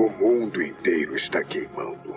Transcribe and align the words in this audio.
O 0.00 0.08
mundo 0.08 0.62
inteiro 0.62 1.14
está 1.14 1.44
queimando. 1.44 2.16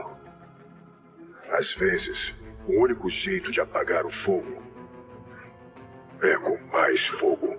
Às 1.51 1.73
vezes, 1.73 2.33
o 2.65 2.81
único 2.81 3.09
jeito 3.09 3.51
de 3.51 3.59
apagar 3.59 4.05
o 4.05 4.09
fogo 4.09 4.63
é 6.21 6.37
com 6.37 6.57
mais 6.71 7.05
fogo. 7.05 7.57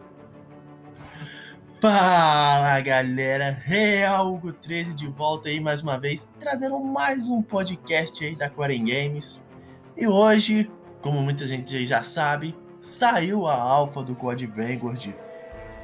Fala 1.78 2.80
galera, 2.80 3.50
Realgo 3.50 4.50
13 4.50 4.94
de 4.94 5.06
volta 5.08 5.50
aí 5.50 5.60
mais 5.60 5.82
uma 5.82 5.98
vez, 5.98 6.26
trazendo 6.40 6.80
mais 6.80 7.28
um 7.28 7.42
podcast 7.42 8.24
aí 8.24 8.34
da 8.34 8.48
Quarem 8.48 8.86
Games. 8.86 9.46
E 9.94 10.06
hoje, 10.06 10.70
como 11.02 11.20
muita 11.20 11.46
gente 11.46 11.84
já 11.84 12.02
sabe, 12.02 12.56
saiu 12.80 13.46
a 13.46 13.54
alfa 13.54 14.02
do 14.02 14.14
Code 14.14 14.46
Vanguard 14.46 15.12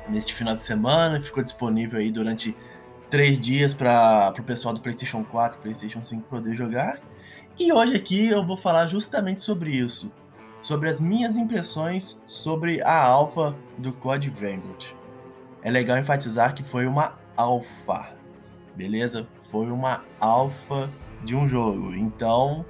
neste 0.09 0.33
final 0.33 0.57
de 0.57 0.65
semana, 0.65 1.21
ficou 1.21 1.43
disponível 1.43 2.01
aí 2.01 2.11
durante 2.11 2.57
três 3.11 3.41
dias 3.41 3.75
para 3.75 4.33
o 4.39 4.43
pessoal 4.43 4.73
do 4.73 4.81
PlayStation 4.81 5.25
4 5.25 5.59
e 5.59 5.63
PlayStation 5.63 6.03
5 6.03 6.23
poder 6.29 6.55
jogar. 6.55 7.01
E 7.59 7.73
hoje 7.73 7.97
aqui 7.97 8.29
eu 8.29 8.47
vou 8.47 8.57
falar 8.57 8.87
justamente 8.87 9.43
sobre 9.43 9.73
isso, 9.73 10.13
sobre 10.63 10.89
as 10.89 11.01
minhas 11.01 11.37
impressões 11.37 12.19
sobre 12.25 12.81
a 12.83 12.97
alfa 13.03 13.55
do 13.77 13.93
Code 13.93 14.31
Vanguard. 14.31 14.95
É 15.63 15.71
legal 15.71 15.99
enfatizar 15.99 16.55
que 16.55 16.63
foi 16.63 16.87
uma 16.87 17.19
alfa, 17.37 18.15
beleza? 18.77 19.27
Foi 19.51 19.71
uma 19.71 20.05
alfa 20.21 20.89
de 21.25 21.35
um 21.35 21.49
jogo. 21.49 21.93
Então, 21.95 22.65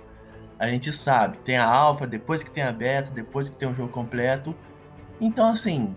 a 0.58 0.68
gente 0.68 0.90
sabe, 0.90 1.38
tem 1.38 1.58
a 1.58 1.66
alfa, 1.66 2.06
depois 2.06 2.42
que 2.42 2.50
tem 2.50 2.64
a 2.64 2.72
beta, 2.72 3.10
depois 3.10 3.50
que 3.50 3.56
tem 3.56 3.68
o 3.68 3.74
jogo 3.74 3.90
completo. 3.90 4.56
Então, 5.20 5.50
assim, 5.50 5.94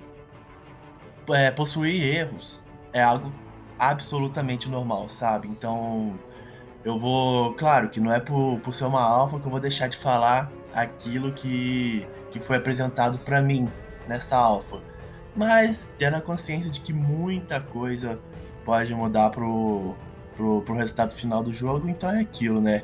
é, 1.29 1.49
possuir 1.49 2.03
erros 2.03 2.63
é 2.91 3.01
algo 3.01 3.33
absolutamente 3.91 4.69
normal, 4.69 5.09
sabe? 5.09 5.47
Então, 5.47 6.17
eu 6.83 6.97
vou. 6.97 7.53
Claro 7.55 7.89
que 7.89 7.99
não 7.99 8.11
é 8.11 8.19
por, 8.19 8.59
por 8.59 8.73
ser 8.73 8.85
uma 8.85 9.01
alfa 9.01 9.39
que 9.39 9.45
eu 9.45 9.51
vou 9.51 9.59
deixar 9.59 9.87
de 9.87 9.97
falar 9.97 10.51
aquilo 10.73 11.31
que, 11.31 12.07
que 12.31 12.39
foi 12.39 12.57
apresentado 12.57 13.19
para 13.19 13.41
mim 13.41 13.69
nessa 14.07 14.37
alfa. 14.37 14.81
Mas 15.35 15.91
tendo 15.97 16.15
a 16.15 16.21
consciência 16.21 16.69
de 16.69 16.79
que 16.81 16.93
muita 16.93 17.59
coisa 17.59 18.19
pode 18.65 18.93
mudar 18.93 19.29
pro, 19.29 19.95
pro, 20.35 20.61
pro 20.61 20.75
resultado 20.75 21.13
final 21.13 21.43
do 21.43 21.53
jogo, 21.53 21.89
então 21.89 22.09
é 22.09 22.19
aquilo, 22.21 22.61
né? 22.61 22.83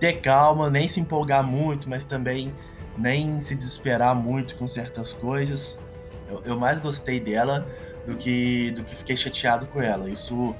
Ter 0.00 0.14
calma, 0.20 0.70
nem 0.70 0.88
se 0.88 1.00
empolgar 1.00 1.44
muito, 1.44 1.88
mas 1.88 2.04
também 2.04 2.52
nem 2.96 3.40
se 3.40 3.54
desesperar 3.54 4.14
muito 4.14 4.56
com 4.56 4.66
certas 4.66 5.12
coisas. 5.12 5.80
Eu, 6.28 6.40
eu 6.44 6.58
mais 6.58 6.78
gostei 6.78 7.20
dela 7.20 7.66
do 8.08 8.16
que, 8.16 8.70
do 8.70 8.82
que 8.82 8.96
fiquei 8.96 9.16
chateado 9.16 9.66
com 9.66 9.82
ela. 9.82 10.08
Isso, 10.08 10.54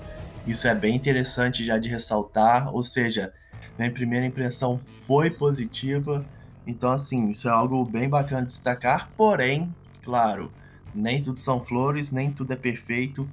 isso 0.46 0.68
é 0.68 0.74
bem 0.74 0.94
interessante 0.94 1.64
já 1.64 1.78
de 1.78 1.88
ressaltar, 1.88 2.74
ou 2.74 2.82
seja, 2.82 3.32
minha 3.78 3.90
primeira 3.90 4.26
impressão 4.26 4.78
foi 5.06 5.30
positiva, 5.30 6.24
então 6.66 6.92
assim, 6.92 7.30
isso 7.30 7.48
é 7.48 7.50
algo 7.50 7.82
bem 7.86 8.06
bacana 8.06 8.42
de 8.42 8.48
destacar, 8.48 9.08
porém, 9.16 9.74
claro, 10.04 10.52
nem 10.94 11.22
tudo 11.22 11.40
são 11.40 11.64
flores, 11.64 12.12
nem 12.12 12.30
tudo 12.30 12.52
é 12.52 12.56
perfeito. 12.56 13.26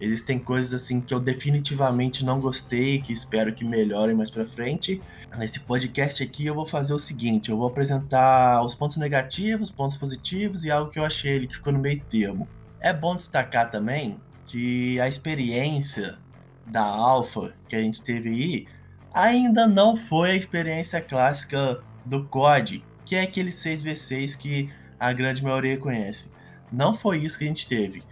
Existem 0.00 0.40
coisas 0.40 0.74
assim 0.74 1.00
que 1.00 1.14
eu 1.14 1.20
definitivamente 1.20 2.24
não 2.24 2.40
gostei, 2.40 3.00
que 3.00 3.12
espero 3.12 3.54
que 3.54 3.64
melhorem 3.64 4.16
mais 4.16 4.30
para 4.32 4.44
frente. 4.44 5.00
Nesse 5.38 5.60
podcast 5.60 6.20
aqui 6.20 6.46
eu 6.46 6.56
vou 6.56 6.66
fazer 6.66 6.92
o 6.92 6.98
seguinte, 6.98 7.52
eu 7.52 7.56
vou 7.56 7.68
apresentar 7.68 8.64
os 8.64 8.74
pontos 8.74 8.96
negativos, 8.96 9.70
pontos 9.70 9.96
positivos 9.96 10.64
e 10.64 10.70
algo 10.72 10.90
que 10.90 10.98
eu 10.98 11.04
achei 11.04 11.30
ele 11.30 11.46
que 11.46 11.54
ficou 11.54 11.72
no 11.72 11.78
meio 11.78 12.02
termo. 12.10 12.48
É 12.84 12.92
bom 12.92 13.14
destacar 13.14 13.70
também 13.70 14.20
que 14.44 14.98
a 14.98 15.08
experiência 15.08 16.18
da 16.66 16.82
Alpha 16.82 17.54
que 17.68 17.76
a 17.76 17.78
gente 17.78 18.02
teve 18.02 18.28
aí 18.28 18.66
ainda 19.14 19.68
não 19.68 19.96
foi 19.96 20.32
a 20.32 20.34
experiência 20.34 21.00
clássica 21.00 21.80
do 22.04 22.24
COD, 22.24 22.84
que 23.04 23.14
é 23.14 23.22
aquele 23.22 23.52
6v6 23.52 24.36
que 24.36 24.68
a 24.98 25.12
grande 25.12 25.44
maioria 25.44 25.78
conhece. 25.78 26.32
Não 26.72 26.92
foi 26.92 27.18
isso 27.18 27.38
que 27.38 27.44
a 27.44 27.46
gente 27.46 27.68
teve. 27.68 28.02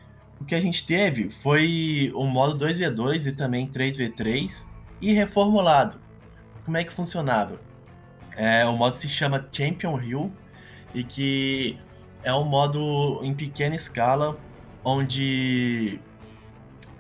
O 0.41 0.45
que 0.45 0.55
a 0.55 0.61
gente 0.61 0.87
teve 0.87 1.29
foi 1.29 2.13
o 2.15 2.25
modo 2.25 2.65
2v2 2.65 3.27
e 3.27 3.33
também 3.33 3.67
3v3 3.67 4.69
e 5.01 5.13
reformulado. 5.13 6.01
Como 6.65 6.77
é 6.77 6.85
que 6.85 6.93
funcionava? 6.93 7.61
É, 8.37 8.65
o 8.67 8.77
modo 8.77 8.97
se 8.99 9.09
chama 9.09 9.49
Champion 9.51 10.01
Hill 10.01 10.33
e 10.95 11.03
que 11.03 11.77
é 12.23 12.33
um 12.33 12.45
modo 12.45 13.19
em 13.25 13.35
pequena 13.35 13.75
escala 13.75 14.39
onde 14.85 16.01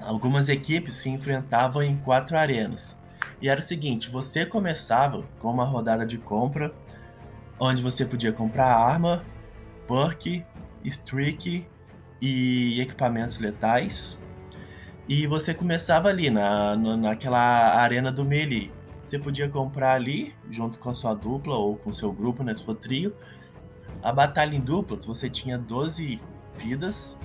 algumas 0.00 0.48
equipes 0.48 0.96
se 0.96 1.08
enfrentavam 1.08 1.82
em 1.82 1.96
quatro 1.96 2.36
arenas. 2.36 2.98
E 3.40 3.48
era 3.48 3.60
o 3.60 3.62
seguinte: 3.62 4.10
você 4.10 4.44
começava 4.44 5.24
com 5.38 5.50
uma 5.50 5.64
rodada 5.64 6.06
de 6.06 6.18
compra, 6.18 6.72
onde 7.58 7.82
você 7.82 8.04
podia 8.04 8.32
comprar 8.32 8.74
arma, 8.74 9.24
perk, 9.86 10.44
streak 10.84 11.66
e 12.20 12.80
equipamentos 12.80 13.38
letais. 13.38 14.18
E 15.08 15.26
você 15.26 15.52
começava 15.52 16.08
ali 16.08 16.30
na, 16.30 16.76
na, 16.76 16.96
naquela 16.96 17.74
arena 17.76 18.12
do 18.12 18.24
melee. 18.24 18.70
Você 19.02 19.18
podia 19.18 19.48
comprar 19.48 19.94
ali, 19.94 20.32
junto 20.50 20.78
com 20.78 20.90
a 20.90 20.94
sua 20.94 21.14
dupla 21.14 21.56
ou 21.56 21.74
com 21.76 21.92
seu 21.92 22.12
grupo, 22.12 22.44
né, 22.44 22.52
trio. 22.80 23.16
A 24.02 24.12
batalha 24.12 24.54
em 24.54 24.60
duplas, 24.60 25.04
você 25.04 25.28
tinha 25.28 25.58
12 25.58 26.20
vidas 26.56 27.18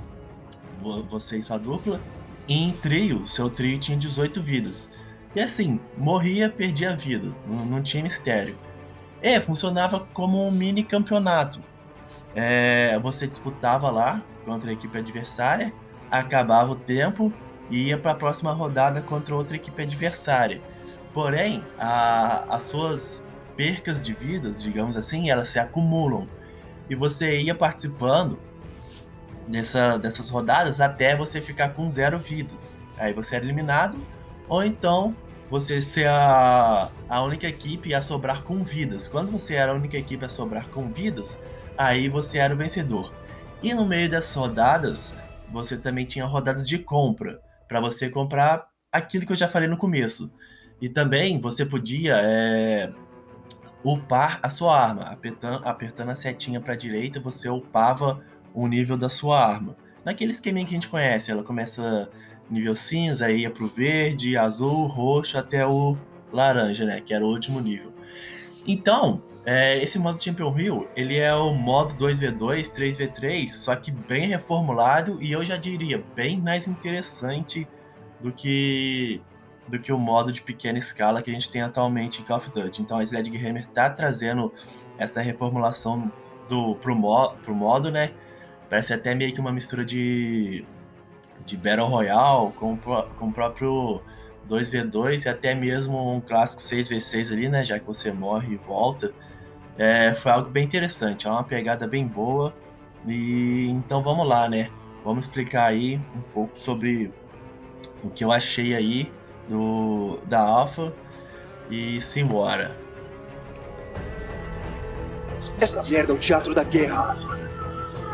você 0.82 1.38
e 1.38 1.44
sua 1.44 1.58
dupla. 1.58 2.00
E 2.48 2.54
em 2.54 2.72
trio, 2.72 3.28
seu 3.28 3.50
trio 3.50 3.80
tinha 3.80 3.98
18 3.98 4.42
vidas. 4.42 4.90
E 5.36 5.42
assim, 5.42 5.80
morria, 5.98 6.50
perdia 6.50 6.92
a 6.92 6.96
vida. 6.96 7.32
Não, 7.48 7.66
não 7.66 7.84
tinha 7.84 8.04
mistério. 8.04 8.58
E 9.22 9.40
funcionava 9.42 10.00
como 10.14 10.46
um 10.46 10.52
mini 10.52 10.84
campeonato. 10.84 11.62
É, 12.36 13.00
você 13.00 13.28
disputava 13.28 13.90
lá 13.90 14.22
contra 14.46 14.70
a 14.70 14.74
equipe 14.74 14.98
adversária, 14.98 15.74
acabava 16.12 16.72
o 16.72 16.76
tempo 16.76 17.34
e 17.70 17.88
ia 17.88 17.98
para 17.98 18.12
a 18.12 18.16
próxima 18.16 18.52
rodada 18.52 19.02
contra 19.02 19.36
outra 19.36 19.56
equipe 19.56 19.82
adversária. 19.82 20.62
Porém, 21.14 21.64
a, 21.80 22.46
as 22.56 22.64
suas 22.64 23.26
percas 23.56 24.02
de 24.02 24.14
vidas, 24.14 24.62
digamos 24.62 24.98
assim, 24.98 25.30
elas 25.30 25.50
se 25.50 25.60
acumulam. 25.60 26.28
E 26.90 26.96
você 26.96 27.42
ia 27.42 27.56
participando 27.56 28.38
dessa, 29.48 29.98
dessas 29.98 30.30
rodadas 30.30 30.82
até 30.82 31.16
você 31.16 31.40
ficar 31.40 31.70
com 31.70 31.90
zero 31.90 32.18
vidas. 32.18 32.82
Aí 32.98 33.14
você 33.14 33.36
era 33.36 33.46
eliminado, 33.46 33.98
ou 34.48 34.64
então 34.64 35.16
você 35.50 35.82
ser 35.82 36.08
a, 36.08 36.90
a 37.08 37.22
única 37.22 37.48
equipe 37.48 37.94
a 37.94 38.02
sobrar 38.02 38.42
com 38.42 38.64
vidas. 38.64 39.08
Quando 39.08 39.32
você 39.32 39.56
era 39.56 39.72
a 39.72 39.76
única 39.76 39.98
equipe 39.98 40.26
a 40.26 40.30
sobrar 40.30 40.68
com 40.70 40.92
vidas, 40.92 41.40
aí 41.78 42.10
você 42.10 42.40
era 42.40 42.54
o 42.54 42.58
vencedor. 42.58 43.14
E 43.62 43.74
no 43.74 43.86
meio 43.86 44.10
dessas 44.10 44.36
rodadas, 44.36 45.16
você 45.52 45.78
também 45.78 46.06
tinha 46.06 46.26
rodadas 46.26 46.68
de 46.68 46.78
compra, 46.80 47.40
para 47.68 47.80
você 47.80 48.10
comprar 48.10 48.68
aquilo 48.92 49.26
que 49.26 49.32
eu 49.32 49.38
já 49.38 49.48
falei 49.48 49.68
no 49.68 49.78
começo. 49.78 50.32
E 50.82 50.90
também 50.90 51.40
você 51.40 51.66
podia 51.66 52.16
é, 52.18 52.92
upar 53.84 54.40
a 54.42 54.50
sua 54.50 54.80
arma, 54.80 55.04
apertando, 55.04 55.66
apertando 55.66 56.10
a 56.10 56.16
setinha 56.16 56.60
para 56.60 56.74
a 56.74 56.78
direita, 56.78 57.20
você 57.20 57.50
upava 57.50 58.22
o 58.56 58.68
nível 58.68 58.98
da 58.98 59.10
sua 59.10 59.46
arma. 59.46 59.76
Naquele 60.04 60.32
esqueminha 60.32 60.66
que 60.66 60.72
a 60.72 60.78
gente 60.78 60.90
conhece, 60.90 61.30
ela 61.30 61.44
começa 61.44 62.10
nível 62.50 62.76
cinza, 62.76 63.26
aí 63.26 63.42
ia 63.42 63.52
pro 63.52 63.68
verde, 63.68 64.38
azul, 64.38 64.88
roxo 64.88 65.38
até 65.38 65.66
o 65.66 65.98
laranja, 66.32 66.86
né? 66.86 67.02
Que 67.02 67.14
era 67.14 67.26
o 67.26 67.30
último 67.30 67.60
nível. 67.60 67.92
Então, 68.68 69.22
é, 69.46 69.82
esse 69.84 70.00
modo 70.00 70.24
Champion 70.24 70.58
Hill, 70.58 70.88
ele 70.96 71.18
é 71.18 71.34
o 71.36 71.54
modo 71.54 71.94
2v2, 71.96 72.72
3v3, 72.72 73.50
só 73.50 73.76
que 73.76 73.92
bem 73.92 74.28
reformulado 74.28 75.22
e 75.22 75.32
eu 75.32 75.46
já 75.46 75.56
diria 75.56 76.04
bem 76.16 76.42
mais 76.42 76.68
interessante 76.68 77.68
do 78.20 78.32
que 78.32 79.22
do 79.68 79.80
que 79.80 79.92
o 79.92 79.98
modo 79.98 80.32
de 80.32 80.44
pequena 80.44 80.78
escala 80.78 81.24
que 81.24 81.30
a 81.32 81.34
gente 81.34 81.50
tem 81.50 81.62
atualmente 81.62 82.22
em 82.22 82.26
Call 82.26 82.38
of 82.38 82.52
Duty. 82.52 82.84
Então 82.84 83.00
a 83.00 83.04
Sledgehammer 83.04 83.66
tá 83.68 83.90
trazendo 83.90 84.54
essa 84.96 85.22
reformulação 85.22 86.12
do 86.48 86.76
pro, 86.76 86.96
mo, 86.96 87.30
pro 87.44 87.56
modo, 87.56 87.90
né? 87.90 88.12
Parece 88.70 88.94
até 88.94 89.14
meio 89.14 89.34
que 89.34 89.40
uma 89.40 89.52
mistura 89.52 89.86
de, 89.86 90.66
de 91.46 91.56
Battle 91.58 91.88
Royale 91.88 92.52
com, 92.54 92.78
com 92.78 93.28
o 93.28 93.32
próprio 93.32 94.02
2v2 94.50 95.26
e 95.26 95.30
até 95.30 95.54
mesmo 95.54 96.16
um 96.16 96.22
clássico 96.22 96.62
6v6 96.62 97.32
ali, 97.32 97.50
né? 97.50 97.64
Já 97.64 97.80
que 97.80 97.86
você 97.86 98.12
morre 98.12 98.54
e 98.54 98.58
volta. 98.58 99.14
É, 99.78 100.14
foi 100.14 100.32
algo 100.32 100.50
bem 100.50 100.64
interessante, 100.64 101.28
é 101.28 101.30
uma 101.30 101.44
pegada 101.44 101.88
bem 101.88 102.08
boa. 102.08 102.54
E 103.06 103.68
então 103.70 104.02
vamos 104.02 104.28
lá, 104.28 104.50
né? 104.50 104.70
Vamos 105.04 105.26
explicar 105.26 105.66
aí 105.66 106.00
um 106.16 106.22
pouco 106.34 106.58
sobre 106.58 107.12
o 108.04 108.10
que 108.10 108.24
eu 108.24 108.32
achei 108.32 108.76
aí 108.76 109.12
do, 109.48 110.20
da 110.26 110.40
Alpha 110.40 110.94
e 111.70 112.02
simbora. 112.02 112.76
Essa 115.60 115.84
merda 115.84 116.14
é 116.14 116.16
o 116.16 116.20
teatro 116.20 116.56
da 116.56 116.64
guerra. 116.64 117.16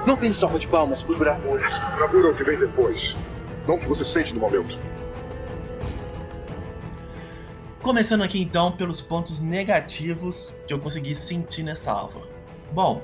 Não 0.06 0.18
tem 0.18 0.34
salva 0.34 0.58
de 0.58 0.68
palmas 0.68 1.04
por 1.04 1.18
bravura. 1.18 1.62
Bravura 1.96 2.28
é 2.28 2.32
o 2.32 2.36
que 2.36 2.44
vem 2.44 2.58
depois. 2.58 3.16
Não 3.68 3.76
o 3.76 3.80
que 3.80 3.86
você 3.88 4.04
sente 4.04 4.34
no 4.34 4.42
momento. 4.42 4.76
Começando 7.84 8.24
aqui 8.24 8.42
então 8.42 8.72
pelos 8.72 9.00
pontos 9.00 9.40
negativos 9.40 10.54
que 10.68 10.74
eu 10.74 10.80
consegui 10.80 11.16
sentir 11.16 11.62
nessa 11.62 11.92
alva. 11.92 12.22
Bom, 12.72 13.02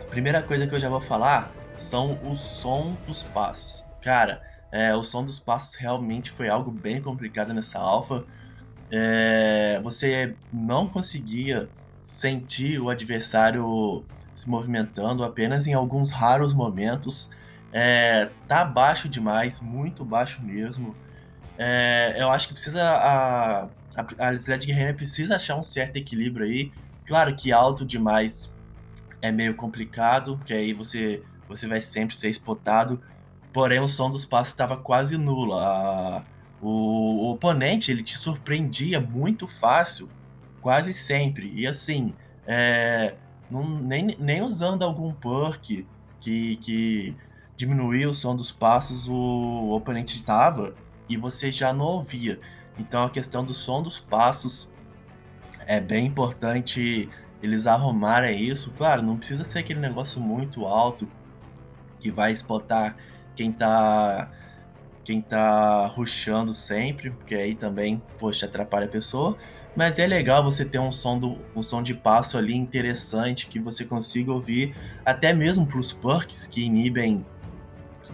a 0.00 0.04
primeira 0.04 0.42
coisa 0.42 0.66
que 0.66 0.74
eu 0.74 0.80
já 0.80 0.88
vou 0.90 1.00
falar 1.00 1.50
são 1.76 2.18
o 2.22 2.34
som 2.36 2.94
dos 3.06 3.22
passos. 3.22 3.86
Cara, 4.02 4.42
é, 4.70 4.94
o 4.94 5.02
som 5.02 5.24
dos 5.24 5.40
passos 5.40 5.76
realmente 5.76 6.30
foi 6.30 6.48
algo 6.48 6.70
bem 6.70 7.00
complicado 7.00 7.54
nessa 7.54 7.78
alfa. 7.78 8.24
É, 8.90 9.80
você 9.82 10.34
não 10.52 10.86
conseguia 10.88 11.70
sentir 12.04 12.80
o 12.80 12.90
adversário 12.90 14.04
se 14.38 14.48
movimentando 14.48 15.24
apenas 15.24 15.66
em 15.66 15.74
alguns 15.74 16.12
raros 16.12 16.54
momentos. 16.54 17.30
É, 17.72 18.30
tá 18.46 18.64
baixo 18.64 19.08
demais, 19.08 19.60
muito 19.60 20.04
baixo 20.04 20.40
mesmo. 20.42 20.94
É, 21.58 22.16
eu 22.18 22.30
acho 22.30 22.46
que 22.46 22.54
precisa 22.54 22.82
a, 22.82 23.64
a, 23.64 24.28
a 24.28 24.34
Sledgehammer 24.34 24.94
precisa 24.94 25.34
achar 25.34 25.56
um 25.56 25.62
certo 25.62 25.96
equilíbrio 25.96 26.46
aí. 26.46 26.72
Claro 27.04 27.34
que 27.34 27.50
alto 27.50 27.84
demais 27.84 28.54
é 29.20 29.32
meio 29.32 29.54
complicado, 29.54 30.40
que 30.46 30.52
aí 30.52 30.72
você, 30.72 31.22
você 31.48 31.66
vai 31.66 31.80
sempre 31.80 32.16
ser 32.16 32.30
spotado. 32.30 33.02
Porém, 33.52 33.80
o 33.80 33.88
som 33.88 34.08
dos 34.08 34.24
passos 34.24 34.52
estava 34.52 34.76
quase 34.76 35.16
nulo. 35.16 35.58
A, 35.58 36.22
o, 36.62 36.68
o, 37.26 37.32
oponente 37.32 37.90
ele 37.90 38.04
te 38.04 38.16
surpreendia 38.16 39.00
muito 39.00 39.48
fácil, 39.48 40.08
quase 40.60 40.92
sempre. 40.92 41.52
E 41.54 41.66
assim, 41.66 42.14
é, 42.46 43.14
não, 43.50 43.68
nem, 43.68 44.16
nem 44.18 44.42
usando 44.42 44.82
algum 44.82 45.12
perk 45.12 45.86
que, 46.20 46.56
que 46.56 47.16
diminuía 47.56 48.08
o 48.08 48.14
som 48.14 48.36
dos 48.36 48.52
passos, 48.52 49.08
o, 49.08 49.14
o 49.14 49.72
oponente 49.72 50.16
estava 50.16 50.74
e 51.08 51.16
você 51.16 51.50
já 51.50 51.72
não 51.72 51.86
ouvia. 51.86 52.38
Então 52.78 53.04
a 53.04 53.10
questão 53.10 53.44
do 53.44 53.54
som 53.54 53.82
dos 53.82 53.98
passos 53.98 54.70
é 55.66 55.80
bem 55.80 56.06
importante 56.06 57.08
eles 57.42 57.66
arrumarem 57.66 58.42
isso. 58.42 58.72
Claro, 58.76 59.02
não 59.02 59.16
precisa 59.16 59.44
ser 59.44 59.60
aquele 59.60 59.80
negócio 59.80 60.20
muito 60.20 60.66
alto 60.66 61.08
que 62.00 62.10
vai 62.10 62.32
spotar 62.32 62.96
quem 63.34 63.52
tá 63.52 64.30
quem 65.04 65.22
tá 65.22 65.86
ruxando 65.86 66.52
sempre, 66.52 67.10
porque 67.10 67.34
aí 67.34 67.54
também, 67.54 68.02
poxa, 68.18 68.44
atrapalha 68.44 68.84
a 68.84 68.90
pessoa. 68.90 69.38
Mas 69.78 69.96
é 70.00 70.08
legal 70.08 70.42
você 70.42 70.64
ter 70.64 70.80
um 70.80 70.90
som, 70.90 71.16
do, 71.16 71.38
um 71.54 71.62
som 71.62 71.80
de 71.80 71.94
passo 71.94 72.36
ali 72.36 72.52
interessante 72.52 73.46
que 73.46 73.60
você 73.60 73.84
consiga 73.84 74.32
ouvir, 74.32 74.74
até 75.06 75.32
mesmo 75.32 75.64
para 75.64 75.78
os 75.78 75.92
perks 75.92 76.48
que 76.48 76.64
inibem 76.64 77.24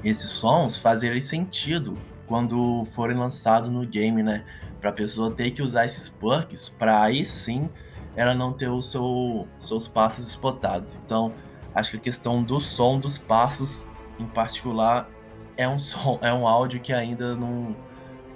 esses 0.05 0.28
sons 0.28 0.76
fazerem 0.76 1.22
sentido 1.22 1.96
quando 2.26 2.84
forem 2.93 3.16
lançados 3.16 3.70
no 3.70 3.87
game, 3.87 4.22
né? 4.22 4.44
Para 4.78 4.90
a 4.90 4.93
pessoa 4.93 5.32
ter 5.32 5.52
que 5.52 5.62
usar 5.62 5.87
esses 5.87 6.06
perks 6.06 6.69
para 6.69 7.02
aí 7.02 7.25
sim 7.25 7.70
ela 8.14 8.34
não 8.34 8.52
ter 8.52 8.69
os 8.69 8.90
seu, 8.90 9.49
seus 9.58 9.88
passos 9.88 10.28
spotados. 10.28 11.00
Então, 11.02 11.32
acho 11.75 11.93
que 11.93 11.96
a 11.96 12.00
questão 12.00 12.43
do 12.43 12.61
som 12.61 13.00
dos 13.00 13.16
passos, 13.16 13.88
em 14.19 14.26
particular, 14.26 15.08
é 15.56 15.66
um 15.66 15.78
som, 15.78 16.19
é 16.20 16.31
um 16.31 16.46
áudio 16.46 16.78
que 16.78 16.93
ainda 16.93 17.34
não, 17.34 17.75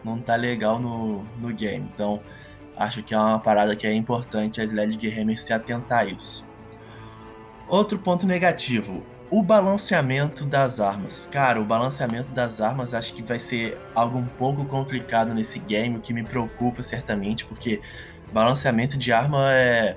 não 0.02 0.18
tá 0.18 0.34
legal 0.34 0.78
no, 0.78 1.24
no 1.38 1.52
game. 1.52 1.90
Então, 1.92 2.22
acho 2.78 3.02
que 3.02 3.12
é 3.12 3.18
uma 3.18 3.40
parada 3.40 3.74
que 3.74 3.86
é 3.86 3.92
importante 3.92 4.60
a 4.60 4.64
Sledgehammer 4.64 5.38
se 5.38 5.52
atentar 5.52 6.00
a 6.00 6.04
isso. 6.04 6.46
Outro 7.68 7.98
ponto 7.98 8.26
negativo, 8.26 9.02
o 9.30 9.42
balanceamento 9.42 10.46
das 10.46 10.80
armas. 10.80 11.28
Cara, 11.30 11.60
o 11.60 11.64
balanceamento 11.64 12.30
das 12.30 12.60
armas 12.60 12.94
acho 12.94 13.12
que 13.12 13.22
vai 13.22 13.38
ser 13.38 13.76
algo 13.94 14.16
um 14.16 14.24
pouco 14.24 14.64
complicado 14.64 15.34
nesse 15.34 15.58
game, 15.58 15.96
o 15.96 16.00
que 16.00 16.14
me 16.14 16.22
preocupa 16.22 16.82
certamente, 16.82 17.44
porque 17.44 17.82
balanceamento 18.32 18.96
de 18.96 19.12
arma 19.12 19.52
é, 19.52 19.96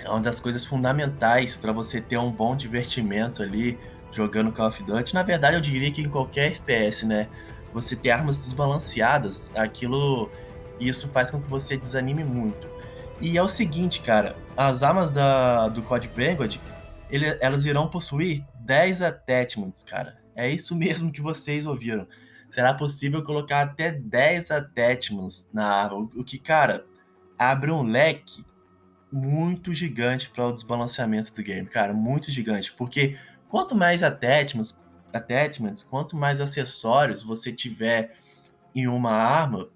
é 0.00 0.10
uma 0.10 0.20
das 0.20 0.40
coisas 0.40 0.66
fundamentais 0.66 1.56
para 1.56 1.72
você 1.72 2.00
ter 2.00 2.18
um 2.18 2.30
bom 2.30 2.56
divertimento 2.56 3.42
ali 3.42 3.78
jogando 4.10 4.52
Call 4.52 4.68
of 4.68 4.82
Duty. 4.82 5.14
Na 5.14 5.22
verdade, 5.22 5.56
eu 5.56 5.60
diria 5.60 5.90
que 5.90 6.02
em 6.02 6.08
qualquer 6.08 6.52
FPS, 6.52 7.06
né? 7.06 7.28
Você 7.72 7.96
ter 7.96 8.10
armas 8.10 8.36
desbalanceadas, 8.36 9.50
aquilo 9.54 10.30
isso 10.80 11.08
faz 11.08 11.30
com 11.30 11.40
que 11.40 11.48
você 11.48 11.76
desanime 11.76 12.24
muito. 12.24 12.68
E 13.20 13.38
é 13.38 13.42
o 13.42 13.48
seguinte, 13.48 14.02
cara, 14.02 14.36
as 14.56 14.82
armas 14.82 15.10
da, 15.10 15.68
do 15.68 15.82
Code 15.82 16.08
Vanguard 16.08 16.58
ele, 17.12 17.36
elas 17.40 17.66
irão 17.66 17.88
possuir 17.88 18.42
10 18.60 19.02
attachments, 19.02 19.84
cara. 19.84 20.18
É 20.34 20.48
isso 20.48 20.74
mesmo 20.76 21.12
que 21.12 21.20
vocês 21.20 21.66
ouviram. 21.66 22.08
Será 22.50 22.74
possível 22.74 23.22
colocar 23.22 23.62
até 23.62 23.92
10 23.92 24.50
attachments 24.50 25.50
na 25.52 25.66
arma, 25.66 26.08
o 26.16 26.24
que, 26.24 26.38
cara, 26.38 26.84
abre 27.38 27.70
um 27.70 27.82
leque 27.82 28.44
muito 29.10 29.74
gigante 29.74 30.30
para 30.30 30.46
o 30.46 30.52
desbalanceamento 30.52 31.32
do 31.34 31.42
game, 31.42 31.66
cara, 31.66 31.92
muito 31.92 32.30
gigante, 32.30 32.72
porque 32.72 33.18
quanto 33.48 33.74
mais 33.74 34.02
attachments, 34.02 34.78
attachments, 35.12 35.82
quanto 35.82 36.16
mais 36.16 36.40
acessórios 36.40 37.22
você 37.22 37.52
tiver 37.52 38.16
em 38.74 38.86
uma 38.86 39.12
arma, 39.12 39.68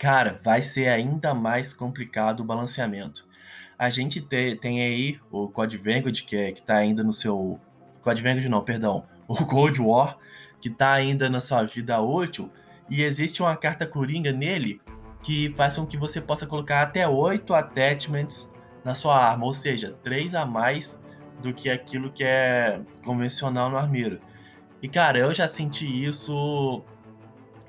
cara, 0.00 0.40
vai 0.42 0.62
ser 0.62 0.88
ainda 0.88 1.34
mais 1.34 1.74
complicado 1.74 2.40
o 2.40 2.44
balanceamento. 2.44 3.28
A 3.78 3.90
gente 3.90 4.18
te, 4.22 4.56
tem 4.56 4.82
aí 4.82 5.20
o 5.30 5.46
Code 5.46 5.76
Vanguard, 5.76 6.22
que, 6.24 6.34
é, 6.34 6.52
que 6.52 6.62
tá 6.62 6.76
ainda 6.76 7.04
no 7.04 7.12
seu. 7.12 7.60
Code 8.00 8.22
Vanguard 8.22 8.46
não, 8.48 8.64
perdão. 8.64 9.04
O 9.28 9.44
Cold 9.46 9.80
War, 9.80 10.18
que 10.58 10.70
tá 10.70 10.92
ainda 10.92 11.28
na 11.28 11.40
sua 11.40 11.62
vida 11.64 12.00
útil. 12.00 12.50
E 12.88 13.02
existe 13.02 13.42
uma 13.42 13.54
carta 13.54 13.86
coringa 13.86 14.32
nele 14.32 14.80
que 15.22 15.50
faz 15.50 15.76
com 15.76 15.86
que 15.86 15.98
você 15.98 16.20
possa 16.20 16.46
colocar 16.46 16.82
até 16.82 17.06
oito 17.06 17.54
attachments 17.54 18.52
na 18.82 18.94
sua 18.94 19.16
arma, 19.16 19.44
ou 19.44 19.52
seja, 19.52 19.96
três 20.02 20.34
a 20.34 20.46
mais 20.46 21.00
do 21.42 21.52
que 21.52 21.68
aquilo 21.68 22.10
que 22.10 22.24
é 22.24 22.80
convencional 23.04 23.70
no 23.70 23.76
armeiro. 23.76 24.18
E 24.82 24.88
cara, 24.88 25.18
eu 25.18 25.32
já 25.32 25.46
senti 25.46 25.86
isso 25.86 26.82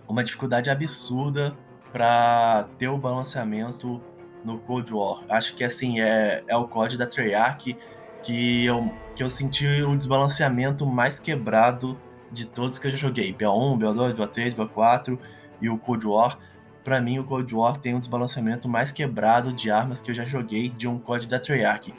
uma 0.08 0.24
dificuldade 0.24 0.70
absurda 0.70 1.56
para 1.92 2.68
ter 2.78 2.88
o 2.88 2.98
balanceamento 2.98 4.02
no 4.44 4.58
Cold 4.60 4.94
War. 4.94 5.24
Acho 5.30 5.56
que 5.56 5.64
assim 5.64 6.00
é, 6.00 6.44
é 6.48 6.56
o 6.56 6.68
código 6.68 7.00
da 7.00 7.08
Treyarch 7.08 7.78
que 8.24 8.66
eu, 8.66 8.92
que 9.16 9.24
eu 9.24 9.30
senti 9.30 9.66
o 9.82 9.96
desbalanceamento 9.96 10.86
mais 10.86 11.20
quebrado 11.20 11.98
de 12.32 12.46
todos 12.46 12.80
que 12.80 12.88
eu 12.88 12.92
já 12.92 12.98
joguei. 12.98 13.34
BO1, 13.34 13.78
BO2, 13.80 14.16
BO3, 14.16 14.56
BO4 14.56 15.18
e 15.62 15.70
o 15.70 15.78
Cold 15.78 16.06
War. 16.08 16.38
Para 16.84 17.00
mim, 17.00 17.20
o 17.20 17.24
Cold 17.24 17.54
War 17.54 17.78
tem 17.78 17.94
um 17.94 18.00
desbalanceamento 18.00 18.68
mais 18.68 18.92
quebrado 18.92 19.54
de 19.54 19.70
armas 19.70 20.02
que 20.02 20.12
eu 20.12 20.16
já 20.16 20.26
joguei 20.26 20.70
de 20.70 20.88
um 20.88 20.98
código 20.98 21.30
da 21.30 21.40
Treyarch. 21.40 21.94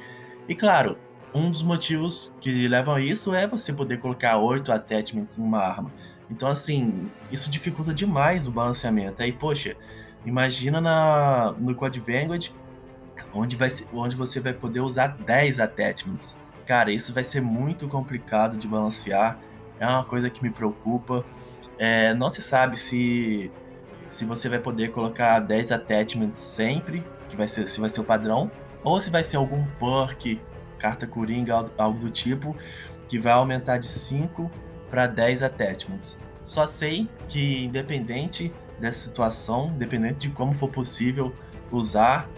E 0.49 0.54
claro, 0.54 0.99
um 1.34 1.50
dos 1.50 1.62
motivos 1.62 2.32
que 2.40 2.66
levam 2.66 2.94
a 2.94 3.00
isso 3.00 3.34
é 3.34 3.46
você 3.46 3.72
poder 3.72 3.99
colocar 3.99 4.38
oito 4.38 4.72
attachments 4.72 5.38
em 5.38 5.42
uma 5.42 5.58
arma. 5.58 5.92
Então, 6.30 6.48
assim, 6.48 7.10
isso 7.30 7.50
dificulta 7.50 7.92
demais 7.92 8.46
o 8.46 8.50
balanceamento. 8.50 9.22
Aí, 9.22 9.32
poxa, 9.32 9.76
Imagina 10.24 10.80
na, 10.80 11.52
no 11.58 11.74
Code 11.74 12.00
Vanguard, 12.00 12.50
onde, 13.34 13.56
vai 13.56 13.68
onde 13.92 14.16
você 14.16 14.38
vai 14.38 14.52
poder 14.52 14.80
usar 14.80 15.08
10 15.08 15.58
attachments. 15.58 16.38
Cara, 16.64 16.92
isso 16.92 17.12
vai 17.12 17.24
ser 17.24 17.40
muito 17.40 17.88
complicado 17.88 18.56
de 18.56 18.68
balancear. 18.68 19.38
É 19.80 19.86
uma 19.86 20.04
coisa 20.04 20.30
que 20.30 20.42
me 20.42 20.50
preocupa. 20.50 21.24
É, 21.76 22.14
não 22.14 22.30
se 22.30 22.40
sabe 22.40 22.78
se, 22.78 23.50
se 24.06 24.24
você 24.24 24.48
vai 24.48 24.60
poder 24.60 24.92
colocar 24.92 25.40
10 25.40 25.72
attachments 25.72 26.38
sempre, 26.38 27.04
que 27.28 27.36
vai 27.36 27.48
ser, 27.48 27.66
se 27.66 27.80
vai 27.80 27.90
ser 27.90 28.00
o 28.00 28.04
padrão, 28.04 28.48
ou 28.84 29.00
se 29.00 29.10
vai 29.10 29.24
ser 29.24 29.38
algum 29.38 29.64
perk, 29.80 30.40
carta 30.78 31.04
coringa, 31.04 31.68
algo 31.76 31.98
do 31.98 32.10
tipo, 32.10 32.56
que 33.08 33.18
vai 33.18 33.32
aumentar 33.32 33.78
de 33.78 33.88
5 33.88 34.48
para 34.92 35.06
10 35.06 35.42
attachments. 35.42 36.20
Só 36.44 36.66
sei 36.66 37.08
que, 37.26 37.64
independente 37.64 38.52
dessa 38.78 39.08
situação, 39.08 39.72
dependente 39.78 40.28
de 40.28 40.30
como 40.34 40.52
for 40.52 40.68
possível 40.68 41.34
usar, 41.70 42.28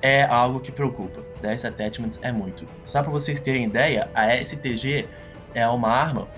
é 0.00 0.22
algo 0.22 0.60
que 0.60 0.70
preocupa. 0.70 1.24
10 1.42 1.64
attachments 1.64 2.20
é 2.22 2.30
muito. 2.30 2.64
Só 2.86 3.02
para 3.02 3.10
vocês 3.10 3.40
terem 3.40 3.64
ideia, 3.64 4.08
a 4.14 4.32
STG 4.36 5.08
é 5.52 5.66
uma 5.66 5.88
arma 5.88 6.28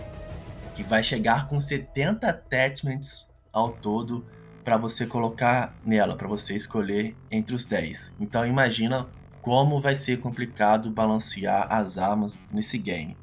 que 0.75 0.83
vai 0.83 1.03
chegar 1.03 1.49
com 1.49 1.61
70 1.61 2.27
attachments 2.27 3.31
ao 3.53 3.73
todo 3.73 4.25
para 4.65 4.79
você 4.79 5.05
colocar 5.05 5.77
nela, 5.85 6.17
para 6.17 6.27
você 6.27 6.57
escolher 6.57 7.15
entre 7.31 7.55
os 7.55 7.67
10. 7.67 8.15
Então 8.19 8.47
imagina 8.47 9.07
como 9.43 9.81
vai 9.83 9.97
ser 9.97 10.19
complicado 10.19 10.91
balancear 10.91 11.67
as 11.71 11.99
armas 11.99 12.39
nesse 12.51 12.79
game. 12.79 13.17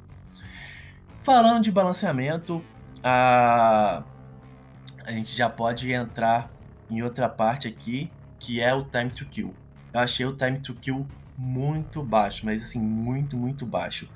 Falando 1.24 1.62
de 1.62 1.72
balanceamento, 1.72 2.62
a 3.02 4.02
a 5.06 5.10
gente 5.10 5.34
já 5.34 5.48
pode 5.48 5.90
entrar 5.90 6.50
em 6.90 7.02
outra 7.02 7.28
parte 7.28 7.66
aqui, 7.66 8.10
que 8.38 8.60
é 8.60 8.74
o 8.74 8.84
time 8.84 9.10
to 9.10 9.24
kill. 9.24 9.54
Eu 9.92 10.00
achei 10.00 10.26
o 10.26 10.36
time 10.36 10.58
to 10.60 10.74
kill 10.74 11.06
muito 11.36 12.02
baixo, 12.02 12.44
mas 12.44 12.62
assim, 12.62 12.78
muito, 12.78 13.36
muito 13.38 13.64
baixo. 13.64 14.06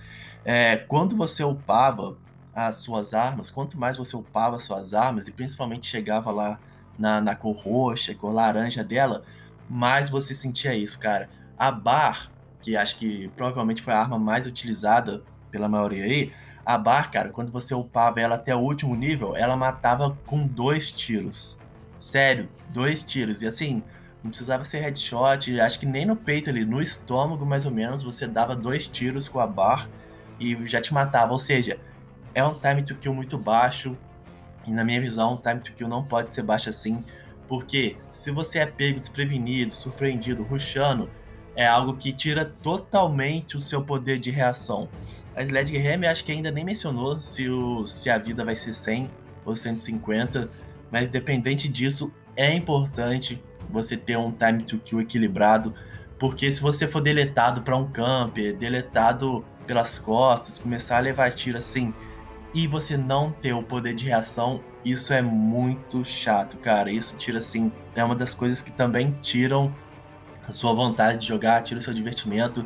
É, 0.45 0.77
quando 0.77 1.17
você 1.17 1.43
upava 1.43 2.17
as 2.55 2.77
suas 2.77 3.15
armas, 3.15 3.49
quanto 3.49 3.79
mais 3.79 3.97
você 3.97 4.15
upava 4.15 4.57
as 4.57 4.65
suas 4.65 4.93
armas, 4.93 5.29
e 5.29 5.33
principalmente 5.33 5.87
chegava 5.87 6.31
lá 6.31 6.59
na, 6.99 7.21
na 7.21 7.35
cor 7.35 7.57
roxa, 7.57 8.15
cor 8.15 8.33
laranja 8.33 8.85
dela, 8.85 9.23
mais 9.69 10.11
você 10.11 10.35
sentia 10.35 10.75
isso, 10.75 10.99
cara. 10.99 11.31
A 11.57 11.71
bar, 11.71 12.31
que 12.61 12.77
acho 12.77 12.97
que 12.99 13.29
provavelmente 13.29 13.81
foi 13.81 13.95
a 13.95 14.01
arma 14.01 14.19
mais 14.19 14.47
utilizada 14.47 15.23
pela 15.51 15.69
maioria 15.69 16.05
aí, 16.05 16.33
a 16.69 16.77
bar, 16.77 17.11
cara, 17.11 17.31
quando 17.31 17.51
você 17.51 17.75
upava 17.75 18.21
ela 18.21 18.35
até 18.35 18.55
o 18.55 18.59
último 18.59 18.95
nível, 18.95 19.35
ela 19.35 19.57
matava 19.57 20.19
com 20.27 20.47
dois 20.47 20.93
tiros. 20.93 21.59
Sério, 21.99 22.47
dois 22.69 23.03
tiros. 23.03 23.41
E 23.41 23.47
assim, 23.47 23.83
não 24.23 24.31
precisava 24.31 24.67
ser 24.67 24.81
headshot, 24.81 25.59
acho 25.59 25.81
que 25.81 25.87
nem 25.87 26.05
no 26.05 26.15
peito 26.15 26.51
ali, 26.51 26.67
no 26.67 26.83
estômago 26.83 27.47
mais 27.47 27.65
ou 27.65 27.73
menos, 27.73 28.03
você 28.03 28.27
dava 28.27 28.55
dois 28.55 28.87
tiros 28.87 29.27
com 29.29 29.41
a 29.41 29.47
bar 29.47 29.89
e 30.39 30.55
já 30.69 30.79
te 30.79 30.93
matava. 30.93 31.33
Ou 31.33 31.39
seja, 31.39 31.81
é 32.35 32.45
um 32.45 32.53
time 32.53 32.83
to 32.83 32.95
kill 32.97 33.15
muito 33.15 33.39
baixo. 33.39 33.97
E 34.67 34.71
na 34.71 34.85
minha 34.85 35.01
visão, 35.01 35.33
um 35.33 35.37
time 35.39 35.61
to 35.61 35.73
kill 35.73 35.89
não 35.89 36.05
pode 36.05 36.35
ser 36.35 36.43
baixo 36.43 36.69
assim. 36.69 37.03
Porque 37.49 37.97
se 38.13 38.31
você 38.31 38.59
é 38.59 38.67
pego 38.67 39.01
desprevenido, 39.01 39.75
surpreendido, 39.75 40.43
rushando, 40.43 41.09
é 41.59 41.67
algo 41.67 41.97
que 41.97 42.13
tira 42.13 42.45
totalmente 42.45 43.57
o 43.57 43.61
seu 43.61 43.83
poder 43.83 44.21
de 44.21 44.31
reação. 44.31 44.89
A 45.35 45.43
Sledgehammer 45.43 46.09
acho 46.09 46.25
que 46.25 46.31
ainda 46.31 46.53
nem 46.53 46.65
mencionou 46.65 47.21
se, 47.21 47.51
o, 47.51 47.85
se 47.85 48.09
a 48.09 48.17
vida 48.17 48.45
vai 48.45 48.55
ser 48.55 48.73
100 48.73 49.11
ou 49.45 49.57
150, 49.57 50.49
mas 50.89 51.09
independente 51.09 51.69
disso, 51.69 52.15
é 52.37 52.55
importante 52.55 53.43
você 53.69 53.97
ter 53.97 54.17
um 54.17 54.31
time 54.31 54.63
to 54.63 54.79
kill 54.79 55.01
equilibrado, 55.01 55.75
porque 56.17 56.51
se 56.53 56.63
você 56.63 56.87
for 56.87 57.01
deletado 57.01 57.63
para 57.63 57.77
um 57.77 57.91
camper, 57.91 58.57
deletado 58.57 59.45
pelas 59.67 59.99
costas, 59.99 60.61
começar 60.61 60.99
a 60.99 61.01
levar 61.01 61.33
tiro 61.33 61.59
assim, 61.59 61.93
e 62.55 62.69
você 62.69 62.97
não 62.97 63.33
ter 63.33 63.53
o 63.53 63.65
poder 63.65 63.97
de 63.97 64.05
reação, 64.05 64.61
isso 64.85 65.13
é 65.13 65.21
muito 65.21 66.05
chato, 66.05 66.57
cara. 66.59 66.89
Isso 66.89 67.17
tira 67.17 67.41
assim, 67.41 67.73
é 67.97 68.05
uma 68.05 68.15
das 68.15 68.33
coisas 68.33 68.63
que 68.63 68.71
também 68.71 69.11
tiram 69.21 69.75
a 70.49 70.53
sua 70.53 70.73
vontade 70.73 71.19
de 71.19 71.27
jogar, 71.27 71.63
tira 71.63 71.79
o 71.79 71.83
seu 71.83 71.93
divertimento. 71.93 72.65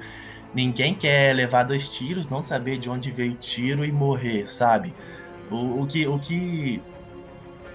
Ninguém 0.54 0.94
quer 0.94 1.34
levar 1.34 1.64
dois 1.64 1.88
tiros, 1.88 2.28
não 2.28 2.42
saber 2.42 2.78
de 2.78 2.88
onde 2.88 3.10
veio 3.10 3.32
o 3.32 3.36
tiro 3.36 3.84
e 3.84 3.90
morrer, 3.90 4.50
sabe? 4.50 4.94
O, 5.50 5.82
o 5.82 5.86
que, 5.86 6.06
o 6.06 6.18
que 6.18 6.80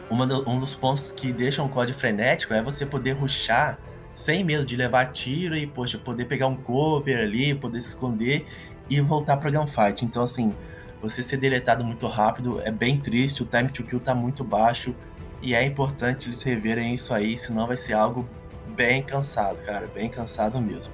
do, 0.10 0.50
um 0.50 0.60
dos 0.60 0.74
pontos 0.76 1.12
que 1.12 1.34
deixam 1.34 1.66
o 1.66 1.70
código 1.70 1.98
frenético 1.98 2.54
é 2.54 2.62
você 2.62 2.86
poder 2.86 3.14
ruxar 3.14 3.78
sem 4.16 4.44
medo 4.44 4.66
de 4.66 4.76
levar 4.76 5.12
tiro 5.12 5.56
e, 5.56 5.68
poxa, 5.68 5.98
poder 5.98 6.26
pegar 6.26 6.48
um 6.48 6.56
cover 6.56 7.20
ali, 7.20 7.54
poder 7.54 7.82
se 7.82 7.90
esconder 7.90 8.46
e 8.90 9.00
voltar 9.02 9.38
pra 9.38 9.52
gunfight. 9.52 10.04
Então, 10.06 10.24
assim, 10.24 10.54
você 11.02 11.22
ser 11.22 11.38
deletado 11.38 11.84
muito 11.84 12.08
rápido 12.08 12.62
é 12.64 12.72
bem 12.72 13.00
triste, 13.00 13.44
o 13.44 13.46
time 13.46 13.70
to 13.70 13.84
kill 13.84 14.00
tá 14.00 14.16
muito 14.16 14.44
baixo 14.44 14.96
e 15.42 15.54
é 15.54 15.64
importante 15.64 16.28
eles 16.28 16.42
reverem 16.42 16.96
isso 16.96 17.14
aí, 17.14 17.38
senão 17.38 17.68
vai 17.68 17.78
ser 17.78 17.94
algo 17.94 18.28
bem 18.76 19.02
cansado, 19.02 19.58
cara, 19.66 19.88
bem 19.88 20.10
cansado 20.10 20.60
mesmo. 20.62 20.94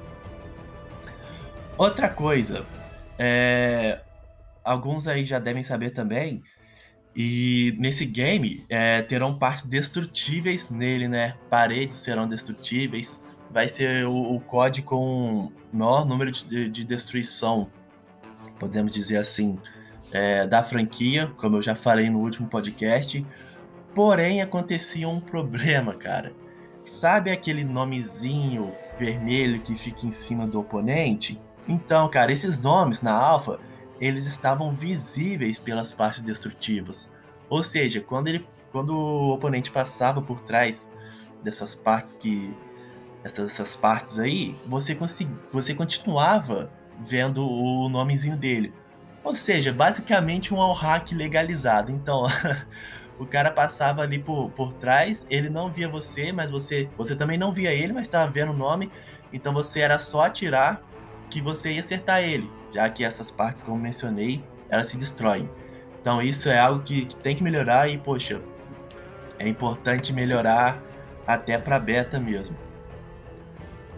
Outra 1.77 2.07
coisa, 2.09 2.65
é... 3.17 4.01
alguns 4.63 5.07
aí 5.07 5.25
já 5.25 5.39
devem 5.39 5.63
saber 5.63 5.89
também, 5.91 6.43
e 7.15 7.75
nesse 7.77 8.05
game 8.05 8.65
é, 8.67 9.01
terão 9.03 9.37
partes 9.37 9.65
destrutíveis 9.65 10.69
nele, 10.69 11.07
né? 11.07 11.35
Paredes 11.49 11.97
serão 11.97 12.27
destrutíveis. 12.27 13.21
Vai 13.51 13.67
ser 13.67 14.07
o, 14.07 14.35
o 14.35 14.39
COD 14.39 14.81
com 14.81 15.51
maior 15.71 16.05
número 16.05 16.31
de, 16.31 16.69
de 16.69 16.83
destruição, 16.83 17.69
podemos 18.59 18.91
dizer 18.91 19.17
assim, 19.17 19.59
é, 20.11 20.47
da 20.47 20.63
franquia, 20.63 21.31
como 21.37 21.57
eu 21.57 21.61
já 21.61 21.75
falei 21.75 22.09
no 22.09 22.19
último 22.19 22.47
podcast. 22.47 23.23
Porém, 23.93 24.41
acontecia 24.41 25.07
um 25.07 25.19
problema, 25.21 25.93
cara. 25.93 26.33
Sabe 26.85 27.31
aquele 27.31 27.63
nomezinho 27.63 28.73
vermelho 28.99 29.59
que 29.61 29.75
fica 29.75 30.05
em 30.05 30.11
cima 30.11 30.45
do 30.45 30.59
oponente? 30.59 31.41
Então, 31.67 32.09
cara, 32.09 32.31
esses 32.31 32.59
nomes 32.59 33.01
na 33.01 33.13
alfa 33.13 33.59
eles 33.99 34.25
estavam 34.25 34.71
visíveis 34.71 35.59
pelas 35.59 35.93
partes 35.93 36.21
destrutivas. 36.21 37.09
Ou 37.49 37.63
seja, 37.63 38.01
quando, 38.01 38.27
ele, 38.27 38.45
quando 38.71 38.93
o 38.93 39.33
oponente 39.33 39.71
passava 39.71 40.21
por 40.21 40.41
trás 40.41 40.89
dessas 41.41 41.73
partes 41.73 42.11
que 42.11 42.53
essas, 43.23 43.53
essas 43.53 43.75
partes 43.75 44.19
aí, 44.19 44.55
você 44.67 44.93
consegui, 44.93 45.33
você 45.51 45.73
continuava 45.73 46.69
vendo 46.99 47.47
o 47.47 47.87
nomezinho 47.87 48.35
dele. 48.35 48.73
Ou 49.23 49.35
seja, 49.35 49.71
basicamente 49.71 50.53
um 50.53 50.61
all 50.61 50.73
hack 50.73 51.13
legalizado. 51.13 51.91
Então, 51.91 52.25
o 53.19 53.25
cara 53.25 53.51
passava 53.51 54.01
ali 54.01 54.19
por, 54.19 54.49
por 54.51 54.73
trás, 54.73 55.25
ele 55.29 55.49
não 55.49 55.71
via 55.71 55.87
você, 55.87 56.31
mas 56.31 56.49
você 56.49 56.89
você 56.97 57.15
também 57.15 57.37
não 57.37 57.51
via 57.51 57.71
ele, 57.71 57.93
mas 57.93 58.03
estava 58.03 58.29
vendo 58.31 58.51
o 58.51 58.57
nome. 58.57 58.91
Então 59.31 59.53
você 59.53 59.81
era 59.81 59.99
só 59.99 60.25
atirar 60.25 60.81
que 61.29 61.41
você 61.41 61.73
ia 61.73 61.79
acertar 61.79 62.21
ele, 62.21 62.49
já 62.71 62.89
que 62.89 63.03
essas 63.03 63.31
partes, 63.31 63.63
como 63.63 63.77
mencionei, 63.77 64.43
elas 64.69 64.87
se 64.87 64.97
destroem. 64.97 65.49
Então 65.99 66.21
isso 66.21 66.49
é 66.49 66.59
algo 66.59 66.83
que, 66.83 67.05
que 67.05 67.15
tem 67.15 67.35
que 67.35 67.43
melhorar 67.43 67.87
e, 67.87 67.97
poxa, 67.97 68.41
é 69.39 69.47
importante 69.47 70.13
melhorar 70.13 70.81
até 71.25 71.57
para 71.57 71.79
beta 71.79 72.19
mesmo. 72.19 72.55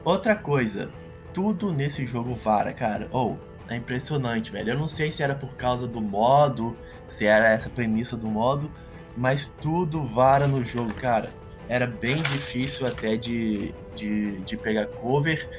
Outra 0.04 0.36
coisa, 0.36 0.92
tudo 1.34 1.74
nesse 1.74 2.06
jogo 2.06 2.36
vara, 2.36 2.72
cara. 2.72 3.08
Ou, 3.12 3.40
oh, 3.40 3.56
é 3.74 3.76
impressionante, 3.76 4.52
velho. 4.52 4.72
Eu 4.72 4.78
não 4.78 4.88
sei 4.88 5.10
se 5.10 5.24
era 5.24 5.36
por 5.36 5.56
causa 5.56 5.88
do 5.88 6.00
modo, 6.00 6.78
se 7.10 7.26
era 7.26 7.50
essa 7.50 7.70
premissa 7.70 8.16
do 8.16 8.28
modo, 8.28 8.72
mas 9.16 9.48
tudo 9.48 10.04
vara 10.04 10.48
no 10.48 10.64
jogo, 10.64 10.94
cara. 10.94 11.30
Era 11.68 11.88
bem 11.88 12.22
difícil 12.24 12.86
até 12.86 13.16
de, 13.16 13.74
de, 13.96 14.40
de 14.42 14.58
pegar 14.58 14.86
cover 14.86 15.50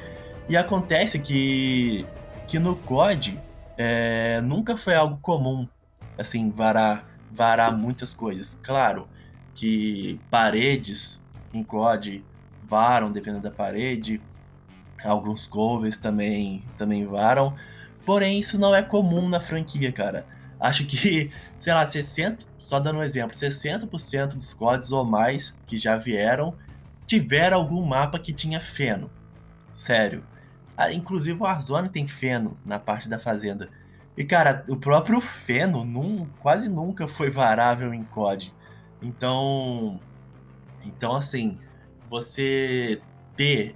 e 0.49 0.57
acontece 0.57 1.19
que, 1.19 2.07
que 2.47 2.59
no 2.59 2.77
COD 2.77 3.41
é, 3.77 4.41
nunca 4.41 4.77
foi 4.77 4.95
algo 4.95 5.19
comum, 5.21 5.67
assim, 6.17 6.51
varar, 6.51 7.09
varar 7.33 7.77
muitas 7.77 8.15
coisas. 8.15 8.61
Claro 8.63 9.09
que 9.55 10.21
paredes 10.31 11.25
em 11.53 11.65
COD 11.65 12.25
varam, 12.63 13.11
dependendo 13.11 13.43
da 13.43 13.51
parede, 13.51 14.21
alguns 15.05 15.47
covers 15.47 15.97
também, 15.97 16.63
também 16.77 17.05
varam, 17.05 17.55
porém 18.05 18.39
isso 18.39 18.59
não 18.59 18.75
é 18.75 18.83
comum 18.83 19.29
na 19.29 19.41
franquia, 19.41 19.91
cara. 19.93 20.27
Acho 20.59 20.87
que, 20.87 21.31
sei 21.57 21.73
lá, 21.73 21.85
60, 21.85 22.47
só 22.59 22.81
dando 22.81 22.99
um 22.99 23.03
exemplo, 23.03 23.37
60% 23.37 24.35
dos 24.35 24.53
CODs 24.53 24.93
ou 24.93 25.05
mais 25.05 25.57
que 25.67 25.77
já 25.77 25.97
vieram 25.97 26.55
tiveram 27.07 27.59
algum 27.59 27.85
mapa 27.85 28.19
que 28.19 28.33
tinha 28.33 28.61
feno. 28.61 29.11
Sério. 29.73 30.25
Ah, 30.77 30.93
inclusive 30.93 31.39
o 31.39 31.45
Warzone 31.45 31.89
tem 31.89 32.07
feno 32.07 32.59
na 32.65 32.79
parte 32.79 33.09
da 33.09 33.19
fazenda. 33.19 33.71
E, 34.17 34.25
cara, 34.25 34.65
o 34.69 34.77
próprio 34.77 35.21
feno 35.21 35.85
num, 35.85 36.27
quase 36.41 36.69
nunca 36.69 37.07
foi 37.07 37.31
varável 37.31 37.95
em 37.95 38.03
COD. 38.05 38.53
Então, 39.01 40.01
então 40.85 41.15
assim, 41.15 41.59
você 42.09 43.01
ter 43.37 43.75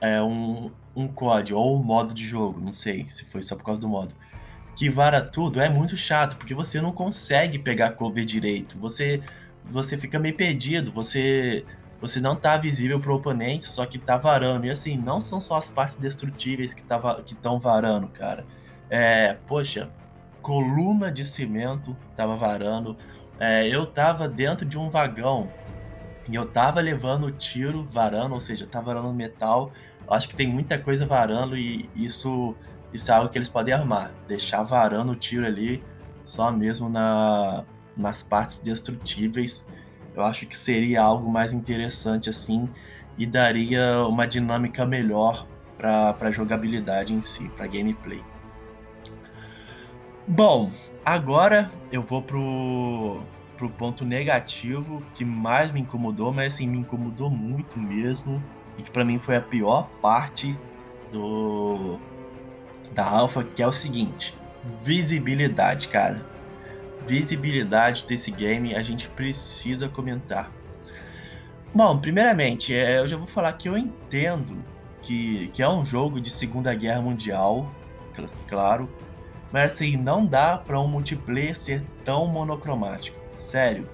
é, 0.00 0.22
um, 0.22 0.70
um 0.94 1.08
COD 1.08 1.54
ou 1.54 1.78
um 1.78 1.82
modo 1.82 2.14
de 2.14 2.24
jogo, 2.24 2.60
não 2.60 2.72
sei 2.72 3.08
se 3.08 3.24
foi 3.24 3.42
só 3.42 3.56
por 3.56 3.64
causa 3.64 3.80
do 3.80 3.88
modo, 3.88 4.14
que 4.74 4.88
vara 4.90 5.20
tudo 5.20 5.60
é 5.60 5.68
muito 5.68 5.96
chato, 5.96 6.36
porque 6.36 6.54
você 6.54 6.80
não 6.80 6.92
consegue 6.92 7.58
pegar 7.58 7.90
cover 7.92 8.24
direito. 8.24 8.78
Você, 8.78 9.22
você 9.64 9.98
fica 9.98 10.18
meio 10.18 10.36
perdido, 10.36 10.90
você 10.90 11.64
você 12.02 12.20
não 12.20 12.34
tá 12.34 12.56
visível 12.56 12.98
pro 12.98 13.14
oponente, 13.14 13.64
só 13.64 13.86
que 13.86 13.96
tá 13.96 14.16
varando. 14.16 14.66
E 14.66 14.70
assim, 14.70 14.96
não 14.96 15.20
são 15.20 15.40
só 15.40 15.54
as 15.54 15.68
partes 15.68 15.94
destrutíveis 15.94 16.74
que 16.74 16.82
estão 16.82 17.58
que 17.58 17.64
varando, 17.64 18.08
cara. 18.08 18.44
É, 18.90 19.36
poxa, 19.46 19.88
coluna 20.42 21.12
de 21.12 21.24
cimento 21.24 21.96
tava 22.16 22.34
varando. 22.34 22.96
É, 23.38 23.68
eu 23.68 23.86
tava 23.86 24.28
dentro 24.28 24.66
de 24.66 24.76
um 24.76 24.90
vagão 24.90 25.48
e 26.28 26.34
eu 26.34 26.44
tava 26.44 26.80
levando 26.80 27.30
tiro 27.30 27.84
varando, 27.88 28.34
ou 28.34 28.40
seja, 28.40 28.66
tava 28.66 28.92
varando 28.92 29.14
metal. 29.14 29.70
Acho 30.08 30.28
que 30.28 30.34
tem 30.34 30.48
muita 30.48 30.76
coisa 30.78 31.06
varando 31.06 31.56
e 31.56 31.88
isso, 31.94 32.56
isso 32.92 33.10
é 33.10 33.14
algo 33.14 33.28
que 33.28 33.38
eles 33.38 33.48
podem 33.48 33.74
armar. 33.74 34.12
Deixar 34.28 34.62
varando 34.62 35.12
o 35.12 35.16
tiro 35.16 35.46
ali 35.46 35.82
só 36.24 36.52
mesmo 36.52 36.88
na, 36.88 37.64
nas 37.96 38.22
partes 38.22 38.58
destrutíveis 38.58 39.66
eu 40.14 40.22
acho 40.24 40.46
que 40.46 40.56
seria 40.56 41.02
algo 41.02 41.30
mais 41.30 41.52
interessante 41.52 42.28
assim 42.28 42.68
e 43.16 43.26
daria 43.26 44.06
uma 44.06 44.26
dinâmica 44.26 44.84
melhor 44.84 45.46
para 45.76 46.14
a 46.20 46.30
jogabilidade 46.30 47.12
em 47.12 47.20
si, 47.20 47.48
para 47.56 47.66
gameplay. 47.66 48.22
Bom, 50.26 50.70
agora 51.04 51.70
eu 51.90 52.02
vou 52.02 52.22
pro, 52.22 53.22
pro 53.56 53.68
ponto 53.70 54.04
negativo 54.04 55.02
que 55.14 55.24
mais 55.24 55.72
me 55.72 55.80
incomodou, 55.80 56.32
mas 56.32 56.54
assim, 56.54 56.66
me 56.66 56.78
incomodou 56.78 57.28
muito 57.28 57.78
mesmo 57.78 58.42
e 58.78 58.82
que 58.82 58.90
para 58.90 59.04
mim 59.04 59.18
foi 59.18 59.36
a 59.36 59.40
pior 59.40 59.88
parte 60.00 60.56
do 61.10 61.98
da 62.94 63.04
alfa, 63.04 63.42
que 63.42 63.62
é 63.62 63.66
o 63.66 63.72
seguinte: 63.72 64.36
visibilidade, 64.82 65.88
cara 65.88 66.32
visibilidade 67.06 68.04
desse 68.06 68.30
game 68.30 68.74
a 68.74 68.82
gente 68.82 69.08
precisa 69.08 69.88
comentar. 69.88 70.50
Bom, 71.74 71.98
primeiramente, 71.98 72.74
é, 72.74 72.98
eu 72.98 73.08
já 73.08 73.16
vou 73.16 73.26
falar 73.26 73.52
que 73.54 73.68
eu 73.68 73.76
entendo 73.76 74.62
que, 75.00 75.48
que 75.48 75.62
é 75.62 75.68
um 75.68 75.84
jogo 75.84 76.20
de 76.20 76.30
Segunda 76.30 76.74
Guerra 76.74 77.00
Mundial, 77.00 77.72
cl 78.14 78.28
claro, 78.46 78.88
mas 79.50 79.72
assim, 79.72 79.96
não 79.96 80.24
dá 80.24 80.58
para 80.58 80.78
um 80.80 80.86
multiplayer 80.86 81.56
ser 81.56 81.82
tão 82.04 82.26
monocromático. 82.26 83.18
Sério, 83.38 83.88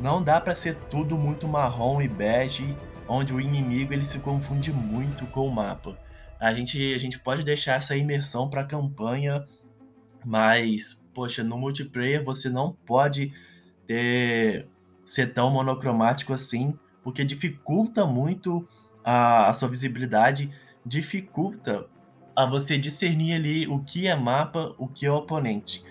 não 0.00 0.22
dá 0.22 0.40
para 0.40 0.54
ser 0.54 0.76
tudo 0.90 1.18
muito 1.18 1.46
marrom 1.46 2.00
e 2.00 2.08
bege, 2.08 2.76
onde 3.06 3.34
o 3.34 3.40
inimigo 3.40 3.92
ele 3.92 4.04
se 4.04 4.18
confunde 4.20 4.72
muito 4.72 5.26
com 5.26 5.46
o 5.46 5.52
mapa. 5.52 5.96
A 6.40 6.52
gente, 6.52 6.94
a 6.94 6.98
gente 6.98 7.18
pode 7.18 7.42
deixar 7.42 7.74
essa 7.74 7.96
imersão 7.96 8.48
para 8.48 8.62
a 8.62 8.66
campanha, 8.66 9.46
mas, 10.24 11.02
poxa, 11.14 11.42
no 11.42 11.58
multiplayer 11.58 12.24
você 12.24 12.48
não 12.48 12.72
pode 12.72 13.32
ter, 13.86 14.66
ser 15.04 15.32
tão 15.32 15.50
monocromático 15.50 16.32
assim, 16.32 16.78
porque 17.02 17.24
dificulta 17.24 18.06
muito 18.06 18.66
a, 19.04 19.48
a 19.48 19.52
sua 19.52 19.68
visibilidade, 19.68 20.50
dificulta 20.84 21.86
a 22.34 22.44
você 22.46 22.76
discernir 22.76 23.34
ali 23.34 23.68
o 23.68 23.80
que 23.80 24.06
é 24.06 24.16
mapa, 24.16 24.74
o 24.78 24.88
que 24.88 25.06
é 25.06 25.12
oponente. 25.12 25.84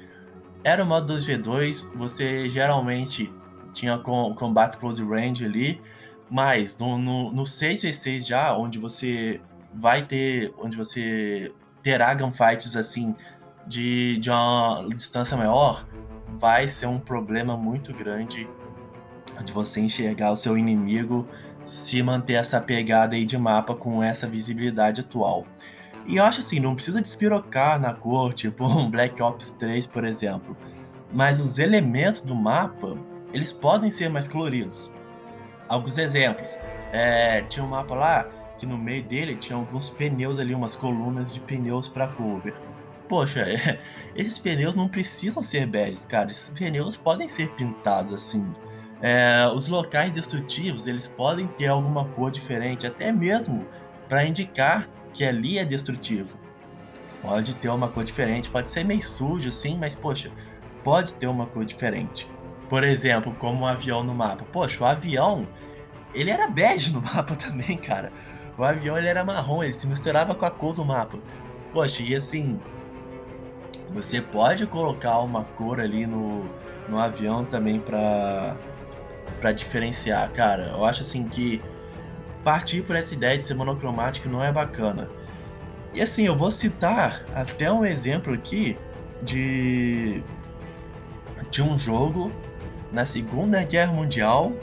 Era 0.63 0.83
o 0.83 0.87
modo 0.87 1.13
2v2, 1.13 1.95
você 1.95 2.49
geralmente 2.49 3.31
tinha 3.73 3.97
com, 3.97 4.33
combates 4.35 4.77
close 4.77 5.03
range 5.03 5.45
ali, 5.45 5.81
mas 6.29 6.77
no, 6.77 6.97
no, 6.97 7.31
no 7.31 7.43
6v6 7.43 8.27
já, 8.27 8.55
onde 8.57 8.77
você 8.79 9.41
vai 9.73 10.05
ter, 10.05 10.53
onde 10.57 10.77
você 10.77 11.51
terá 11.81 12.13
gunfights 12.13 12.75
assim 12.75 13.15
de, 13.67 14.17
de 14.17 14.29
uma 14.29 14.87
distância 14.95 15.35
maior, 15.35 15.85
vai 16.39 16.67
ser 16.67 16.87
um 16.87 16.99
problema 16.99 17.55
muito 17.57 17.93
grande 17.93 18.47
de 19.43 19.53
você 19.53 19.79
enxergar 19.81 20.31
o 20.31 20.35
seu 20.35 20.57
inimigo 20.57 21.27
se 21.63 22.03
manter 22.03 22.33
essa 22.33 22.59
pegada 22.59 23.15
aí 23.15 23.25
de 23.25 23.37
mapa 23.37 23.73
com 23.75 24.03
essa 24.03 24.27
visibilidade 24.27 25.01
atual. 25.01 25.45
E 26.05 26.17
eu 26.17 26.25
acho 26.25 26.41
assim, 26.41 26.59
não 26.59 26.75
precisa 26.75 27.01
despirocar 27.01 27.79
na 27.79 27.93
cor, 27.93 28.33
tipo 28.33 28.65
um 28.65 28.89
Black 28.89 29.21
Ops 29.21 29.51
3, 29.51 29.87
por 29.87 30.03
exemplo. 30.03 30.55
Mas 31.11 31.39
os 31.39 31.59
elementos 31.59 32.21
do 32.21 32.35
mapa, 32.35 32.97
eles 33.31 33.53
podem 33.53 33.89
ser 33.89 34.09
mais 34.09 34.27
coloridos. 34.27 34.91
Alguns 35.69 35.97
exemplos. 35.97 36.57
É, 36.91 37.41
tinha 37.43 37.65
um 37.65 37.69
mapa 37.69 37.95
lá 37.95 38.27
que 38.63 38.65
no 38.65 38.77
meio 38.77 39.03
dele 39.03 39.35
tinha 39.35 39.57
alguns 39.57 39.89
pneus 39.89 40.39
ali, 40.39 40.55
umas 40.55 40.73
colunas 40.73 41.33
de 41.33 41.41
pneus 41.41 41.89
para 41.89 42.07
cover. 42.07 42.53
Poxa, 43.09 43.41
é, 43.43 43.77
esses 44.15 44.39
pneus 44.39 44.73
não 44.73 44.87
precisam 44.87 45.43
ser 45.43 45.67
beges, 45.67 46.05
cara. 46.05 46.31
Esses 46.31 46.49
pneus 46.49 46.95
podem 46.95 47.27
ser 47.27 47.49
pintados 47.51 48.13
assim. 48.13 48.55
É, 49.01 49.45
os 49.53 49.67
locais 49.67 50.13
destrutivos 50.13 50.87
eles 50.87 51.09
podem 51.09 51.45
ter 51.45 51.67
alguma 51.67 52.05
cor 52.05 52.31
diferente, 52.31 52.87
até 52.87 53.11
mesmo 53.11 53.67
para 54.07 54.25
indicar 54.25 54.87
que 55.13 55.25
ali 55.25 55.57
é 55.57 55.65
destrutivo. 55.65 56.37
Pode 57.21 57.55
ter 57.55 57.67
uma 57.67 57.89
cor 57.89 58.05
diferente, 58.05 58.49
pode 58.49 58.71
ser 58.71 58.85
meio 58.85 59.03
sujo, 59.03 59.51
sim, 59.51 59.77
mas 59.77 59.93
poxa, 59.93 60.31
pode 60.85 61.13
ter 61.15 61.27
uma 61.27 61.47
cor 61.47 61.65
diferente. 61.65 62.29
Por 62.69 62.81
exemplo, 62.85 63.35
como 63.39 63.63
um 63.63 63.67
avião 63.67 64.05
no 64.05 64.15
mapa. 64.15 64.45
Poxa, 64.53 64.81
o 64.85 64.87
avião, 64.87 65.45
ele 66.15 66.31
era 66.31 66.47
bege 66.47 66.93
no 66.93 67.01
mapa 67.03 67.35
também, 67.35 67.75
cara. 67.75 68.09
O 68.57 68.63
avião 68.63 68.97
ele 68.97 69.07
era 69.07 69.23
marrom, 69.23 69.63
ele 69.63 69.73
se 69.73 69.87
misturava 69.87 70.35
com 70.35 70.45
a 70.45 70.51
cor 70.51 70.73
do 70.73 70.85
mapa. 70.85 71.17
Poxa, 71.71 72.03
e 72.03 72.15
assim, 72.15 72.59
você 73.91 74.21
pode 74.21 74.65
colocar 74.67 75.19
uma 75.19 75.43
cor 75.43 75.79
ali 75.79 76.05
no, 76.05 76.43
no 76.87 76.99
avião 76.99 77.43
também 77.45 77.79
para 77.79 78.55
para 79.39 79.51
diferenciar, 79.51 80.29
cara. 80.31 80.71
Eu 80.73 80.85
acho 80.85 81.01
assim 81.01 81.27
que 81.27 81.61
partir 82.43 82.81
por 82.83 82.95
essa 82.95 83.13
ideia 83.13 83.37
de 83.37 83.43
ser 83.43 83.53
monocromático 83.53 84.29
não 84.29 84.43
é 84.43 84.51
bacana. 84.51 85.09
E 85.93 86.01
assim, 86.01 86.25
eu 86.25 86.35
vou 86.35 86.51
citar 86.51 87.23
até 87.33 87.71
um 87.71 87.85
exemplo 87.85 88.33
aqui 88.33 88.77
de 89.21 90.23
de 91.49 91.61
um 91.61 91.77
jogo 91.77 92.31
na 92.91 93.05
Segunda 93.05 93.63
Guerra 93.63 93.93
Mundial 93.93 94.53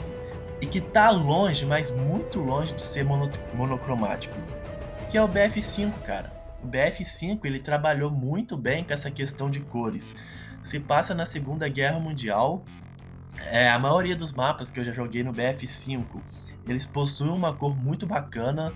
e 0.61 0.65
que 0.65 0.79
tá 0.79 1.09
longe, 1.09 1.65
mas 1.65 1.89
muito 1.89 2.39
longe 2.39 2.73
de 2.73 2.81
ser 2.81 3.03
mono, 3.03 3.29
monocromático, 3.53 4.35
que 5.09 5.17
é 5.17 5.23
o 5.23 5.27
BF5, 5.27 5.91
cara. 6.03 6.31
O 6.63 6.67
BF5 6.67 7.39
ele 7.43 7.59
trabalhou 7.59 8.11
muito 8.11 8.55
bem 8.55 8.83
com 8.83 8.93
essa 8.93 9.09
questão 9.09 9.49
de 9.49 9.59
cores. 9.59 10.15
Se 10.61 10.79
passa 10.79 11.15
na 11.15 11.25
Segunda 11.25 11.67
Guerra 11.67 11.99
Mundial 11.99 12.63
é, 13.49 13.69
a 13.69 13.79
maioria 13.79 14.15
dos 14.15 14.31
mapas 14.31 14.69
que 14.69 14.79
eu 14.79 14.85
já 14.85 14.91
joguei 14.91 15.23
no 15.23 15.33
BF5, 15.33 16.05
eles 16.67 16.85
possuem 16.85 17.31
uma 17.31 17.53
cor 17.53 17.75
muito 17.75 18.05
bacana, 18.05 18.71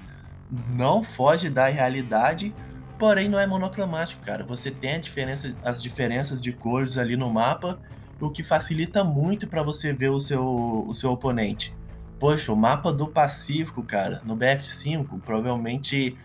não 0.70 1.04
foge 1.04 1.50
da 1.50 1.68
realidade, 1.68 2.54
porém 2.98 3.30
não 3.30 3.40
é 3.40 3.46
monocromático, 3.46 4.24
cara. 4.24 4.44
Você 4.44 4.72
tem 4.72 5.00
diferença, 5.00 5.56
as 5.64 5.84
diferenças 5.84 6.42
de 6.42 6.52
cores 6.52 6.98
ali 6.98 7.16
no 7.16 7.32
mapa, 7.32 7.80
o 8.20 8.30
que 8.30 8.44
facilita 8.44 9.04
muito 9.04 9.48
para 9.48 9.64
você 9.64 9.92
ver 9.94 10.10
o 10.10 10.22
seu, 10.22 10.86
o 10.88 10.94
seu 10.94 11.12
oponente. 11.12 11.76
Poxa, 12.20 12.52
o 12.52 12.56
mapa 12.56 12.92
do 12.92 13.08
Pacífico, 13.08 13.84
cara, 13.84 14.22
no 14.24 14.38
BF5, 14.38 15.20
provavelmente 15.22 16.18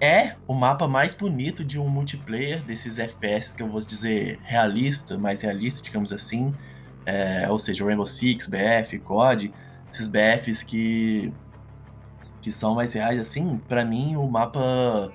é 0.00 0.36
o 0.46 0.54
mapa 0.54 0.86
mais 0.86 1.14
bonito 1.14 1.64
de 1.64 1.78
um 1.78 1.88
multiplayer 1.88 2.62
desses 2.62 2.98
FPS 2.98 3.52
que 3.54 3.62
eu 3.62 3.68
vou 3.68 3.80
dizer 3.80 4.38
realista, 4.44 5.18
mais 5.18 5.42
realista, 5.42 5.82
digamos 5.82 6.12
assim 6.12 6.54
é, 7.08 7.50
ou 7.50 7.58
seja, 7.58 7.86
Rainbow 7.86 8.06
Six, 8.06 8.46
BF, 8.46 8.98
COD, 8.98 9.50
esses 9.90 10.08
BFs 10.08 10.62
que, 10.62 11.32
que 12.42 12.52
são 12.52 12.74
mais 12.74 12.92
reais, 12.92 13.18
assim, 13.18 13.58
para 13.66 13.82
mim 13.82 14.14
o 14.14 14.26
mapa 14.28 15.10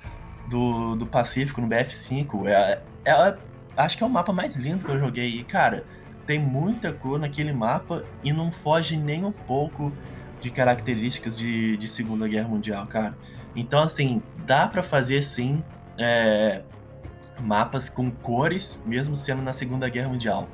do, 0.49 0.95
do 0.95 1.06
Pacífico 1.06 1.62
no 1.62 1.67
BF5 1.67 2.47
é, 2.47 2.82
é, 3.06 3.38
acho 3.76 3.98
que 3.98 4.04
é 4.04 4.08
o 4.08 4.10
mapa 4.10 4.32
mais 4.32 4.56
lindo 4.56 4.84
que 4.84 4.92
eu 4.92 5.00
joguei. 5.00 5.30
E, 5.30 5.44
cara, 5.44 5.86
tem 6.26 6.40
muita 6.40 6.92
cor 6.92 7.20
naquele 7.20 7.54
mapa 7.54 8.04
e 8.24 8.32
não 8.32 8.52
foge 8.52 8.98
nem 8.98 9.26
um 9.26 9.32
pouco 9.32 9.92
de 10.40 10.50
características 10.50 11.38
de, 11.38 11.78
de 11.78 11.88
Segunda 11.88 12.28
Guerra 12.28 12.48
Mundial, 12.48 12.86
cara. 12.88 13.18
Então, 13.56 13.82
assim, 13.82 14.22
dá 14.46 14.68
para 14.68 14.84
fazer 14.84 15.22
sim 15.22 15.64
é, 15.98 16.64
mapas 17.40 17.90
com 17.90 18.10
cores, 18.12 18.84
mesmo 18.86 19.16
sendo 19.16 19.42
na 19.42 19.54
Segunda 19.54 19.88
Guerra 19.90 20.10
Mundial. 20.10 20.50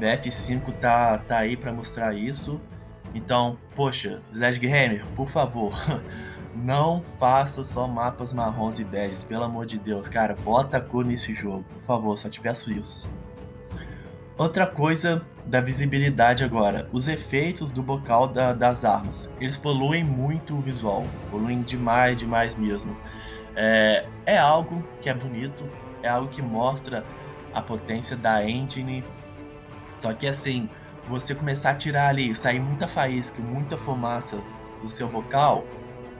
BF5 0.00 0.72
tá, 0.80 1.18
tá 1.18 1.38
aí 1.38 1.56
para 1.56 1.72
mostrar 1.72 2.14
isso. 2.14 2.60
Então, 3.14 3.58
poxa, 3.74 4.22
Sledgehammer, 4.32 5.04
por 5.14 5.28
favor, 5.28 5.74
não 6.54 7.02
faça 7.18 7.64
só 7.64 7.86
mapas 7.86 8.32
marrons 8.32 8.78
e 8.78 8.84
beges, 8.84 9.24
pelo 9.24 9.44
amor 9.44 9.66
de 9.66 9.78
Deus, 9.78 10.08
cara, 10.08 10.34
bota 10.44 10.80
cor 10.80 11.04
nesse 11.04 11.34
jogo, 11.34 11.64
por 11.64 11.82
favor, 11.82 12.18
só 12.18 12.28
te 12.28 12.40
peço 12.40 12.70
isso. 12.70 13.08
Outra 14.36 14.66
coisa 14.66 15.24
da 15.46 15.60
visibilidade 15.60 16.42
agora, 16.42 16.88
os 16.92 17.06
efeitos 17.08 17.70
do 17.70 17.82
bocal 17.82 18.28
da, 18.28 18.52
das 18.52 18.84
armas, 18.84 19.28
eles 19.40 19.56
poluem 19.56 20.04
muito 20.04 20.56
o 20.56 20.60
visual, 20.60 21.04
poluem 21.30 21.62
demais, 21.62 22.18
demais 22.18 22.54
mesmo. 22.54 22.96
É, 23.54 24.06
é 24.24 24.38
algo 24.38 24.82
que 25.00 25.10
é 25.10 25.14
bonito, 25.14 25.68
é 26.02 26.08
algo 26.08 26.28
que 26.28 26.40
mostra 26.40 27.04
a 27.54 27.60
potência 27.60 28.16
da 28.16 28.48
engine, 28.48 29.04
só 29.98 30.12
que 30.12 30.26
assim, 30.26 30.68
você 31.08 31.34
começar 31.34 31.70
a 31.70 31.74
tirar 31.74 32.08
ali, 32.08 32.34
sair 32.34 32.60
muita 32.60 32.88
faísca, 32.88 33.42
muita 33.42 33.76
fumaça 33.76 34.38
do 34.80 34.88
seu 34.88 35.08
bocal, 35.08 35.64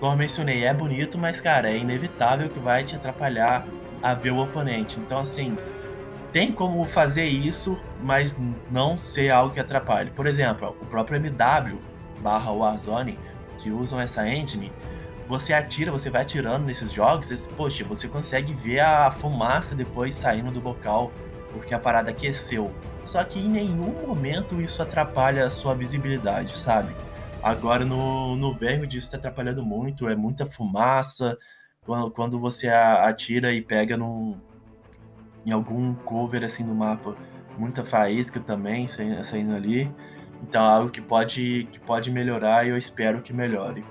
como 0.02 0.14
eu 0.14 0.18
mencionei, 0.18 0.64
é 0.64 0.74
bonito, 0.74 1.16
mas 1.16 1.40
cara, 1.40 1.70
é 1.70 1.76
inevitável 1.76 2.50
que 2.50 2.58
vai 2.58 2.82
te 2.82 2.96
atrapalhar 2.96 3.64
a 4.02 4.14
ver 4.14 4.32
o 4.32 4.38
oponente. 4.38 4.98
Então 4.98 5.20
assim, 5.20 5.56
tem 6.32 6.50
como 6.50 6.84
fazer 6.84 7.26
isso, 7.26 7.78
mas 8.02 8.36
não 8.68 8.96
ser 8.96 9.30
algo 9.30 9.54
que 9.54 9.60
atrapalhe. 9.60 10.10
Por 10.10 10.26
exemplo, 10.26 10.76
o 10.82 10.86
próprio 10.86 11.18
MW 11.18 11.78
barra 12.18 12.50
Warzone, 12.50 13.16
que 13.58 13.70
usam 13.70 14.00
essa 14.00 14.28
engine, 14.28 14.72
você 15.28 15.52
atira, 15.52 15.92
você 15.92 16.10
vai 16.10 16.22
atirando 16.22 16.66
nesses 16.66 16.90
jogos, 16.90 17.28
você, 17.28 17.48
poxa, 17.50 17.84
você 17.84 18.08
consegue 18.08 18.52
ver 18.52 18.80
a 18.80 19.08
fumaça 19.08 19.72
depois 19.72 20.16
saindo 20.16 20.50
do 20.50 20.60
bocal, 20.60 21.12
porque 21.52 21.74
a 21.74 21.78
parada 21.78 22.10
aqueceu. 22.10 22.72
Só 23.06 23.22
que 23.22 23.38
em 23.38 23.48
nenhum 23.48 24.04
momento 24.04 24.60
isso 24.60 24.82
atrapalha 24.82 25.46
a 25.46 25.50
sua 25.50 25.76
visibilidade, 25.76 26.58
sabe? 26.58 26.92
Agora 27.42 27.84
no, 27.84 28.36
no 28.36 28.54
verme 28.54 28.86
disso 28.86 29.06
está 29.06 29.16
atrapalhando 29.16 29.64
muito, 29.64 30.08
é 30.08 30.14
muita 30.14 30.46
fumaça. 30.46 31.36
Quando, 31.84 32.10
quando 32.12 32.38
você 32.38 32.68
atira 32.68 33.52
e 33.52 33.60
pega 33.60 33.96
num, 33.96 34.38
em 35.44 35.50
algum 35.50 35.92
cover 35.94 36.44
assim 36.44 36.62
no 36.62 36.74
mapa, 36.74 37.16
muita 37.58 37.84
faísca 37.84 38.38
também 38.38 38.86
saindo, 38.86 39.24
saindo 39.24 39.54
ali. 39.54 39.92
Então 40.42 40.64
é 40.64 40.68
algo 40.68 40.90
que 40.90 41.00
pode, 41.00 41.68
que 41.72 41.80
pode 41.80 42.10
melhorar 42.12 42.64
e 42.64 42.70
eu 42.70 42.76
espero 42.76 43.20
que 43.20 43.32
melhore. 43.32 43.84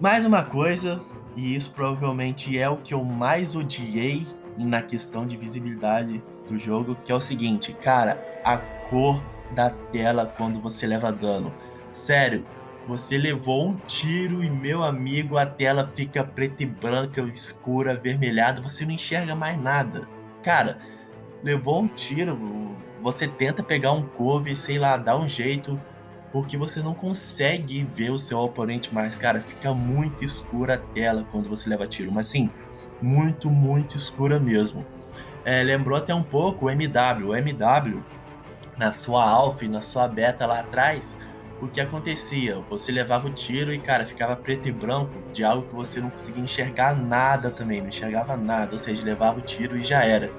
Mais 0.00 0.24
uma 0.24 0.42
coisa, 0.42 1.00
e 1.36 1.54
isso 1.54 1.72
provavelmente 1.72 2.58
é 2.58 2.68
o 2.68 2.78
que 2.78 2.94
eu 2.94 3.04
mais 3.04 3.54
odiei 3.54 4.26
na 4.58 4.82
questão 4.82 5.24
de 5.26 5.36
visibilidade 5.36 6.22
do 6.48 6.58
jogo, 6.58 6.96
que 7.04 7.12
é 7.12 7.14
o 7.14 7.20
seguinte, 7.20 7.72
cara, 7.74 8.20
a 8.44 8.56
cor 8.88 9.22
da 9.54 9.70
tela 9.70 10.26
quando 10.36 10.60
você 10.60 10.86
leva 10.86 11.10
dano. 11.12 11.52
Sério, 11.92 12.44
você 12.86 13.18
levou 13.18 13.68
um 13.68 13.76
tiro 13.86 14.42
e, 14.42 14.50
meu 14.50 14.82
amigo, 14.82 15.36
a 15.36 15.46
tela 15.46 15.90
fica 15.94 16.24
preta 16.24 16.62
e 16.62 16.66
branca, 16.66 17.20
escura, 17.22 17.92
avermelhada, 17.92 18.60
você 18.60 18.84
não 18.84 18.92
enxerga 18.92 19.34
mais 19.34 19.60
nada. 19.60 20.08
Cara, 20.42 20.78
levou 21.42 21.82
um 21.82 21.88
tiro, 21.88 22.36
você 23.00 23.28
tenta 23.28 23.62
pegar 23.62 23.92
um 23.92 24.02
couve, 24.02 24.54
sei 24.56 24.78
lá, 24.78 24.96
dá 24.96 25.16
um 25.16 25.28
jeito, 25.28 25.80
porque 26.32 26.56
você 26.56 26.80
não 26.80 26.94
consegue 26.94 27.84
ver 27.84 28.10
o 28.10 28.18
seu 28.18 28.38
oponente 28.38 28.92
mais. 28.94 29.16
Cara, 29.18 29.40
fica 29.40 29.74
muito 29.74 30.24
escura 30.24 30.74
a 30.74 30.78
tela 30.78 31.26
quando 31.30 31.48
você 31.48 31.68
leva 31.68 31.86
tiro, 31.86 32.10
mas 32.10 32.28
sim, 32.28 32.50
muito, 33.00 33.50
muito 33.50 33.96
escura 33.96 34.38
mesmo. 34.38 34.84
É, 35.44 35.62
lembrou 35.62 35.96
até 35.96 36.14
um 36.14 36.22
pouco 36.22 36.66
o 36.66 36.70
MW. 36.70 37.28
O 37.28 37.34
MW, 37.34 38.02
na 38.80 38.92
sua 38.92 39.28
alpha 39.28 39.66
e 39.66 39.68
na 39.68 39.82
sua 39.82 40.08
beta 40.08 40.46
lá 40.46 40.60
atrás, 40.60 41.14
o 41.60 41.68
que 41.68 41.82
acontecia? 41.82 42.58
Você 42.70 42.90
levava 42.90 43.28
o 43.28 43.30
tiro 43.30 43.74
e, 43.74 43.78
cara, 43.78 44.06
ficava 44.06 44.34
preto 44.34 44.70
e 44.70 44.72
branco 44.72 45.12
de 45.34 45.44
algo 45.44 45.68
que 45.68 45.74
você 45.74 46.00
não 46.00 46.08
conseguia 46.08 46.42
enxergar 46.42 46.96
nada 46.96 47.50
também, 47.50 47.82
não 47.82 47.88
enxergava 47.88 48.38
nada, 48.38 48.72
ou 48.72 48.78
seja, 48.78 49.04
levava 49.04 49.38
o 49.38 49.42
tiro 49.42 49.76
e 49.76 49.84
já 49.84 50.02
era. 50.02 50.32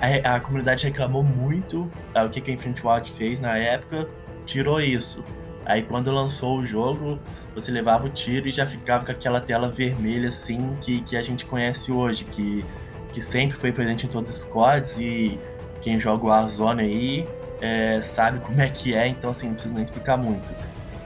A, 0.00 0.34
a 0.34 0.40
comunidade 0.40 0.84
reclamou 0.84 1.22
muito 1.22 1.88
tá, 2.12 2.24
o 2.24 2.30
que, 2.30 2.40
que 2.40 2.50
a 2.50 2.54
Infinity 2.54 2.84
Ward 2.84 3.08
fez 3.12 3.38
na 3.38 3.56
época, 3.56 4.08
tirou 4.44 4.80
isso. 4.80 5.22
Aí 5.64 5.84
quando 5.84 6.10
lançou 6.10 6.58
o 6.58 6.66
jogo, 6.66 7.20
você 7.54 7.70
levava 7.70 8.06
o 8.06 8.10
tiro 8.10 8.48
e 8.48 8.52
já 8.52 8.66
ficava 8.66 9.04
com 9.04 9.12
aquela 9.12 9.40
tela 9.40 9.68
vermelha 9.68 10.30
assim 10.30 10.76
que, 10.80 11.00
que 11.02 11.16
a 11.16 11.22
gente 11.22 11.46
conhece 11.46 11.92
hoje, 11.92 12.24
que, 12.24 12.64
que 13.12 13.20
sempre 13.20 13.56
foi 13.56 13.70
presente 13.70 14.06
em 14.06 14.08
todos 14.08 14.28
os 14.28 14.40
squads 14.40 14.98
e 14.98 15.38
quem 15.80 16.00
joga 16.00 16.24
o 16.24 16.26
Warzone 16.26 16.82
aí 16.82 17.41
é, 17.62 18.02
sabe 18.02 18.40
como 18.40 18.60
é 18.60 18.68
que 18.68 18.92
é, 18.92 19.06
então 19.06 19.30
assim, 19.30 19.46
não 19.46 19.54
preciso 19.54 19.72
nem 19.72 19.84
explicar 19.84 20.16
muito. 20.16 20.52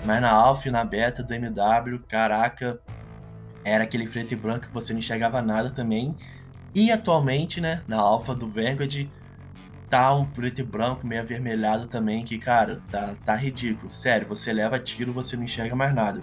Mas 0.06 0.22
na 0.22 0.30
Alpha 0.30 0.68
e 0.68 0.70
na 0.70 0.84
beta 0.84 1.22
do 1.22 1.34
MW, 1.34 1.98
caraca, 2.08 2.80
era 3.62 3.84
aquele 3.84 4.08
preto 4.08 4.32
e 4.32 4.36
branco 4.36 4.66
que 4.66 4.72
você 4.72 4.94
não 4.94 5.00
enxergava 5.00 5.42
nada 5.42 5.68
também. 5.68 6.16
E 6.74 6.90
atualmente, 6.90 7.60
né, 7.60 7.82
na 7.86 7.98
Alpha 7.98 8.34
do 8.34 8.48
Vanguard, 8.48 9.06
tá 9.90 10.14
um 10.14 10.24
preto 10.24 10.60
e 10.60 10.64
branco 10.64 11.06
meio 11.06 11.20
avermelhado 11.20 11.88
também, 11.88 12.24
que, 12.24 12.38
cara, 12.38 12.80
tá, 12.90 13.14
tá 13.24 13.34
ridículo. 13.34 13.90
Sério, 13.90 14.26
você 14.26 14.50
leva 14.50 14.78
tiro, 14.78 15.12
você 15.12 15.36
não 15.36 15.44
enxerga 15.44 15.76
mais 15.76 15.94
nada. 15.94 16.20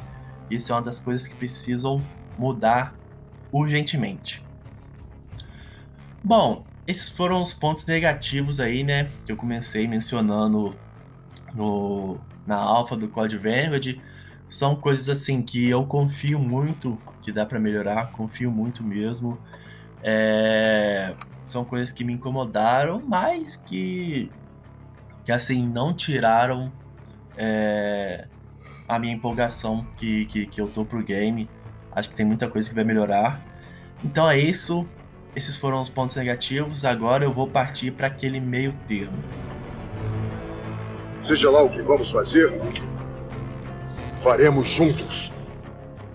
Isso 0.50 0.72
é 0.72 0.76
uma 0.76 0.82
das 0.82 1.00
coisas 1.00 1.28
que 1.28 1.36
precisam 1.36 2.04
mudar 2.40 2.96
urgentemente. 3.52 4.44
Bom, 6.24 6.66
esses 6.88 7.10
foram 7.10 7.42
os 7.42 7.54
pontos 7.54 7.86
negativos 7.86 8.60
aí, 8.60 8.84
né? 8.84 9.10
Que 9.26 9.32
eu 9.32 9.38
comecei 9.38 9.88
mencionando 9.88 10.76
no, 11.54 12.18
na 12.46 12.58
alfa 12.58 12.96
do 12.96 13.08
Code 13.08 13.38
Vanguard. 13.38 13.98
São 14.50 14.76
coisas 14.76 15.10
assim 15.10 15.42
que 15.42 15.70
eu 15.70 15.86
confio 15.86 16.40
muito 16.40 16.98
que 17.22 17.32
dá 17.32 17.46
para 17.46 17.60
melhorar, 17.60 18.12
confio 18.12 18.52
muito 18.52 18.84
mesmo. 18.84 19.38
É, 20.04 21.14
são 21.44 21.64
coisas 21.64 21.92
que 21.92 22.04
me 22.04 22.14
incomodaram, 22.14 23.02
mas 23.08 23.56
que, 23.56 24.30
que 25.24 25.32
assim, 25.32 25.66
não 25.66 25.94
tiraram 25.94 26.72
é, 27.38 28.28
a 28.88 29.00
minha 29.00 29.14
empolgação 29.14 29.88
que, 29.98 30.26
que, 30.26 30.46
que 30.46 30.60
eu 30.60 30.68
tô 30.68 30.86
pro 30.86 31.02
game. 31.02 31.50
Acho 31.92 32.10
que 32.10 32.16
tem 32.16 32.26
muita 32.26 32.50
coisa 32.50 32.68
que 32.68 32.76
vai 32.76 32.84
melhorar. 32.84 33.42
Então 34.04 34.30
é 34.30 34.38
isso. 34.38 34.86
Esses 35.36 35.56
foram 35.56 35.82
os 35.82 35.90
pontos 35.90 36.16
negativos. 36.16 36.86
Agora 36.86 37.24
eu 37.24 37.34
vou 37.34 37.48
partir 37.48 37.92
para 37.92 38.08
aquele 38.08 38.40
meio 38.40 38.74
termo. 38.88 39.18
Seja 41.24 41.50
lá 41.50 41.64
o 41.64 41.70
que 41.70 41.82
vamos 41.82 42.12
fazer, 42.12 42.52
faremos 44.22 44.68
juntos. 44.68 45.32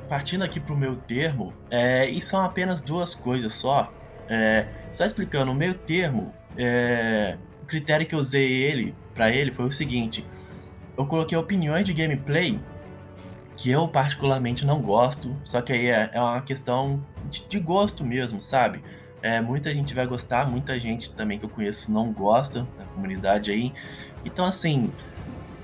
Partindo 0.08 0.44
aqui 0.44 0.60
para 0.60 0.74
o 0.74 0.76
meio 0.76 0.96
termo, 0.96 1.52
é, 1.70 2.08
e 2.08 2.20
são 2.20 2.44
apenas 2.44 2.80
duas 2.80 3.14
coisas 3.14 3.54
só. 3.54 3.92
É, 4.28 4.66
só 4.92 5.04
explicando, 5.04 5.50
o 5.50 5.54
meio 5.54 5.74
termo, 5.74 6.34
é, 6.56 7.36
o 7.62 7.66
critério 7.66 8.06
que 8.06 8.14
eu 8.14 8.18
usei 8.18 8.62
ele 8.62 8.94
para 9.14 9.30
ele 9.30 9.50
foi 9.50 9.66
o 9.66 9.72
seguinte: 9.72 10.26
eu 10.96 11.06
coloquei 11.06 11.36
opiniões 11.36 11.86
de 11.86 11.94
gameplay 11.94 12.60
que 13.56 13.70
eu 13.70 13.88
particularmente 13.88 14.64
não 14.64 14.80
gosto, 14.80 15.34
só 15.44 15.60
que 15.60 15.72
aí 15.72 15.88
é, 15.88 16.10
é 16.12 16.20
uma 16.20 16.42
questão 16.42 17.04
de, 17.30 17.44
de 17.48 17.58
gosto 17.58 18.04
mesmo, 18.04 18.40
sabe? 18.40 18.82
É, 19.22 19.40
muita 19.40 19.70
gente 19.72 19.94
vai 19.94 20.06
gostar, 20.06 20.48
muita 20.48 20.78
gente 20.78 21.12
também 21.12 21.38
que 21.38 21.44
eu 21.44 21.48
conheço 21.48 21.90
não 21.90 22.12
gosta 22.12 22.66
da 22.78 22.84
comunidade 22.84 23.50
aí. 23.50 23.72
Então, 24.24 24.44
assim, 24.44 24.92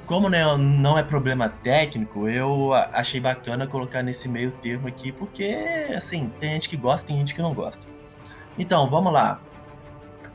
como 0.06 0.28
né, 0.28 0.44
não 0.56 0.98
é 0.98 1.02
problema 1.02 1.48
técnico, 1.48 2.28
eu 2.28 2.72
achei 2.74 3.20
bacana 3.20 3.66
colocar 3.66 4.02
nesse 4.02 4.28
meio 4.28 4.50
termo 4.50 4.88
aqui, 4.88 5.12
porque, 5.12 5.56
assim, 5.96 6.30
tem 6.38 6.50
gente 6.52 6.68
que 6.68 6.76
gosta, 6.76 7.06
tem 7.06 7.16
gente 7.16 7.34
que 7.34 7.40
não 7.40 7.54
gosta. 7.54 7.86
Então, 8.58 8.88
vamos 8.88 9.12
lá. 9.12 9.40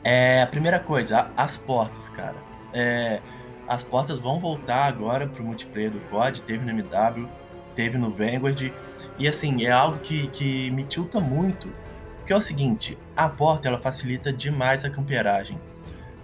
É, 0.02 0.42
a 0.42 0.46
primeira 0.46 0.80
coisa, 0.80 1.30
as 1.36 1.56
portas, 1.56 2.08
cara. 2.08 2.36
É, 2.72 3.20
as 3.68 3.82
portas 3.82 4.18
vão 4.18 4.40
voltar 4.40 4.86
agora 4.86 5.26
pro 5.26 5.44
multiplayer 5.44 5.90
do 5.90 6.00
COD, 6.10 6.42
teve 6.42 6.64
no 6.64 6.70
MW, 6.70 7.28
teve 7.76 7.98
no 7.98 8.10
Vanguard, 8.10 8.72
e 9.18 9.28
assim, 9.28 9.64
é 9.64 9.70
algo 9.70 9.98
que, 9.98 10.26
que 10.28 10.70
me 10.72 10.82
tilta 10.84 11.20
muito, 11.20 11.72
que 12.26 12.32
é 12.32 12.36
o 12.36 12.40
seguinte, 12.40 12.98
a 13.16 13.28
porta 13.28 13.68
ela 13.68 13.78
facilita 13.78 14.32
demais 14.32 14.84
a 14.84 14.90
camperagem. 14.90 15.58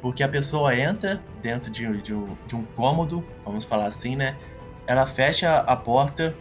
Porque 0.01 0.23
a 0.23 0.29
pessoa 0.29 0.77
entra 0.77 1.23
dentro 1.43 1.71
de, 1.71 2.01
de, 2.03 2.15
um, 2.15 2.37
de 2.47 2.55
um 2.55 2.65
cômodo, 2.65 3.25
vamos 3.45 3.65
falar 3.65 3.87
assim, 3.87 4.15
né? 4.15 4.37
Ela 4.87 5.07
fecha 5.07 5.57
a 5.59 5.77
porta, 5.77 6.35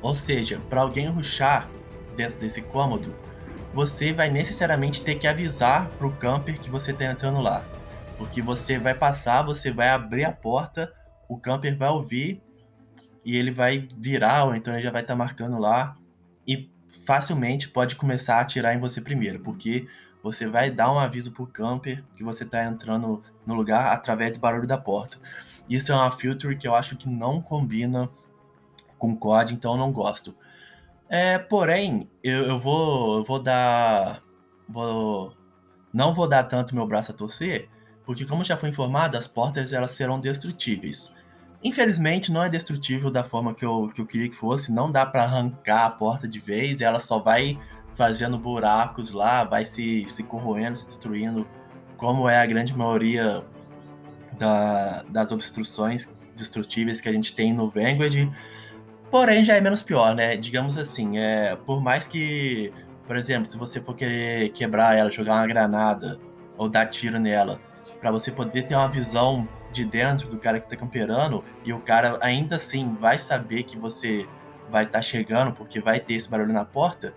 ou 0.00 0.14
seja, 0.14 0.60
para 0.68 0.82
alguém 0.82 1.08
ruxar 1.08 1.68
dentro 2.16 2.38
desse 2.38 2.62
cômodo, 2.62 3.14
você 3.72 4.12
vai 4.12 4.30
necessariamente 4.30 5.02
ter 5.02 5.16
que 5.16 5.26
avisar 5.26 5.88
para 5.90 6.06
o 6.06 6.12
camper 6.12 6.58
que 6.60 6.70
você 6.70 6.90
está 6.90 7.04
entrando 7.04 7.40
lá. 7.40 7.64
Porque 8.18 8.42
você 8.42 8.78
vai 8.78 8.94
passar, 8.94 9.42
você 9.42 9.72
vai 9.72 9.88
abrir 9.88 10.24
a 10.24 10.32
porta, 10.32 10.92
o 11.28 11.38
camper 11.38 11.76
vai 11.76 11.88
ouvir 11.88 12.42
e 13.24 13.36
ele 13.36 13.50
vai 13.50 13.88
virar, 13.96 14.44
ou 14.44 14.54
então 14.54 14.74
ele 14.74 14.82
já 14.82 14.90
vai 14.90 15.02
estar 15.02 15.14
tá 15.14 15.18
marcando 15.18 15.58
lá. 15.58 15.96
Facilmente 17.10 17.68
pode 17.68 17.96
começar 17.96 18.36
a 18.36 18.40
atirar 18.42 18.72
em 18.72 18.78
você 18.78 19.00
primeiro, 19.00 19.40
porque 19.40 19.88
você 20.22 20.46
vai 20.46 20.70
dar 20.70 20.92
um 20.92 20.98
aviso 21.00 21.32
pro 21.32 21.44
camper 21.44 22.04
que 22.14 22.22
você 22.22 22.44
está 22.44 22.64
entrando 22.64 23.20
no 23.44 23.52
lugar 23.52 23.92
através 23.92 24.32
do 24.32 24.38
barulho 24.38 24.64
da 24.64 24.78
porta. 24.78 25.18
Isso 25.68 25.90
é 25.90 25.94
uma 25.96 26.12
filter 26.12 26.56
que 26.56 26.68
eu 26.68 26.74
acho 26.76 26.94
que 26.94 27.08
não 27.08 27.42
combina 27.42 28.08
com 28.96 29.16
COD, 29.16 29.54
então 29.54 29.72
eu 29.72 29.76
não 29.76 29.90
gosto. 29.90 30.36
É, 31.08 31.36
porém, 31.36 32.08
eu, 32.22 32.44
eu, 32.44 32.60
vou, 32.60 33.18
eu 33.18 33.24
vou 33.24 33.42
dar. 33.42 34.22
Vou, 34.68 35.36
não 35.92 36.14
vou 36.14 36.28
dar 36.28 36.44
tanto 36.44 36.76
meu 36.76 36.86
braço 36.86 37.10
a 37.10 37.14
torcer, 37.14 37.68
porque 38.06 38.24
como 38.24 38.44
já 38.44 38.56
foi 38.56 38.68
informado, 38.68 39.18
as 39.18 39.26
portas 39.26 39.72
elas 39.72 39.90
serão 39.90 40.20
destrutíveis. 40.20 41.12
Infelizmente, 41.62 42.32
não 42.32 42.42
é 42.42 42.48
destrutível 42.48 43.10
da 43.10 43.22
forma 43.22 43.54
que 43.54 43.64
eu, 43.64 43.90
que 43.94 44.00
eu 44.00 44.06
queria 44.06 44.28
que 44.28 44.34
fosse. 44.34 44.72
Não 44.72 44.90
dá 44.90 45.04
para 45.04 45.24
arrancar 45.24 45.86
a 45.86 45.90
porta 45.90 46.26
de 46.26 46.38
vez. 46.38 46.80
Ela 46.80 46.98
só 46.98 47.18
vai 47.18 47.58
fazendo 47.94 48.38
buracos 48.38 49.10
lá, 49.10 49.44
vai 49.44 49.64
se, 49.64 50.06
se 50.08 50.22
corroendo, 50.22 50.78
se 50.78 50.86
destruindo, 50.86 51.46
como 51.98 52.28
é 52.28 52.38
a 52.38 52.46
grande 52.46 52.74
maioria 52.74 53.44
da, 54.38 55.02
das 55.02 55.30
obstruções 55.30 56.10
destrutíveis 56.34 57.00
que 57.00 57.08
a 57.08 57.12
gente 57.12 57.34
tem 57.34 57.52
no 57.52 57.68
Vanguard. 57.68 58.32
Porém, 59.10 59.44
já 59.44 59.56
é 59.56 59.60
menos 59.60 59.82
pior, 59.82 60.14
né? 60.14 60.36
Digamos 60.36 60.78
assim, 60.78 61.18
é, 61.18 61.56
por 61.56 61.82
mais 61.82 62.08
que, 62.08 62.72
por 63.06 63.16
exemplo, 63.16 63.44
se 63.44 63.58
você 63.58 63.80
for 63.82 63.94
querer 63.94 64.48
quebrar 64.50 64.96
ela, 64.96 65.10
jogar 65.10 65.34
uma 65.34 65.46
granada 65.46 66.18
ou 66.56 66.70
dar 66.70 66.86
tiro 66.86 67.18
nela, 67.18 67.60
para 68.00 68.10
você 68.10 68.30
poder 68.30 68.62
ter 68.62 68.76
uma 68.76 68.88
visão 68.88 69.46
de 69.70 69.84
dentro 69.84 70.28
do 70.28 70.38
cara 70.38 70.60
que 70.60 70.68
tá 70.68 70.76
camperando 70.76 71.44
e 71.64 71.72
o 71.72 71.80
cara 71.80 72.18
ainda 72.20 72.56
assim 72.56 72.94
vai 72.94 73.18
saber 73.18 73.62
que 73.62 73.76
você 73.76 74.26
vai 74.70 74.84
estar 74.84 74.98
tá 74.98 75.02
chegando 75.02 75.52
porque 75.52 75.80
vai 75.80 76.00
ter 76.00 76.14
esse 76.14 76.28
barulho 76.28 76.52
na 76.52 76.64
porta. 76.64 77.14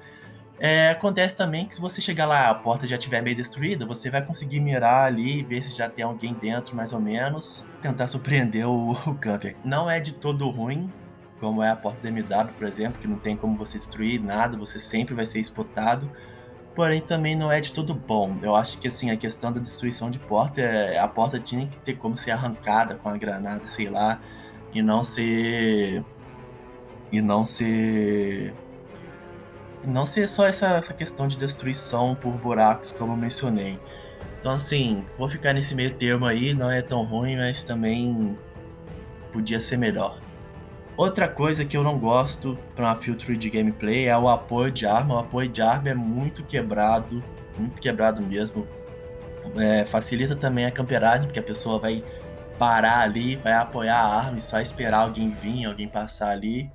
É, 0.59 0.89
acontece 0.89 1.35
também 1.35 1.65
que 1.65 1.75
se 1.75 1.81
você 1.81 1.99
chegar 1.99 2.25
lá, 2.25 2.49
a 2.49 2.55
porta 2.55 2.87
já 2.87 2.95
estiver 2.95 3.21
meio 3.21 3.35
destruída, 3.35 3.85
você 3.85 4.09
vai 4.09 4.23
conseguir 4.23 4.59
mirar 4.59 5.07
ali, 5.07 5.43
ver 5.43 5.61
se 5.61 5.75
já 5.75 5.89
tem 5.89 6.05
alguém 6.05 6.33
dentro, 6.33 6.75
mais 6.75 6.93
ou 6.93 7.01
menos, 7.01 7.65
tentar 7.81 8.07
surpreender 8.07 8.67
o, 8.67 8.91
o 9.05 9.15
camper. 9.15 9.55
Não 9.63 9.89
é 9.89 9.99
de 9.99 10.13
todo 10.13 10.49
ruim, 10.49 10.91
como 11.39 11.61
é 11.61 11.69
a 11.69 11.75
porta 11.75 11.99
do 12.01 12.07
MW, 12.07 12.53
por 12.53 12.67
exemplo, 12.67 13.01
que 13.01 13.07
não 13.07 13.17
tem 13.17 13.35
como 13.35 13.57
você 13.57 13.77
destruir 13.77 14.21
nada, 14.21 14.55
você 14.55 14.79
sempre 14.79 15.13
vai 15.13 15.25
ser 15.25 15.39
spotado 15.41 16.09
porém 16.75 17.01
também 17.01 17.36
não 17.36 17.51
é 17.51 17.59
de 17.62 17.71
tudo 17.71 17.93
bom. 17.93 18.38
Eu 18.41 18.55
acho 18.55 18.77
que 18.79 18.88
assim, 18.88 19.12
a 19.12 19.17
questão 19.17 19.51
da 19.51 19.59
destruição 19.59 20.09
de 20.09 20.19
porta, 20.19 20.62
é, 20.62 20.97
a 20.99 21.07
porta 21.07 21.39
tinha 21.39 21.67
que 21.67 21.77
ter 21.79 21.95
como 21.95 22.17
ser 22.17 22.31
arrancada 22.31 22.95
com 22.95 23.09
a 23.09 23.17
granada, 23.17 23.65
sei 23.67 23.89
lá, 23.89 24.19
e 24.73 24.81
não 24.81 25.03
ser 25.03 26.03
e 27.12 27.21
não 27.21 27.45
ser 27.45 28.53
e 29.83 29.88
não 29.88 30.05
ser 30.05 30.27
só 30.29 30.47
essa, 30.47 30.77
essa 30.77 30.93
questão 30.93 31.27
de 31.27 31.38
destruição 31.38 32.15
por 32.15 32.31
buracos 32.33 32.91
como 32.91 33.13
eu 33.13 33.17
mencionei. 33.17 33.79
Então 34.39 34.51
assim, 34.53 35.05
vou 35.17 35.29
ficar 35.29 35.53
nesse 35.53 35.75
meio 35.75 35.93
termo 35.95 36.25
aí, 36.25 36.53
não 36.53 36.71
é 36.71 36.81
tão 36.81 37.03
ruim, 37.03 37.38
mas 37.38 37.63
também 37.63 38.38
podia 39.31 39.59
ser 39.59 39.77
melhor. 39.77 40.22
Outra 40.95 41.27
coisa 41.27 41.65
que 41.65 41.75
eu 41.75 41.84
não 41.84 41.97
gosto 41.97 42.58
para 42.75 42.86
uma 42.86 42.95
filtro 42.95 43.36
de 43.36 43.49
gameplay 43.49 44.06
é 44.08 44.17
o 44.17 44.29
apoio 44.29 44.71
de 44.71 44.86
arma. 44.86 45.15
O 45.15 45.19
apoio 45.19 45.49
de 45.49 45.62
arma 45.62 45.89
é 45.89 45.93
muito 45.95 46.43
quebrado, 46.43 47.23
muito 47.58 47.82
quebrado 47.82 48.21
mesmo. 48.21 48.67
É, 49.58 49.86
facilita 49.86 50.36
também 50.36 50.65
a 50.65 50.71
camperagem, 50.71 51.25
porque 51.25 51.39
a 51.39 51.43
pessoa 51.43 51.79
vai 51.79 52.03
parar 52.60 52.99
ali, 52.99 53.36
vai 53.36 53.53
apoiar 53.53 53.97
a 53.97 54.15
arma 54.17 54.38
e 54.38 54.41
só 54.41 54.62
esperar 54.62 54.99
alguém 54.99 55.32
vir, 55.32 55.65
alguém 55.65 55.88
passar 55.88 56.29
ali. 56.29 56.71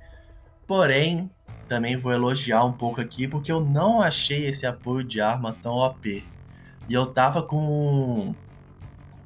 Porém, 0.67 1.31
também 1.69 1.95
vou 1.95 2.11
elogiar 2.11 2.65
um 2.65 2.73
pouco 2.73 2.99
aqui, 2.99 3.25
porque 3.25 3.51
eu 3.51 3.61
não 3.61 4.01
achei 4.01 4.47
esse 4.47 4.65
apoio 4.65 5.03
de 5.03 5.21
arma 5.21 5.55
tão 5.61 5.75
OP. 5.75 6.25
E 6.89 6.93
eu 6.93 7.05
tava 7.07 7.41
com, 7.41 8.35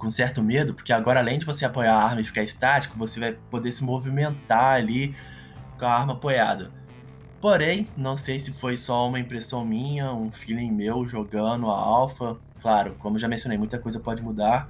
com 0.04 0.12
certo 0.12 0.44
medo, 0.44 0.74
porque 0.74 0.92
agora 0.92 1.22
além 1.22 1.40
de 1.40 1.46
você 1.46 1.64
apoiar 1.64 1.96
a 1.96 2.04
arma 2.04 2.20
e 2.20 2.26
ficar 2.26 2.44
estático, 2.44 2.98
você 2.98 3.22
vai 3.22 3.32
poder 3.50 3.72
se 3.72 3.82
movimentar 3.82 4.76
ali 4.76 5.16
com 5.80 5.86
a 5.86 5.94
arma 5.94 6.12
apoiada. 6.12 6.72
Porém, 7.40 7.88
não 7.96 8.18
sei 8.18 8.38
se 8.38 8.52
foi 8.52 8.76
só 8.76 9.08
uma 9.08 9.18
impressão 9.18 9.66
minha, 9.66 10.12
um 10.12 10.30
feeling 10.30 10.72
meu 10.72 11.06
jogando 11.06 11.70
a 11.72 11.78
alpha. 11.78 12.38
Claro, 12.62 12.96
como 13.00 13.18
já 13.18 13.30
mencionei, 13.30 13.58
muita 13.58 13.80
coisa 13.80 13.98
pode 13.98 14.22
mudar. 14.22 14.70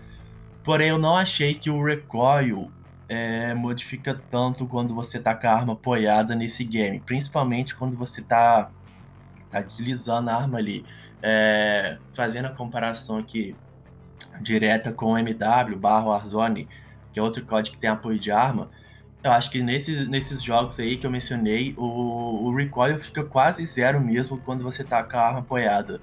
Porém, 0.64 0.90
eu 0.90 1.00
não 1.00 1.18
achei 1.18 1.56
que 1.56 1.70
o 1.70 1.84
recoil 1.84 2.72
é, 3.10 3.56
modifica 3.56 4.20
tanto 4.30 4.68
quando 4.68 4.94
você 4.94 5.20
tá 5.20 5.34
com 5.34 5.48
a 5.48 5.52
arma 5.52 5.74
apoiada 5.74 6.36
nesse 6.36 6.64
game. 6.64 7.00
Principalmente 7.00 7.76
quando 7.76 7.98
você 7.98 8.22
tá, 8.22 8.70
tá 9.50 9.62
deslizando 9.62 10.30
a 10.30 10.36
arma 10.36 10.60
ali. 10.60 10.86
É, 11.24 11.98
fazendo 12.14 12.46
a 12.46 12.52
comparação 12.52 13.18
aqui 13.18 13.56
direta 14.42 14.92
com 14.92 15.14
o 15.14 15.18
MW 15.18 15.78
barra 15.78 16.06
Warzone, 16.06 16.68
que 17.12 17.20
é 17.20 17.24
outro 17.24 17.46
código 17.46 17.76
que 17.76 17.82
tem 17.82 17.90
apoio 17.90 18.20
de 18.20 18.32
arma, 18.32 18.70
eu 19.24 19.32
acho 19.32 19.50
que 19.50 19.64
nesses, 19.64 20.08
nesses 20.08 20.44
jogos 20.44 20.80
aí 20.80 20.98
que 20.98 21.08
eu 21.08 21.12
mencionei, 21.12 21.74
o, 21.78 22.46
o 22.46 22.56
recoil 22.56 23.00
fica 23.00 23.24
quase 23.24 23.66
zero 23.66 24.02
mesmo 24.02 24.38
quando 24.38 24.64
você 24.64 24.84
tá 24.84 25.02
com 25.02 25.16
a 25.16 25.22
arma 25.22 25.40
apoiada. 25.40 26.02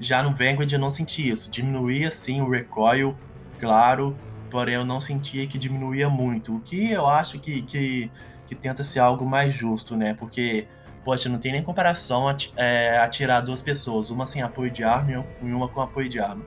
Já 0.00 0.22
no 0.22 0.34
Vanguard 0.34 0.70
eu 0.72 0.78
não 0.78 0.90
senti 0.90 1.28
isso. 1.28 1.50
Diminuía 1.50 2.10
sim 2.10 2.40
o 2.40 2.50
recoil, 2.50 3.16
claro, 3.60 4.16
porém 4.50 4.74
eu 4.74 4.84
não 4.84 5.00
sentia 5.00 5.46
que 5.46 5.56
diminuía 5.56 6.08
muito. 6.08 6.56
O 6.56 6.60
que 6.60 6.90
eu 6.90 7.06
acho 7.06 7.38
que, 7.38 7.62
que, 7.62 8.10
que 8.48 8.54
tenta 8.56 8.82
ser 8.82 8.98
algo 8.98 9.24
mais 9.24 9.54
justo, 9.54 9.96
né? 9.96 10.14
Porque, 10.14 10.66
poxa, 11.04 11.28
não 11.28 11.38
tem 11.38 11.52
nem 11.52 11.62
comparação 11.62 12.24
é, 12.56 12.98
atirar 12.98 13.40
duas 13.40 13.62
pessoas, 13.62 14.10
uma 14.10 14.26
sem 14.26 14.42
apoio 14.42 14.70
de 14.70 14.82
arma 14.82 15.24
e 15.42 15.52
uma 15.52 15.68
com 15.68 15.80
apoio 15.80 16.08
de 16.08 16.18
arma. 16.18 16.44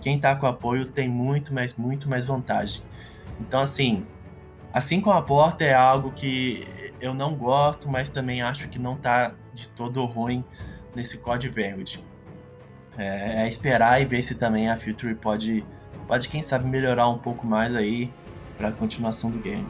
Quem 0.00 0.18
tá 0.18 0.34
com 0.36 0.46
apoio 0.46 0.86
tem 0.86 1.08
muito, 1.08 1.52
mais, 1.52 1.74
muito 1.74 2.08
mais 2.08 2.24
vantagem. 2.24 2.82
Então, 3.40 3.60
assim, 3.60 4.06
assim 4.72 5.00
como 5.00 5.16
a 5.16 5.22
porta 5.22 5.64
é 5.64 5.74
algo 5.74 6.12
que 6.12 6.66
eu 7.00 7.14
não 7.14 7.34
gosto, 7.34 7.88
mas 7.88 8.08
também 8.08 8.42
acho 8.42 8.68
que 8.68 8.78
não 8.78 8.96
tá 8.96 9.32
de 9.52 9.68
todo 9.68 10.04
ruim 10.04 10.44
nesse 10.94 11.18
Code 11.18 11.48
Vanguard. 11.48 11.98
É, 12.96 13.44
é 13.44 13.48
esperar 13.48 14.00
e 14.00 14.04
ver 14.04 14.22
se 14.22 14.34
também 14.34 14.70
a 14.70 14.76
Future 14.76 15.14
pode 15.14 15.64
pode, 16.06 16.28
quem 16.28 16.42
sabe, 16.42 16.66
melhorar 16.66 17.08
um 17.08 17.18
pouco 17.18 17.46
mais 17.46 17.74
aí 17.74 18.12
para 18.56 18.68
a 18.68 18.72
continuação 18.72 19.30
do 19.30 19.38
game. 19.38 19.66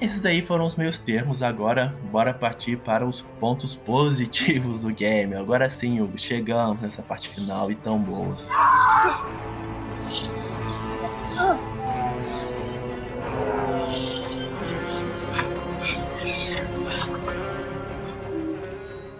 Esses 0.00 0.26
aí 0.26 0.42
foram 0.42 0.66
os 0.66 0.74
meus 0.74 0.98
termos, 0.98 1.42
agora 1.42 1.94
bora 2.10 2.34
partir 2.34 2.76
para 2.78 3.06
os 3.06 3.22
pontos 3.38 3.76
positivos 3.76 4.80
do 4.80 4.92
game. 4.92 5.34
Agora 5.34 5.70
sim, 5.70 6.00
Hugo, 6.00 6.18
chegamos 6.18 6.82
nessa 6.82 7.02
parte 7.02 7.28
final 7.28 7.70
e 7.70 7.74
tão 7.74 7.98
boa. 7.98 8.36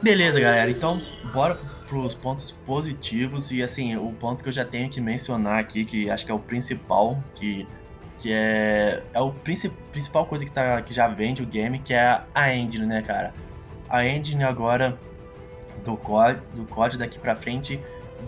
Beleza, 0.04 0.38
galera, 0.38 0.70
então 0.70 1.00
bora 1.32 1.56
os 1.90 2.14
pontos 2.14 2.52
positivos 2.52 3.50
e 3.50 3.62
assim, 3.62 3.96
o 3.96 4.12
ponto 4.12 4.42
que 4.42 4.48
eu 4.50 4.52
já 4.52 4.64
tenho 4.64 4.90
que 4.90 5.00
mencionar 5.00 5.58
aqui, 5.58 5.84
que 5.84 6.10
acho 6.10 6.26
que 6.26 6.30
é 6.30 6.34
o 6.34 6.38
principal, 6.38 7.22
que, 7.34 7.66
que 8.18 8.30
é, 8.30 9.02
é 9.14 9.20
o 9.20 9.32
princip, 9.32 9.74
principal 9.92 10.26
coisa 10.26 10.44
que, 10.44 10.52
tá, 10.52 10.82
que 10.82 10.92
já 10.92 11.08
vende 11.08 11.42
o 11.42 11.46
game, 11.46 11.78
que 11.78 11.94
é 11.94 12.22
a 12.34 12.54
engine, 12.54 12.84
né, 12.84 13.00
cara? 13.00 13.32
A 13.88 14.06
engine 14.06 14.44
agora 14.44 14.98
do 15.84 15.96
COD, 15.96 16.38
do 16.54 16.64
COD 16.66 16.98
daqui 16.98 17.18
pra 17.18 17.34
frente 17.34 17.80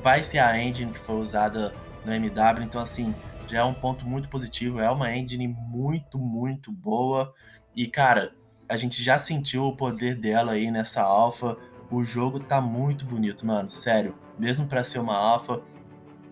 vai 0.07 0.23
ser 0.23 0.39
a 0.39 0.57
engine 0.57 0.93
que 0.93 1.01
foi 1.01 1.17
usada 1.17 1.75
no 2.05 2.15
MW, 2.15 2.63
então 2.63 2.81
assim, 2.81 3.13
já 3.49 3.59
é 3.59 3.65
um 3.65 3.75
ponto 3.75 4.07
muito 4.07 4.29
positivo, 4.29 4.79
é 4.79 4.89
uma 4.89 5.13
engine 5.13 5.49
muito, 5.49 6.17
muito 6.17 6.71
boa 6.71 7.35
e 7.75 7.89
cara, 7.89 8.33
a 8.69 8.77
gente 8.77 9.03
já 9.03 9.19
sentiu 9.19 9.65
o 9.65 9.77
poder 9.77 10.15
dela 10.15 10.53
aí 10.53 10.71
nessa 10.71 11.03
alpha, 11.03 11.57
o 11.91 12.05
jogo 12.05 12.39
tá 12.39 12.61
muito 12.61 13.05
bonito, 13.05 13.45
mano. 13.45 13.69
Sério. 13.69 14.15
Mesmo 14.39 14.69
para 14.69 14.85
ser 14.85 15.01
uma 15.01 15.17
alpha, 15.17 15.61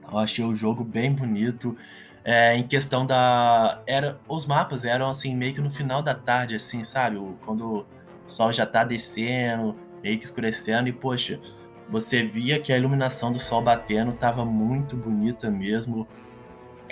eu 0.08 0.18
achei 0.18 0.44
o 0.44 0.54
jogo 0.54 0.84
bem 0.84 1.12
bonito. 1.12 1.76
É, 2.24 2.56
em 2.56 2.64
questão 2.68 3.04
da. 3.04 3.82
Era, 3.88 4.20
os 4.28 4.46
mapas 4.46 4.84
eram 4.84 5.08
assim, 5.08 5.34
meio 5.34 5.52
que 5.52 5.60
no 5.60 5.68
final 5.68 6.00
da 6.00 6.14
tarde, 6.14 6.54
assim, 6.54 6.84
sabe? 6.84 7.18
Quando 7.44 7.80
o 7.80 7.87
sol 8.28 8.52
já 8.52 8.64
tá 8.64 8.84
descendo, 8.84 9.74
meio 10.00 10.16
que 10.16 10.24
escurecendo, 10.24 10.88
e 10.88 10.92
poxa, 10.92 11.40
você 11.94 12.24
via 12.24 12.59
que 12.59 12.72
a 12.72 12.76
iluminação 12.76 13.30
do 13.30 13.38
sol 13.38 13.62
batendo 13.62 14.12
tava 14.14 14.44
muito 14.44 14.96
bonita 14.96 15.48
mesmo. 15.48 16.09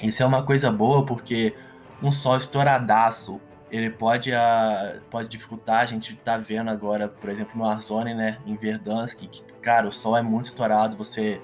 Isso 0.00 0.22
é 0.22 0.26
uma 0.26 0.44
coisa 0.44 0.70
boa, 0.70 1.04
porque 1.04 1.56
um 2.00 2.12
sol 2.12 2.36
estouradaço 2.36 3.40
ele 3.68 3.90
pode, 3.90 4.30
uh, 4.30 5.00
pode 5.10 5.28
dificultar. 5.28 5.80
A 5.80 5.86
gente 5.86 6.14
tá 6.14 6.38
vendo 6.38 6.70
agora, 6.70 7.08
por 7.08 7.28
exemplo, 7.30 7.52
no 7.56 7.64
Warzone, 7.64 8.14
né, 8.14 8.38
em 8.46 8.54
Verdansk, 8.54 9.18
que, 9.26 9.42
cara, 9.60 9.88
o 9.88 9.92
sol 9.92 10.16
é 10.16 10.22
muito 10.22 10.44
estourado, 10.44 10.96
você, 10.96 11.40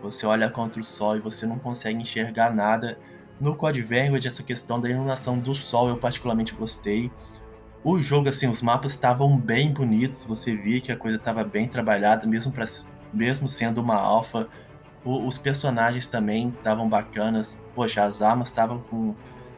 você 0.00 0.24
olha 0.24 0.48
contra 0.48 0.80
o 0.80 0.84
sol 0.84 1.14
e 1.14 1.20
você 1.20 1.44
não 1.44 1.58
consegue 1.58 2.00
enxergar 2.00 2.54
nada. 2.54 2.98
No 3.38 3.54
Code 3.54 3.82
Vanguard, 3.82 4.24
essa 4.24 4.42
questão 4.42 4.80
da 4.80 4.88
iluminação 4.88 5.38
do 5.38 5.54
sol 5.54 5.90
eu 5.90 5.98
particularmente 5.98 6.54
gostei. 6.54 7.12
O 7.82 8.00
jogo, 8.00 8.30
assim, 8.30 8.48
os 8.48 8.62
mapas 8.62 8.92
estavam 8.92 9.38
bem 9.38 9.70
bonitos, 9.70 10.24
você 10.24 10.56
via 10.56 10.80
que 10.80 10.90
a 10.90 10.96
coisa 10.96 11.18
estava 11.18 11.44
bem 11.44 11.68
trabalhada, 11.68 12.26
mesmo, 12.26 12.50
pra, 12.50 12.64
mesmo 13.14 13.48
sendo 13.48 13.80
uma 13.80 13.96
alfa. 13.96 14.48
os 15.04 15.38
personagens 15.38 16.06
também 16.08 16.48
estavam 16.48 16.88
bacanas. 16.88 17.58
Poxa, 17.74 18.02
as 18.04 18.22
armas 18.22 18.48
estavam 18.48 18.80
com 18.80 19.14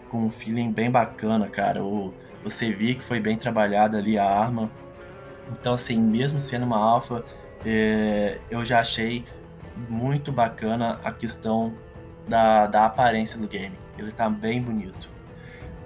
com 0.08 0.26
um 0.26 0.30
feeling 0.30 0.72
bem 0.72 0.90
bacana, 0.90 1.48
cara. 1.48 1.82
O, 1.84 2.14
você 2.42 2.72
via 2.72 2.94
que 2.94 3.02
foi 3.02 3.20
bem 3.20 3.36
trabalhada 3.36 3.98
ali 3.98 4.18
a 4.18 4.24
arma. 4.24 4.70
Então, 5.50 5.74
assim, 5.74 6.00
mesmo 6.00 6.40
sendo 6.40 6.64
uma 6.64 6.78
alfa, 6.78 7.24
é, 7.64 8.38
eu 8.50 8.64
já 8.64 8.80
achei 8.80 9.24
muito 9.88 10.32
bacana 10.32 11.00
a 11.04 11.12
questão 11.12 11.74
da, 12.26 12.66
da 12.66 12.86
aparência 12.86 13.38
do 13.38 13.46
game. 13.46 13.78
Ele 13.98 14.10
tá 14.10 14.28
bem 14.28 14.60
bonito. 14.60 15.10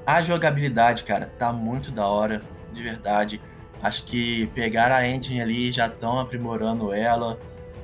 A 0.06 0.22
jogabilidade, 0.22 1.04
cara, 1.04 1.26
tá 1.38 1.52
muito 1.52 1.90
da 1.90 2.06
hora, 2.06 2.40
de 2.72 2.82
verdade. 2.82 3.40
Acho 3.82 4.04
que 4.04 4.46
pegar 4.48 4.92
a 4.92 5.06
engine 5.06 5.40
ali 5.40 5.72
já 5.72 5.86
estão 5.86 6.18
aprimorando 6.18 6.92
ela. 6.92 7.38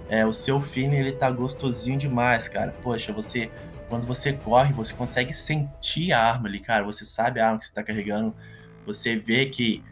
É, 0.08 0.24
o 0.24 0.32
seu 0.32 0.60
feeling 0.60 0.96
ele 0.96 1.12
tá 1.12 1.30
gostosinho 1.30 1.98
demais, 1.98 2.48
cara. 2.48 2.74
Poxa, 2.82 3.12
você 3.12 3.50
quando 3.88 4.06
você 4.06 4.32
corre, 4.32 4.72
você 4.72 4.92
consegue 4.94 5.32
sentir 5.32 6.12
a 6.12 6.20
arma 6.20 6.48
ali, 6.48 6.58
cara. 6.58 6.84
Você 6.84 7.04
sabe 7.04 7.40
a 7.40 7.46
arma 7.46 7.58
que 7.58 7.66
você 7.66 7.72
tá 7.72 7.82
carregando. 7.82 8.34
Você 8.84 9.16
vê 9.16 9.46
que. 9.46 9.82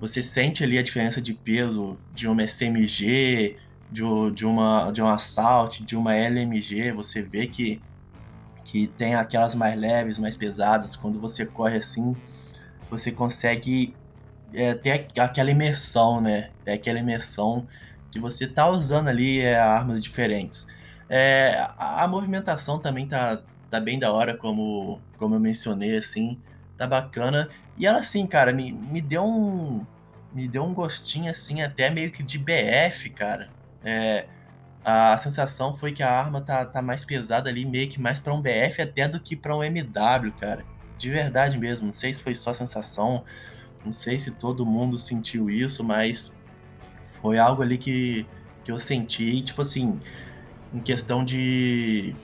Você 0.00 0.22
sente 0.22 0.64
ali 0.64 0.78
a 0.78 0.82
diferença 0.82 1.22
de 1.22 1.32
peso 1.32 1.96
de 2.12 2.26
uma 2.26 2.42
SMG, 2.42 3.56
de, 3.90 4.02
de, 4.34 4.44
uma, 4.44 4.90
de 4.90 5.00
um 5.00 5.06
Assault, 5.06 5.84
de 5.84 5.96
uma 5.96 6.14
LMG. 6.14 6.92
Você 6.92 7.22
vê 7.22 7.46
que, 7.46 7.80
que 8.64 8.88
tem 8.88 9.14
aquelas 9.14 9.54
mais 9.54 9.78
leves, 9.78 10.18
mais 10.18 10.34
pesadas. 10.34 10.96
Quando 10.96 11.20
você 11.20 11.46
corre 11.46 11.76
assim, 11.76 12.16
você 12.90 13.12
consegue 13.12 13.94
é, 14.52 14.74
ter 14.74 15.08
aquela 15.20 15.50
imersão, 15.52 16.20
né? 16.20 16.50
É 16.66 16.74
aquela 16.74 16.98
imersão 16.98 17.68
que 18.12 18.20
você 18.20 18.46
tá 18.46 18.68
usando 18.68 19.08
ali 19.08 19.40
é, 19.40 19.58
armas 19.58 20.02
diferentes. 20.02 20.68
É, 21.08 21.66
a, 21.78 22.04
a, 22.04 22.08
movimentação 22.08 22.78
também 22.78 23.08
tá, 23.08 23.42
tá 23.70 23.80
bem 23.80 23.98
da 23.98 24.12
hora, 24.12 24.36
como, 24.36 25.00
como 25.16 25.34
eu 25.34 25.40
mencionei, 25.40 25.96
assim, 25.96 26.38
tá 26.76 26.86
bacana. 26.86 27.48
E 27.76 27.86
ela, 27.86 27.98
assim, 27.98 28.26
cara, 28.26 28.52
me, 28.52 28.70
me 28.70 29.00
deu 29.00 29.24
um. 29.24 29.84
Me 30.32 30.48
deu 30.48 30.64
um 30.64 30.72
gostinho, 30.72 31.30
assim, 31.30 31.60
até 31.62 31.90
meio 31.90 32.10
que 32.10 32.22
de 32.22 32.38
BF, 32.38 33.10
cara. 33.10 33.50
É, 33.84 34.26
a 34.84 35.16
sensação 35.18 35.74
foi 35.74 35.92
que 35.92 36.02
a 36.02 36.10
arma 36.10 36.40
tá, 36.40 36.64
tá 36.64 36.80
mais 36.82 37.04
pesada 37.04 37.48
ali, 37.50 37.64
meio 37.64 37.88
que 37.88 38.00
mais 38.00 38.18
para 38.18 38.32
um 38.32 38.40
BF 38.40 38.80
até 38.80 39.08
do 39.08 39.20
que 39.20 39.36
para 39.36 39.56
um 39.56 39.62
MW, 39.62 40.32
cara. 40.38 40.64
De 40.98 41.10
verdade 41.10 41.58
mesmo. 41.58 41.86
Não 41.86 41.92
sei 41.92 42.14
se 42.14 42.22
foi 42.22 42.34
só 42.34 42.54
sensação, 42.54 43.24
não 43.84 43.92
sei 43.92 44.18
se 44.18 44.30
todo 44.30 44.64
mundo 44.64 44.98
sentiu 44.98 45.50
isso, 45.50 45.84
mas 45.84 46.32
foi 47.22 47.38
algo 47.38 47.62
ali 47.62 47.78
que, 47.78 48.26
que 48.64 48.72
eu 48.72 48.78
senti. 48.78 49.42
Tipo 49.42 49.62
assim, 49.62 50.00
em 50.74 50.80
questão 50.80 51.24
de, 51.24 52.14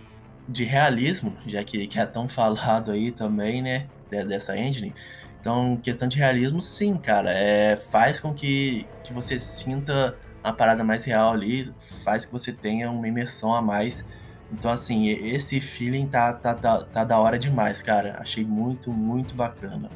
de 0.49 0.65
realismo, 0.65 1.37
já 1.47 1.65
que, 1.65 1.87
que 1.87 1.99
é 1.99 2.07
tão 2.07 2.29
falado 2.29 2.91
aí 2.91 3.13
também, 3.13 3.63
né, 3.63 3.89
dessa 4.11 4.59
engine, 4.59 4.95
Então, 5.41 5.79
questão 5.83 6.09
de 6.09 6.19
realismo, 6.19 6.61
sim, 6.63 6.97
cara. 6.97 7.31
É, 7.33 7.77
faz 7.77 8.21
com 8.21 8.35
que, 8.35 8.87
que 9.05 9.13
você 9.13 9.39
sinta 9.39 10.17
a 10.43 10.53
parada 10.53 10.85
mais 10.85 11.05
real 11.05 11.33
ali, 11.33 11.73
faz 12.05 12.25
que 12.25 12.33
você 12.33 12.53
tenha 12.53 12.91
uma 12.91 13.07
imersão 13.09 13.55
a 13.55 13.63
mais. 13.63 14.05
Então, 14.53 14.71
assim, 14.71 15.09
esse 15.09 15.61
feeling 15.61 16.07
tá, 16.09 16.33
tá, 16.33 16.55
tá, 16.55 16.83
tá 16.85 17.05
da 17.05 17.19
hora 17.19 17.39
demais, 17.39 17.83
cara. 17.83 18.17
Achei 18.21 18.45
muito, 18.45 18.93
muito 18.93 19.35
bacana. 19.35 19.91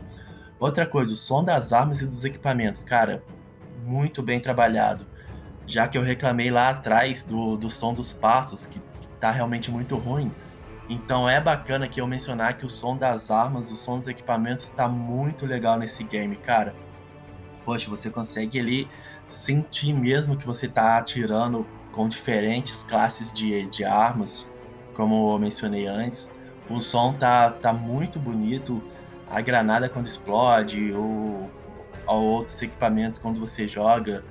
Outra 0.61 0.87
coisa, 0.87 1.13
o 1.13 1.17
som 1.17 1.45
das 1.45 1.73
armas 1.73 2.01
e 2.03 2.07
dos 2.07 2.25
equipamentos, 2.25 2.85
cara, 2.85 3.23
muito 3.83 4.23
bem 4.23 4.41
trabalhado. 4.41 5.07
Já 5.67 5.87
que 5.87 5.97
eu 5.97 6.03
reclamei 6.03 6.51
lá 6.51 6.71
atrás 6.71 7.23
do, 7.23 7.57
do 7.57 7.71
som 7.71 7.95
dos 7.95 8.13
passos, 8.13 8.67
que, 8.67 8.81
tá 9.23 9.31
realmente 9.31 9.71
muito 9.71 9.97
ruim. 9.97 10.33
Então 10.89 11.29
é 11.29 11.41
bacana 11.41 11.87
que 11.87 12.01
eu 12.01 12.07
mencionar 12.09 12.59
que 12.59 12.67
o 12.67 12.69
som 12.69 12.97
das 12.97 13.31
armas, 13.31 13.71
o 13.71 13.77
som 13.77 14.01
dos 14.01 14.09
equipamentos 14.09 14.69
tá 14.71 14.89
muito 14.89 15.47
legal 15.47 15.79
nesse 15.79 16.03
game, 16.03 16.35
cara. 16.35 16.75
Poxa, 17.65 17.89
você 17.89 18.11
consegue 18.11 18.59
ali 18.59 18.89
sentir 19.29 19.93
mesmo 19.95 20.37
que 20.37 20.45
você 20.45 20.67
tá 20.67 20.99
atirando 20.99 21.65
com 21.93 22.09
diferentes 22.09 22.83
classes 22.83 23.33
de, 23.33 23.65
de 23.67 23.85
armas, 23.85 24.51
como 24.93 25.33
eu 25.33 25.39
mencionei 25.39 25.87
antes. 25.87 26.29
O 26.69 26.81
som 26.81 27.15
tá, 27.15 27.51
tá 27.51 27.73
muito 27.73 28.19
bonito. 28.19 28.83
A 29.31 29.41
granada 29.41 29.89
quando 29.89 30.09
explode, 30.09 30.93
ou, 30.93 31.49
ou 32.07 32.23
outros 32.23 32.61
equipamentos 32.63 33.19
quando 33.19 33.41
você 33.41 33.67
joga. 33.69 34.25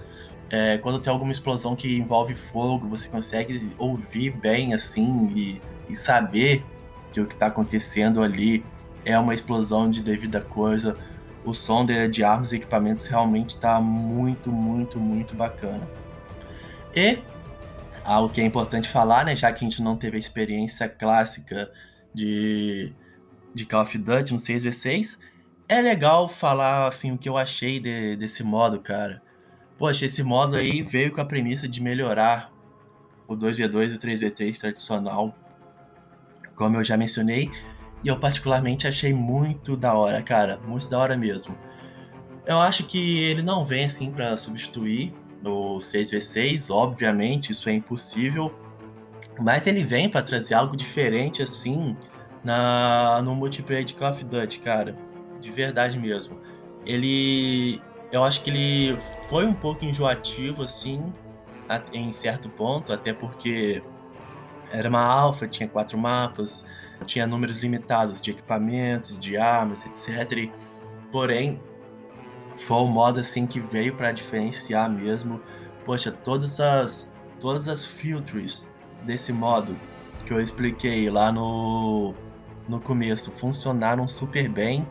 É, 0.49 0.77
quando 0.79 0.99
tem 0.99 1.11
alguma 1.11 1.31
explosão 1.31 1.75
que 1.75 1.97
envolve 1.97 2.35
fogo, 2.35 2.87
você 2.87 3.07
consegue 3.07 3.71
ouvir 3.77 4.31
bem 4.31 4.73
assim 4.73 5.31
e, 5.33 5.61
e 5.89 5.95
saber 5.95 6.63
que 7.11 7.21
o 7.21 7.25
que 7.25 7.33
está 7.33 7.47
acontecendo 7.47 8.21
ali 8.21 8.63
é 9.05 9.17
uma 9.17 9.33
explosão 9.33 9.89
de 9.89 10.01
devida 10.03 10.41
coisa. 10.41 10.97
O 11.43 11.53
som 11.53 11.85
de, 11.85 12.07
de 12.07 12.23
armas 12.23 12.51
e 12.51 12.57
equipamentos 12.57 13.07
realmente 13.07 13.55
está 13.55 13.79
muito, 13.79 14.51
muito, 14.51 14.99
muito 14.99 15.33
bacana. 15.35 15.87
E 16.95 17.19
algo 18.03 18.33
que 18.33 18.41
é 18.41 18.45
importante 18.45 18.89
falar, 18.89 19.25
né, 19.25 19.35
já 19.35 19.51
que 19.51 19.63
a 19.65 19.69
gente 19.69 19.81
não 19.81 19.95
teve 19.95 20.17
a 20.17 20.19
experiência 20.19 20.87
clássica 20.87 21.71
de, 22.13 22.93
de 23.53 23.65
Call 23.65 23.81
of 23.81 23.97
Duty 23.97 24.33
no 24.33 24.39
6v6, 24.39 25.19
é 25.71 25.81
legal 25.81 26.27
falar 26.27 26.87
assim 26.87 27.13
o 27.13 27.17
que 27.17 27.29
eu 27.29 27.37
achei 27.37 27.79
de, 27.79 28.17
desse 28.17 28.43
modo, 28.43 28.77
cara. 28.81 29.21
Poxa, 29.77 30.05
esse 30.05 30.21
modo 30.21 30.57
aí 30.57 30.81
veio 30.81 31.13
com 31.13 31.21
a 31.21 31.25
premissa 31.25 31.65
de 31.65 31.81
melhorar 31.81 32.51
o 33.25 33.37
2v2 33.37 33.91
e 33.91 33.95
o 33.95 33.97
3v3 33.97 34.59
tradicional, 34.59 35.33
como 36.55 36.75
eu 36.75 36.83
já 36.83 36.97
mencionei, 36.97 37.49
e 38.03 38.09
eu 38.09 38.19
particularmente 38.19 38.85
achei 38.85 39.13
muito 39.13 39.77
da 39.77 39.93
hora, 39.93 40.21
cara, 40.21 40.59
muito 40.67 40.89
da 40.89 40.99
hora 40.99 41.15
mesmo. 41.15 41.57
Eu 42.45 42.59
acho 42.59 42.83
que 42.83 43.23
ele 43.23 43.41
não 43.41 43.65
vem 43.65 43.85
assim 43.85 44.11
para 44.11 44.37
substituir 44.37 45.13
o 45.41 45.77
6v6, 45.77 46.69
obviamente, 46.69 47.53
isso 47.53 47.69
é 47.69 47.73
impossível, 47.73 48.53
mas 49.39 49.65
ele 49.67 49.85
vem 49.85 50.09
para 50.09 50.21
trazer 50.21 50.53
algo 50.53 50.75
diferente 50.75 51.41
assim 51.41 51.95
na 52.43 53.21
no 53.21 53.33
multiplayer 53.33 53.85
de 53.85 53.93
Call 53.93 54.09
of 54.09 54.25
Duty, 54.25 54.59
cara, 54.59 54.97
de 55.41 55.51
verdade 55.51 55.97
mesmo. 55.99 56.39
Ele 56.85 57.81
eu 58.11 58.23
acho 58.23 58.43
que 58.43 58.49
ele 58.49 58.97
foi 59.29 59.45
um 59.45 59.53
pouco 59.53 59.85
enjoativo, 59.85 60.63
assim, 60.63 61.01
em 61.93 62.11
certo 62.11 62.49
ponto, 62.49 62.91
até 62.91 63.13
porque 63.13 63.81
era 64.71 64.89
uma 64.89 65.01
alfa, 65.01 65.47
tinha 65.47 65.67
quatro 65.67 65.97
mapas, 65.97 66.65
tinha 67.05 67.25
números 67.25 67.57
limitados 67.57 68.19
de 68.19 68.31
equipamentos, 68.31 69.17
de 69.17 69.37
armas, 69.37 69.85
etc. 69.85 70.51
Porém, 71.11 71.61
foi 72.55 72.77
um 72.77 72.87
modo 72.87 73.21
assim 73.21 73.47
que 73.47 73.59
veio 73.59 73.95
para 73.95 74.11
diferenciar 74.11 74.89
mesmo. 74.89 75.41
Poxa, 75.85 76.11
todas 76.11 76.59
as 76.59 77.09
todas 77.39 77.67
as 77.67 77.85
filters 77.85 78.67
desse 79.03 79.33
modo 79.33 79.75
que 80.25 80.33
eu 80.33 80.39
expliquei 80.39 81.09
lá 81.09 81.31
no 81.31 82.13
no 82.67 82.79
começo 82.79 83.31
funcionaram 83.31 84.07
super 84.07 84.47
bem 84.47 84.87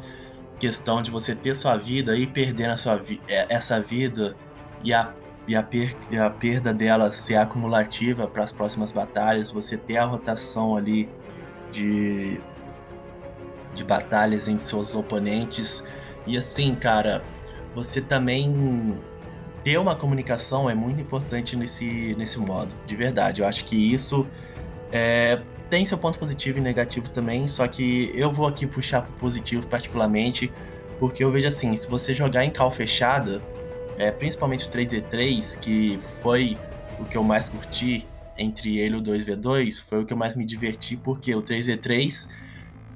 questão 0.60 1.02
de 1.02 1.10
você 1.10 1.34
ter 1.34 1.56
sua 1.56 1.76
vida 1.76 2.14
e 2.16 2.26
perder 2.26 2.68
a 2.68 2.76
sua 2.76 2.96
vi 2.96 3.20
é, 3.26 3.46
essa 3.48 3.80
vida 3.80 4.36
e 4.84 4.92
a, 4.92 5.12
e 5.48 5.56
a, 5.56 5.62
per 5.62 5.96
e 6.10 6.18
a 6.18 6.28
perda 6.30 6.72
dela 6.72 7.10
ser 7.10 7.36
acumulativa 7.36 8.28
para 8.28 8.44
as 8.44 8.52
próximas 8.52 8.92
batalhas, 8.92 9.50
você 9.50 9.76
ter 9.76 9.96
a 9.96 10.04
rotação 10.04 10.76
ali 10.76 11.08
de, 11.72 12.38
de 13.74 13.82
batalhas 13.82 14.46
entre 14.46 14.62
seus 14.62 14.94
oponentes. 14.94 15.82
E 16.26 16.36
assim, 16.36 16.74
cara, 16.74 17.24
você 17.74 18.00
também 18.00 18.98
ter 19.64 19.78
uma 19.78 19.96
comunicação 19.96 20.68
é 20.68 20.74
muito 20.74 21.00
importante 21.00 21.56
nesse, 21.56 22.14
nesse 22.16 22.38
modo, 22.38 22.74
de 22.86 22.94
verdade. 22.94 23.40
Eu 23.40 23.48
acho 23.48 23.64
que 23.64 23.92
isso 23.92 24.26
é, 24.92 25.40
tem 25.70 25.86
seu 25.86 25.96
ponto 25.96 26.18
positivo 26.18 26.58
e 26.58 26.60
negativo 26.60 27.08
também, 27.08 27.46
só 27.46 27.66
que 27.66 28.10
eu 28.14 28.30
vou 28.30 28.46
aqui 28.46 28.66
puxar 28.66 29.02
pro 29.02 29.12
positivo 29.12 29.66
particularmente, 29.66 30.52
porque 30.98 31.22
eu 31.22 31.30
vejo 31.30 31.46
assim, 31.46 31.74
se 31.76 31.88
você 31.88 32.12
jogar 32.12 32.44
em 32.44 32.50
cal 32.50 32.70
fechada, 32.70 33.40
é, 33.96 34.10
principalmente 34.10 34.66
o 34.66 34.70
3v3, 34.70 35.58
que 35.60 35.98
foi 36.20 36.58
o 36.98 37.04
que 37.04 37.16
eu 37.16 37.22
mais 37.22 37.48
curti 37.48 38.06
entre 38.36 38.78
ele 38.78 38.96
e 38.96 38.98
o 38.98 39.02
2v2, 39.02 39.80
foi 39.80 40.02
o 40.02 40.04
que 40.04 40.12
eu 40.12 40.16
mais 40.16 40.34
me 40.34 40.44
diverti, 40.44 40.96
porque 40.96 41.34
o 41.34 41.42
3v3, 41.42 42.28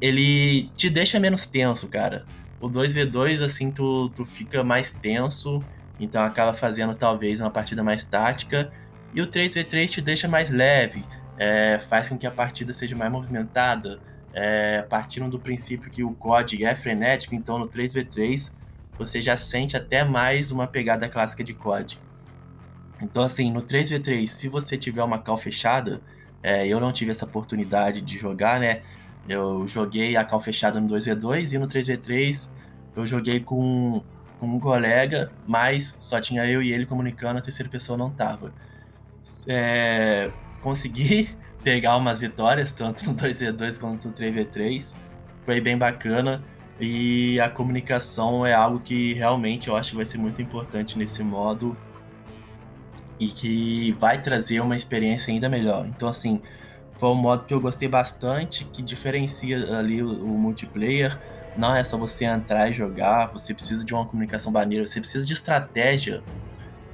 ele 0.00 0.68
te 0.76 0.90
deixa 0.90 1.20
menos 1.20 1.46
tenso, 1.46 1.86
cara. 1.88 2.26
O 2.60 2.68
2v2, 2.68 3.42
assim, 3.42 3.70
tu, 3.70 4.10
tu 4.10 4.24
fica 4.24 4.64
mais 4.64 4.90
tenso, 4.90 5.62
então 6.00 6.22
acaba 6.22 6.52
fazendo 6.52 6.94
talvez 6.94 7.38
uma 7.38 7.50
partida 7.50 7.82
mais 7.82 8.04
tática, 8.04 8.72
e 9.14 9.20
o 9.20 9.26
3v3 9.26 9.88
te 9.88 10.00
deixa 10.00 10.26
mais 10.26 10.50
leve, 10.50 11.04
é, 11.38 11.78
faz 11.78 12.08
com 12.08 12.16
que 12.18 12.26
a 12.26 12.30
partida 12.30 12.72
seja 12.72 12.96
mais 12.96 13.10
movimentada. 13.10 14.00
É, 14.36 14.82
partindo 14.82 15.28
do 15.28 15.38
princípio 15.38 15.88
que 15.88 16.02
o 16.02 16.12
COD 16.12 16.64
é 16.64 16.74
frenético, 16.74 17.36
então 17.36 17.56
no 17.56 17.68
3v3 17.68 18.50
você 18.98 19.22
já 19.22 19.36
sente 19.36 19.76
até 19.76 20.02
mais 20.02 20.50
uma 20.50 20.66
pegada 20.66 21.08
clássica 21.08 21.44
de 21.44 21.54
COD. 21.54 22.00
Então, 23.00 23.22
assim, 23.22 23.50
no 23.50 23.62
3v3, 23.62 24.26
se 24.26 24.48
você 24.48 24.76
tiver 24.76 25.02
uma 25.02 25.18
cal 25.18 25.36
fechada, 25.36 26.00
é, 26.42 26.66
eu 26.66 26.80
não 26.80 26.92
tive 26.92 27.10
essa 27.10 27.24
oportunidade 27.24 28.00
de 28.00 28.18
jogar, 28.18 28.60
né? 28.60 28.82
Eu 29.28 29.66
joguei 29.66 30.16
a 30.16 30.24
cal 30.24 30.40
fechada 30.40 30.80
no 30.80 30.88
2v2 30.88 31.52
e 31.52 31.58
no 31.58 31.66
3v3 31.66 32.50
eu 32.94 33.06
joguei 33.06 33.40
com, 33.40 34.02
com 34.38 34.46
um 34.46 34.60
colega, 34.60 35.32
mas 35.46 35.96
só 35.98 36.20
tinha 36.20 36.46
eu 36.46 36.62
e 36.62 36.72
ele 36.72 36.86
comunicando, 36.86 37.38
a 37.38 37.42
terceira 37.42 37.70
pessoa 37.70 37.98
não 37.98 38.10
tava. 38.10 38.52
É, 39.48 40.30
consegui 40.64 41.28
pegar 41.62 41.96
umas 41.96 42.20
vitórias, 42.20 42.72
tanto 42.72 43.04
no 43.04 43.14
2v2 43.14 43.78
quanto 43.78 44.08
no 44.08 44.14
3v3. 44.14 44.96
Foi 45.42 45.60
bem 45.60 45.76
bacana. 45.76 46.42
E 46.80 47.38
a 47.38 47.48
comunicação 47.48 48.44
é 48.44 48.52
algo 48.52 48.80
que 48.80 49.12
realmente 49.12 49.68
eu 49.68 49.76
acho 49.76 49.90
que 49.90 49.96
vai 49.96 50.06
ser 50.06 50.18
muito 50.18 50.42
importante 50.42 50.98
nesse 50.98 51.22
modo 51.22 51.76
e 53.20 53.28
que 53.28 53.92
vai 54.00 54.20
trazer 54.20 54.58
uma 54.58 54.74
experiência 54.74 55.32
ainda 55.32 55.48
melhor. 55.48 55.86
Então, 55.86 56.08
assim, 56.08 56.42
foi 56.94 57.10
um 57.10 57.14
modo 57.14 57.44
que 57.44 57.54
eu 57.54 57.60
gostei 57.60 57.88
bastante, 57.88 58.64
que 58.64 58.82
diferencia 58.82 59.78
ali 59.78 60.02
o, 60.02 60.26
multiplayer. 60.26 61.16
Não 61.56 61.76
é 61.76 61.84
só 61.84 61.96
você 61.96 62.24
entrar 62.24 62.68
e 62.68 62.72
jogar, 62.72 63.26
você 63.26 63.54
precisa 63.54 63.84
de 63.84 63.94
uma 63.94 64.04
comunicação 64.04 64.50
maneira, 64.50 64.84
você 64.84 64.98
precisa 64.98 65.24
de 65.24 65.32
estratégia 65.32 66.24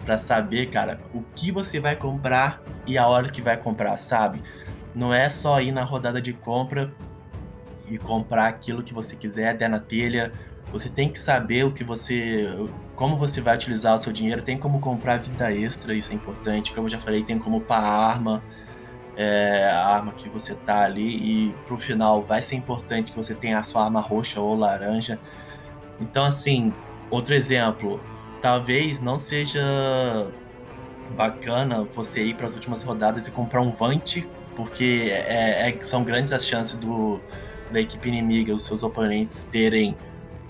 para 0.04 0.16
saber, 0.18 0.70
cara, 0.70 1.00
o 1.14 1.22
que 1.34 1.52
você 1.52 1.78
vai 1.78 1.94
comprar 1.96 2.62
e 2.86 2.96
a 2.96 3.06
hora 3.06 3.28
que 3.28 3.42
vai 3.42 3.56
comprar, 3.56 3.96
sabe? 3.96 4.42
Não 4.94 5.12
é 5.12 5.28
só 5.28 5.60
ir 5.60 5.72
na 5.72 5.84
rodada 5.84 6.20
de 6.20 6.32
compra 6.32 6.92
e 7.88 7.98
comprar 7.98 8.48
aquilo 8.48 8.82
que 8.82 8.94
você 8.94 9.16
quiser, 9.16 9.56
der 9.56 9.68
na 9.68 9.78
telha. 9.78 10.32
Você 10.72 10.88
tem 10.88 11.08
que 11.08 11.18
saber 11.18 11.64
o 11.64 11.72
que 11.72 11.84
você, 11.84 12.48
como 12.94 13.16
você 13.16 13.40
vai 13.40 13.54
utilizar 13.56 13.94
o 13.94 13.98
seu 13.98 14.12
dinheiro. 14.12 14.42
Tem 14.42 14.56
como 14.56 14.80
comprar 14.80 15.18
vida 15.18 15.52
extra, 15.52 15.94
isso 15.94 16.12
é 16.12 16.14
importante. 16.14 16.72
Como 16.72 16.86
eu 16.86 16.90
já 16.90 16.98
falei, 16.98 17.22
tem 17.22 17.38
como 17.38 17.58
upar 17.58 17.82
a 17.82 18.06
arma, 18.08 18.42
é, 19.16 19.70
a 19.70 19.86
arma 19.86 20.12
que 20.12 20.28
você 20.28 20.54
tá 20.54 20.82
ali. 20.82 21.48
E 21.48 21.54
pro 21.66 21.76
final 21.76 22.22
vai 22.22 22.42
ser 22.42 22.56
importante 22.56 23.12
que 23.12 23.18
você 23.18 23.34
tenha 23.34 23.58
a 23.58 23.62
sua 23.62 23.84
arma 23.84 24.00
roxa 24.00 24.40
ou 24.40 24.56
laranja. 24.56 25.18
Então, 26.00 26.24
assim, 26.24 26.72
outro 27.10 27.34
exemplo, 27.34 28.00
talvez 28.40 29.00
não 29.00 29.18
seja 29.18 29.60
bacana 31.16 31.84
você 31.84 32.22
ir 32.22 32.34
para 32.34 32.46
as 32.46 32.54
últimas 32.54 32.82
rodadas 32.82 33.26
e 33.26 33.30
comprar 33.30 33.60
um 33.60 33.70
Vant, 33.70 34.24
porque 34.56 35.08
é, 35.10 35.68
é, 35.68 35.78
são 35.82 36.04
grandes 36.04 36.32
as 36.32 36.46
chances 36.46 36.76
do, 36.76 37.20
da 37.70 37.80
equipe 37.80 38.08
inimiga, 38.08 38.54
os 38.54 38.64
seus 38.64 38.82
oponentes, 38.82 39.44
terem 39.44 39.96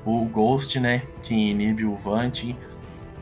o 0.05 0.25
Ghost, 0.25 0.79
né? 0.79 1.03
Que 1.23 1.35
inibe 1.35 1.85
o 1.85 1.97
Vant. 1.97 2.57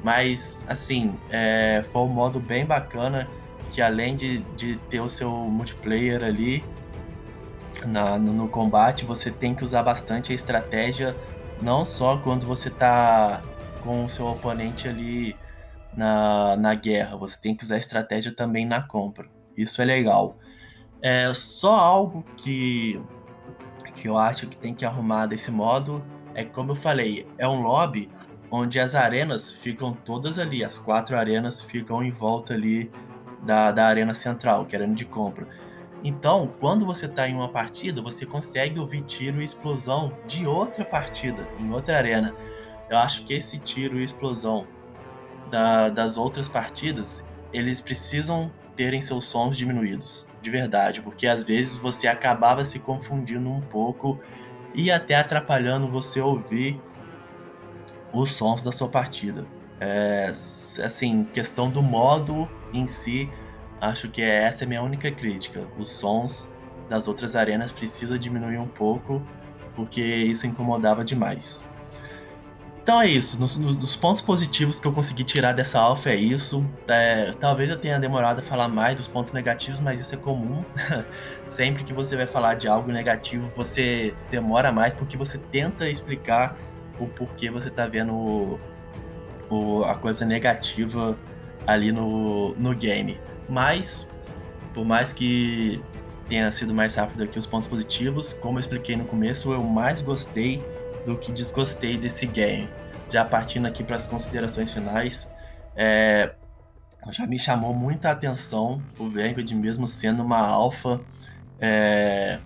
Mas, 0.03 0.62
assim, 0.69 1.14
é, 1.31 1.83
foi 1.93 2.03
um 2.03 2.09
modo 2.09 2.39
bem 2.39 2.64
bacana 2.64 3.29
que 3.71 3.83
além 3.83 4.16
de, 4.16 4.39
de 4.57 4.77
ter 4.89 5.01
o 5.01 5.11
seu 5.11 5.31
multiplayer 5.31 6.23
ali 6.23 6.64
na, 7.85 8.19
no, 8.19 8.33
no 8.33 8.49
combate, 8.49 9.05
você 9.05 9.31
tem 9.31 9.55
que 9.55 9.64
usar 9.64 9.83
bastante 9.83 10.33
a 10.33 10.35
estratégia 10.35 11.16
não 11.61 11.85
só 11.85 12.16
quando 12.19 12.47
você 12.47 12.71
tá 12.71 13.43
com 13.89 14.05
o 14.05 14.09
seu 14.11 14.26
oponente 14.26 14.86
ali 14.86 15.34
na, 15.97 16.59
na 16.59 16.74
guerra, 16.74 17.16
você 17.16 17.39
tem 17.41 17.57
que 17.57 17.64
usar 17.64 17.78
estratégia 17.78 18.30
também 18.30 18.66
na 18.66 18.82
compra. 18.82 19.30
Isso 19.57 19.80
é 19.80 19.84
legal. 19.86 20.36
É 21.01 21.32
só 21.32 21.74
algo 21.74 22.22
que, 22.36 23.01
que 23.95 24.07
eu 24.07 24.18
acho 24.18 24.47
que 24.47 24.59
tem 24.59 24.74
que 24.74 24.84
arrumar 24.84 25.24
desse 25.24 25.51
modo 25.51 26.05
é 26.34 26.45
como 26.45 26.72
eu 26.72 26.76
falei, 26.76 27.26
é 27.39 27.49
um 27.49 27.62
lobby 27.62 28.11
onde 28.51 28.78
as 28.78 28.95
arenas 28.95 29.55
ficam 29.55 29.95
todas 29.95 30.39
ali, 30.39 30.62
as 30.62 30.78
quatro 30.78 31.16
arenas 31.16 31.62
ficam 31.62 32.05
em 32.05 32.11
volta 32.11 32.53
ali 32.53 32.91
da, 33.43 33.72
da 33.72 33.86
arena 33.86 34.12
central, 34.12 34.66
que 34.66 34.76
é 34.76 34.78
a 34.78 34.82
arena 34.82 34.95
de 34.95 35.07
compra. 35.07 35.49
Então, 36.05 36.53
quando 36.61 36.84
você 36.84 37.07
está 37.07 37.26
em 37.26 37.34
uma 37.34 37.49
partida, 37.49 38.03
você 38.03 38.26
consegue 38.26 38.78
ouvir 38.78 39.01
tiro 39.05 39.41
e 39.41 39.47
explosão 39.47 40.12
de 40.26 40.47
outra 40.47 40.84
partida, 40.84 41.49
em 41.59 41.72
outra 41.72 41.97
arena. 41.97 42.34
Eu 42.91 42.99
acho 42.99 43.24
que 43.24 43.34
esse 43.34 43.59
tiro 43.59 43.99
e 43.99 44.05
explosão 44.05 44.66
da, 45.51 45.89
das 45.89 46.16
outras 46.16 46.49
partidas, 46.49 47.24
eles 47.53 47.80
precisam 47.80 48.51
terem 48.76 49.01
seus 49.01 49.24
sons 49.24 49.57
diminuídos, 49.57 50.26
de 50.41 50.51
verdade, 50.51 51.03
porque 51.03 51.26
às 51.26 51.43
vezes 51.43 51.76
você 51.76 52.07
acabava 52.07 52.64
se 52.64 52.78
confundindo 52.78 53.51
um 53.51 53.61
pouco 53.61 54.20
e 54.74 54.91
até 54.91 55.16
atrapalhando 55.16 55.89
você 55.89 56.20
ouvir 56.20 56.80
os 58.12 58.32
sons 58.32 58.62
da 58.62 58.70
sua 58.70 58.89
partida. 58.89 59.45
É, 59.80 60.26
assim, 60.28 61.24
questão 61.32 61.70
do 61.70 61.82
modo 61.82 62.49
em 62.72 62.86
si, 62.86 63.28
acho 63.80 64.09
que 64.09 64.22
é, 64.22 64.45
essa 64.45 64.64
é 64.64 64.66
a 64.66 64.68
minha 64.68 64.82
única 64.82 65.11
crítica. 65.11 65.66
Os 65.78 65.91
sons 65.91 66.51
das 66.89 67.07
outras 67.07 67.36
arenas 67.36 67.70
precisam 67.70 68.16
diminuir 68.16 68.59
um 68.59 68.66
pouco, 68.66 69.22
porque 69.74 70.03
isso 70.03 70.47
incomodava 70.47 71.05
demais. 71.05 71.68
Então 72.89 73.03
é 73.03 73.07
isso. 73.07 73.39
Nos, 73.39 73.55
nos 73.59 73.95
pontos 73.97 74.22
positivos 74.22 74.80
que 74.80 74.86
eu 74.86 74.93
consegui 74.93 75.22
tirar 75.22 75.53
dessa 75.53 75.78
alfa 75.78 76.09
é 76.09 76.16
isso. 76.16 76.64
É, 76.86 77.34
talvez 77.39 77.68
eu 77.68 77.76
tenha 77.76 78.01
demorado 78.01 78.39
a 78.39 78.43
falar 78.43 78.66
mais 78.66 78.97
dos 78.97 79.07
pontos 79.07 79.30
negativos, 79.30 79.78
mas 79.78 80.01
isso 80.01 80.14
é 80.14 80.16
comum. 80.16 80.64
Sempre 81.51 81.84
que 81.84 81.93
você 81.93 82.16
vai 82.16 82.26
falar 82.26 82.55
de 82.55 82.66
algo 82.66 82.91
negativo, 82.91 83.47
você 83.55 84.14
demora 84.30 84.72
mais 84.72 84.95
porque 84.95 85.18
você 85.18 85.36
tenta 85.36 85.86
explicar 85.86 86.57
o 86.99 87.07
porquê 87.07 87.51
você 87.51 87.68
está 87.68 87.86
vendo 87.86 88.14
o, 88.14 88.61
o, 89.51 89.84
a 89.84 89.95
coisa 89.95 90.24
negativa 90.24 91.14
ali 91.66 91.93
no, 91.93 92.55
no 92.55 92.74
game. 92.74 93.20
Mas, 93.51 94.09
por 94.72 94.86
mais 94.86 95.12
que 95.12 95.78
tenha 96.26 96.51
sido 96.51 96.72
mais 96.72 96.95
rápido 96.95 97.26
que 97.26 97.39
os 97.39 97.45
pontos 97.45 97.68
positivos, 97.68 98.32
como 98.32 98.57
eu 98.57 98.61
expliquei 98.61 98.97
no 98.97 99.05
começo, 99.05 99.53
eu 99.53 99.62
mais 99.62 100.01
gostei 100.01 100.64
do 101.05 101.16
que 101.16 101.32
desgostei 101.32 101.96
desse 101.96 102.26
game. 102.26 102.68
Já 103.11 103.24
partindo 103.24 103.66
aqui 103.66 103.82
para 103.82 103.96
as 103.96 104.07
considerações 104.07 104.72
finais, 104.72 105.32
é, 105.74 106.34
já 107.11 107.26
me 107.26 107.38
chamou 107.38 107.72
muita 107.72 108.11
atenção 108.11 108.82
o 108.99 109.09
Vanguard, 109.09 109.51
mesmo 109.53 109.86
sendo 109.86 110.22
uma 110.22 110.40
alfa. 110.40 111.01
É, 111.61 112.38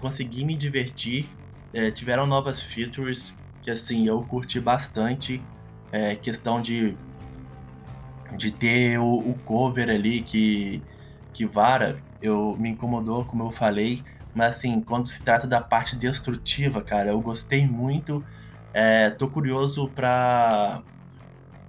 consegui 0.00 0.44
me 0.44 0.56
divertir, 0.56 1.28
é, 1.72 1.90
tiveram 1.90 2.26
novas 2.26 2.62
features 2.62 3.34
que 3.62 3.70
assim 3.70 4.06
eu 4.06 4.22
curti 4.22 4.60
bastante. 4.60 5.42
É, 5.92 6.14
questão 6.14 6.62
de, 6.62 6.96
de 8.36 8.50
ter 8.50 8.98
o, 8.98 9.18
o 9.18 9.34
cover 9.44 9.90
ali 9.90 10.22
que, 10.22 10.82
que 11.32 11.44
vara, 11.44 12.00
eu 12.22 12.56
me 12.58 12.70
incomodou, 12.70 13.24
como 13.24 13.42
eu 13.44 13.50
falei, 13.50 14.02
mas 14.34 14.56
assim, 14.56 14.80
quando 14.80 15.08
se 15.08 15.22
trata 15.22 15.46
da 15.46 15.60
parte 15.60 15.96
destrutiva, 15.96 16.82
cara, 16.82 17.10
eu 17.10 17.20
gostei 17.20 17.66
muito. 17.66 18.24
É, 18.72 19.10
tô 19.10 19.28
curioso 19.28 19.88
para 19.88 20.82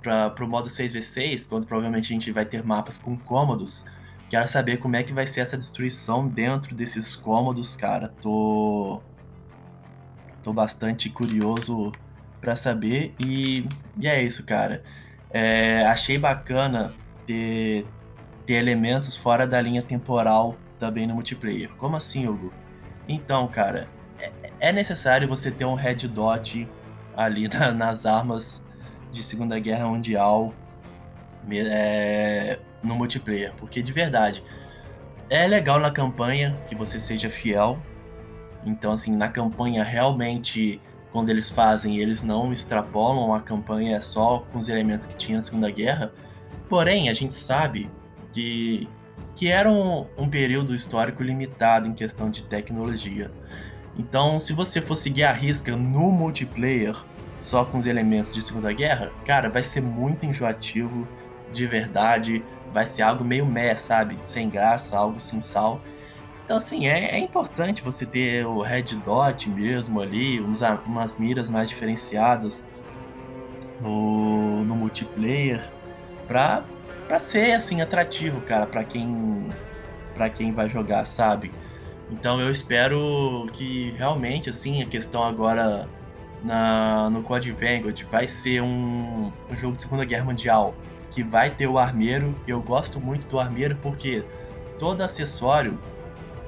para 0.01 0.43
o 0.43 0.47
modo 0.47 0.67
6v6, 0.67 1.47
quando 1.47 1.67
provavelmente 1.67 2.05
a 2.05 2.13
gente 2.13 2.31
vai 2.31 2.43
ter 2.43 2.63
mapas 2.63 2.97
com 2.97 3.15
cômodos. 3.15 3.85
Quero 4.29 4.47
saber 4.47 4.77
como 4.77 4.95
é 4.95 5.03
que 5.03 5.13
vai 5.13 5.27
ser 5.27 5.41
essa 5.41 5.57
destruição 5.57 6.27
dentro 6.27 6.73
desses 6.73 7.15
cômodos, 7.15 7.75
cara. 7.75 8.07
Tô 8.19 9.01
tô 10.41 10.51
bastante 10.51 11.09
curioso 11.09 11.91
para 12.39 12.55
saber 12.55 13.13
e, 13.19 13.67
e 13.99 14.07
é 14.07 14.23
isso, 14.23 14.45
cara. 14.45 14.83
É, 15.29 15.85
achei 15.85 16.17
bacana 16.17 16.93
ter, 17.27 17.85
ter 18.45 18.53
elementos 18.53 19.15
fora 19.15 19.45
da 19.45 19.61
linha 19.61 19.83
temporal 19.83 20.57
também 20.81 21.05
no 21.05 21.13
multiplayer. 21.13 21.69
Como 21.77 21.95
assim, 21.95 22.27
Hugo? 22.27 22.51
Então, 23.07 23.47
cara, 23.47 23.87
é, 24.19 24.31
é 24.59 24.73
necessário 24.73 25.27
você 25.27 25.51
ter 25.51 25.63
um 25.63 25.75
red 25.75 26.07
dot 26.07 26.67
ali 27.15 27.47
na, 27.53 27.71
nas 27.71 28.05
armas 28.07 28.63
de 29.11 29.21
Segunda 29.21 29.59
Guerra 29.59 29.85
Mundial 29.87 30.51
é, 31.51 32.59
no 32.81 32.95
multiplayer, 32.95 33.53
porque 33.57 33.81
de 33.81 33.91
verdade 33.91 34.43
é 35.29 35.47
legal 35.47 35.79
na 35.79 35.91
campanha 35.91 36.59
que 36.67 36.75
você 36.75 36.99
seja 36.99 37.29
fiel. 37.29 37.79
Então, 38.65 38.91
assim, 38.91 39.15
na 39.15 39.29
campanha 39.29 39.83
realmente 39.83 40.81
quando 41.11 41.29
eles 41.29 41.49
fazem, 41.49 41.99
eles 41.99 42.23
não 42.23 42.53
extrapolam 42.53 43.33
a 43.33 43.41
campanha 43.41 43.97
é 43.97 44.01
só 44.01 44.39
com 44.51 44.59
os 44.59 44.69
elementos 44.69 45.05
que 45.05 45.15
tinha 45.15 45.37
na 45.37 45.43
Segunda 45.43 45.69
Guerra. 45.69 46.11
Porém, 46.69 47.09
a 47.09 47.13
gente 47.13 47.33
sabe 47.33 47.89
que 48.31 48.87
que 49.41 49.47
era 49.47 49.71
um, 49.71 50.05
um 50.15 50.29
período 50.29 50.75
histórico 50.75 51.23
limitado 51.23 51.87
em 51.87 51.95
questão 51.95 52.29
de 52.29 52.43
tecnologia. 52.43 53.31
Então, 53.97 54.39
se 54.39 54.53
você 54.53 54.79
for 54.79 54.95
seguir 54.95 55.23
a 55.23 55.33
risca 55.33 55.75
no 55.75 56.11
multiplayer, 56.11 56.95
só 57.41 57.65
com 57.65 57.79
os 57.79 57.87
elementos 57.87 58.31
de 58.31 58.39
Segunda 58.39 58.71
Guerra, 58.71 59.11
cara, 59.25 59.49
vai 59.49 59.63
ser 59.63 59.81
muito 59.81 60.27
enjoativo, 60.27 61.07
de 61.51 61.65
verdade. 61.65 62.45
Vai 62.71 62.85
ser 62.85 63.01
algo 63.01 63.23
meio 63.23 63.43
meh, 63.43 63.75
sabe? 63.75 64.15
Sem 64.19 64.47
graça, 64.47 64.95
algo 64.95 65.19
sem 65.19 65.41
sal. 65.41 65.81
Então, 66.45 66.57
assim, 66.57 66.85
é, 66.85 67.15
é 67.15 67.17
importante 67.17 67.81
você 67.81 68.05
ter 68.05 68.45
o 68.45 68.61
Red 68.61 68.93
Dot 69.03 69.49
mesmo 69.49 70.01
ali, 70.01 70.39
uns, 70.39 70.61
umas 70.85 71.17
miras 71.17 71.49
mais 71.49 71.67
diferenciadas 71.67 72.63
no, 73.81 74.63
no 74.63 74.75
multiplayer, 74.75 75.67
pra, 76.27 76.63
pra 77.11 77.19
ser, 77.19 77.51
assim, 77.51 77.81
atrativo, 77.81 78.39
cara, 78.39 78.65
pra 78.65 78.85
quem, 78.85 79.45
pra 80.13 80.29
quem 80.29 80.53
vai 80.53 80.69
jogar, 80.69 81.03
sabe? 81.03 81.51
Então, 82.09 82.39
eu 82.39 82.49
espero 82.49 83.49
que 83.51 83.93
realmente, 83.97 84.49
assim, 84.49 84.81
a 84.81 84.85
questão 84.85 85.21
agora 85.21 85.89
na, 86.41 87.09
no 87.09 87.21
Code 87.21 87.51
Vanguard 87.51 88.01
vai 88.09 88.29
ser 88.29 88.61
um, 88.61 89.29
um 89.49 89.57
jogo 89.57 89.75
de 89.75 89.81
Segunda 89.81 90.05
Guerra 90.05 90.23
Mundial 90.23 90.73
que 91.09 91.21
vai 91.21 91.49
ter 91.49 91.67
o 91.67 91.77
armeiro. 91.77 92.33
Eu 92.47 92.61
gosto 92.61 92.97
muito 92.97 93.27
do 93.27 93.41
armeiro 93.41 93.75
porque 93.81 94.23
todo 94.79 95.01
acessório 95.01 95.77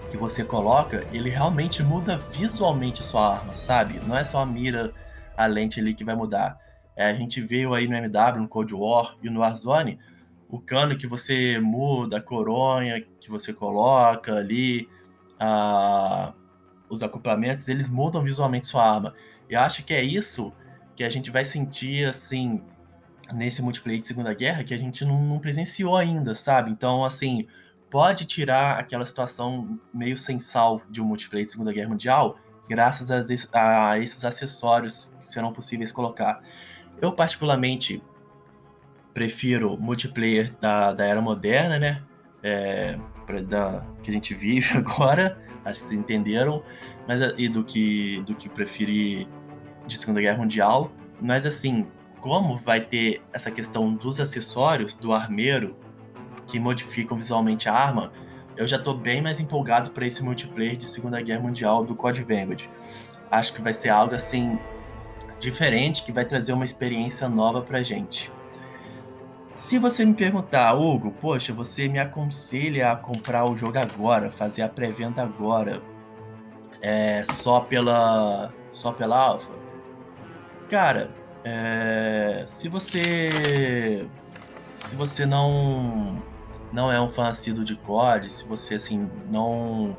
que 0.09 0.15
você 0.15 0.45
coloca, 0.45 1.05
ele 1.11 1.29
realmente 1.29 1.83
muda 1.83 2.17
visualmente 2.31 3.03
sua 3.03 3.35
arma, 3.35 3.53
sabe? 3.53 3.99
Não 4.07 4.17
é 4.17 4.23
só 4.23 4.39
a 4.39 4.45
mira, 4.45 4.93
a 5.35 5.45
lente 5.45 5.81
ali 5.81 5.93
que 5.93 6.05
vai 6.05 6.15
mudar. 6.15 6.57
É, 6.95 7.09
a 7.09 7.13
gente 7.13 7.41
viu 7.41 7.75
aí 7.75 7.85
no 7.85 7.97
MW, 7.97 8.39
no 8.39 8.47
Cold 8.47 8.73
War 8.73 9.17
e 9.21 9.29
no 9.29 9.41
Warzone, 9.41 9.99
o 10.53 10.59
cano 10.59 10.95
que 10.95 11.07
você 11.07 11.59
muda, 11.59 12.17
a 12.17 12.21
coronha 12.21 13.03
que 13.19 13.27
você 13.27 13.51
coloca 13.51 14.35
ali, 14.35 14.87
a... 15.39 16.31
os 16.87 17.01
acoplamentos, 17.01 17.67
eles 17.67 17.89
mudam 17.89 18.21
visualmente 18.21 18.67
sua 18.67 18.87
arma. 18.87 19.15
Eu 19.49 19.59
acho 19.61 19.83
que 19.83 19.95
é 19.95 20.03
isso 20.03 20.53
que 20.95 21.03
a 21.03 21.09
gente 21.09 21.31
vai 21.31 21.43
sentir, 21.43 22.05
assim, 22.05 22.61
nesse 23.33 23.63
multiplayer 23.63 23.99
de 23.99 24.07
Segunda 24.07 24.31
Guerra, 24.31 24.63
que 24.63 24.75
a 24.75 24.77
gente 24.77 25.03
não, 25.03 25.19
não 25.23 25.39
presenciou 25.39 25.97
ainda, 25.97 26.35
sabe? 26.35 26.69
Então, 26.69 27.03
assim, 27.03 27.47
pode 27.89 28.23
tirar 28.25 28.77
aquela 28.77 29.07
situação 29.07 29.79
meio 29.91 30.19
sem 30.19 30.37
sal 30.37 30.83
de 30.87 31.01
um 31.01 31.05
multiplayer 31.05 31.47
de 31.47 31.53
Segunda 31.53 31.73
Guerra 31.73 31.89
Mundial, 31.89 32.37
graças 32.69 33.09
a, 33.09 33.89
a 33.89 33.97
esses 33.97 34.23
acessórios 34.23 35.11
que 35.19 35.25
serão 35.25 35.51
possíveis 35.51 35.91
colocar. 35.91 36.43
Eu, 37.01 37.11
particularmente, 37.11 38.03
prefiro 39.13 39.77
multiplayer 39.77 40.53
da, 40.59 40.93
da 40.93 41.05
era 41.05 41.21
moderna, 41.21 41.77
né? 41.77 42.01
É, 42.41 42.97
da, 43.47 43.85
que 44.01 44.09
a 44.09 44.13
gente 44.13 44.33
vive 44.33 44.67
agora, 44.77 45.37
acho 45.63 45.81
que 45.81 45.87
vocês 45.87 45.99
entenderam, 45.99 46.63
mas 47.07 47.21
e 47.37 47.47
do 47.47 47.63
que, 47.63 48.21
do 48.25 48.35
que 48.35 48.49
preferir 48.49 49.27
de 49.87 49.97
Segunda 49.97 50.21
Guerra 50.21 50.39
Mundial, 50.39 50.91
mas 51.21 51.45
assim, 51.45 51.87
como 52.19 52.57
vai 52.57 52.81
ter 52.81 53.21
essa 53.31 53.51
questão 53.51 53.93
dos 53.93 54.19
acessórios 54.19 54.95
do 54.95 55.13
armeiro 55.13 55.75
que 56.47 56.59
modificam 56.59 57.17
visualmente 57.17 57.69
a 57.69 57.73
arma, 57.73 58.11
eu 58.55 58.67
já 58.67 58.77
estou 58.77 58.95
bem 58.95 59.21
mais 59.21 59.39
empolgado 59.39 59.91
para 59.91 60.05
esse 60.05 60.23
multiplayer 60.23 60.75
de 60.75 60.85
Segunda 60.85 61.21
Guerra 61.21 61.41
Mundial 61.41 61.83
do 61.83 61.95
Code 61.95 62.23
Vanguard. 62.23 62.63
Acho 63.31 63.53
que 63.53 63.61
vai 63.61 63.73
ser 63.73 63.89
algo 63.89 64.13
assim 64.13 64.59
diferente 65.39 66.03
que 66.03 66.11
vai 66.11 66.23
trazer 66.23 66.53
uma 66.53 66.65
experiência 66.65 67.27
nova 67.27 67.61
pra 67.61 67.81
gente. 67.83 68.31
Se 69.63 69.79
você 69.79 70.03
me 70.03 70.13
perguntar, 70.13 70.73
Hugo, 70.73 71.09
poxa, 71.09 71.53
você 71.53 71.87
me 71.87 71.97
aconselha 71.97 72.91
a 72.91 72.97
comprar 72.97 73.45
o 73.45 73.55
jogo 73.55 73.77
agora, 73.79 74.29
fazer 74.29 74.61
a 74.61 74.67
pré-venda 74.67 75.23
agora, 75.23 75.81
é, 76.81 77.23
só 77.35 77.61
pela 77.61 78.53
só 78.73 78.91
pela 78.91 79.17
alfa? 79.17 79.53
cara, 80.69 81.09
é, 81.45 82.43
se 82.45 82.67
você 82.67 84.05
se 84.73 84.97
você 84.97 85.25
não 85.25 86.21
não 86.73 86.91
é 86.91 86.99
um 86.99 87.07
fã 87.07 87.29
assíduo 87.29 87.63
de 87.63 87.77
COD, 87.77 88.29
se 88.29 88.43
você 88.43 88.75
assim 88.75 89.09
não 89.31 89.95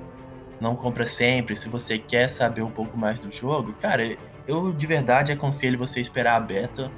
não 0.60 0.76
compra 0.76 1.06
sempre, 1.06 1.56
se 1.56 1.70
você 1.70 1.98
quer 1.98 2.28
saber 2.28 2.60
um 2.60 2.70
pouco 2.70 2.98
mais 2.98 3.18
do 3.18 3.32
jogo, 3.32 3.72
cara, 3.80 4.14
eu 4.46 4.74
de 4.74 4.86
verdade 4.86 5.32
aconselho 5.32 5.78
você 5.78 6.02
esperar 6.02 6.36
a 6.36 6.40
beta. 6.40 6.90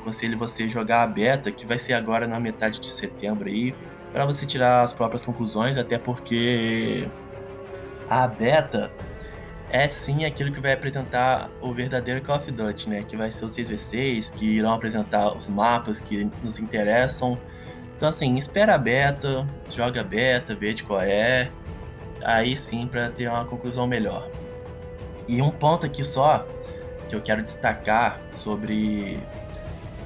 Aconselho 0.00 0.38
você 0.38 0.68
jogar 0.68 1.02
a 1.02 1.06
beta, 1.06 1.50
que 1.50 1.66
vai 1.66 1.78
ser 1.78 1.94
agora 1.94 2.26
na 2.26 2.40
metade 2.40 2.80
de 2.80 2.88
setembro 2.88 3.48
aí, 3.48 3.74
para 4.12 4.24
você 4.24 4.46
tirar 4.46 4.82
as 4.82 4.92
próprias 4.92 5.24
conclusões, 5.24 5.76
até 5.76 5.98
porque 5.98 7.08
a 8.08 8.26
beta 8.26 8.90
é 9.70 9.88
sim 9.88 10.24
aquilo 10.24 10.50
que 10.50 10.60
vai 10.60 10.72
apresentar 10.72 11.48
o 11.60 11.72
verdadeiro 11.72 12.20
Call 12.22 12.36
of 12.36 12.50
Duty, 12.50 12.88
né? 12.88 13.04
Que 13.06 13.16
vai 13.16 13.30
ser 13.30 13.44
os 13.44 13.56
6v6, 13.56 14.34
que 14.34 14.56
irão 14.56 14.72
apresentar 14.74 15.36
os 15.36 15.48
mapas 15.48 16.00
que 16.00 16.28
nos 16.42 16.58
interessam. 16.58 17.38
Então, 17.96 18.08
assim, 18.08 18.36
espera 18.36 18.74
a 18.74 18.78
beta, 18.78 19.46
joga 19.70 20.00
a 20.00 20.04
beta, 20.04 20.54
vê 20.54 20.72
de 20.72 20.82
qual 20.82 21.00
é, 21.00 21.50
aí 22.24 22.56
sim 22.56 22.86
para 22.86 23.10
ter 23.10 23.28
uma 23.28 23.44
conclusão 23.44 23.86
melhor. 23.86 24.28
E 25.28 25.40
um 25.40 25.50
ponto 25.50 25.86
aqui 25.86 26.04
só 26.04 26.46
que 27.08 27.14
eu 27.14 27.20
quero 27.20 27.42
destacar 27.42 28.20
sobre 28.32 29.20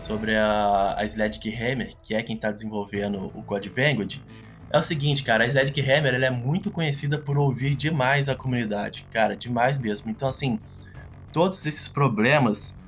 sobre 0.05 0.37
a, 0.37 0.95
a 0.99 1.05
Sledgehammer, 1.05 1.95
que 2.03 2.15
é 2.15 2.23
quem 2.23 2.37
está 2.37 2.53
desenvolvendo 2.53 3.33
o 3.35 3.43
Code 3.43 3.71
Vanguard, 3.71 4.21
é 4.71 4.79
o 4.79 4.83
seguinte, 4.83 5.23
cara, 5.23 5.45
a 5.45 5.47
Sledgehammer 5.47 6.15
ela 6.15 6.27
é 6.27 6.31
muito 6.31 6.71
conhecida 6.71 7.19
por 7.19 7.39
ouvir 7.39 7.75
demais 7.75 8.29
a 8.29 8.35
comunidade, 8.35 9.07
cara, 9.11 9.35
demais 9.35 9.79
mesmo. 9.79 10.11
Então, 10.11 10.29
assim, 10.29 10.61
todos 11.33 11.65
esses 11.65 11.89
problemas 11.89 12.79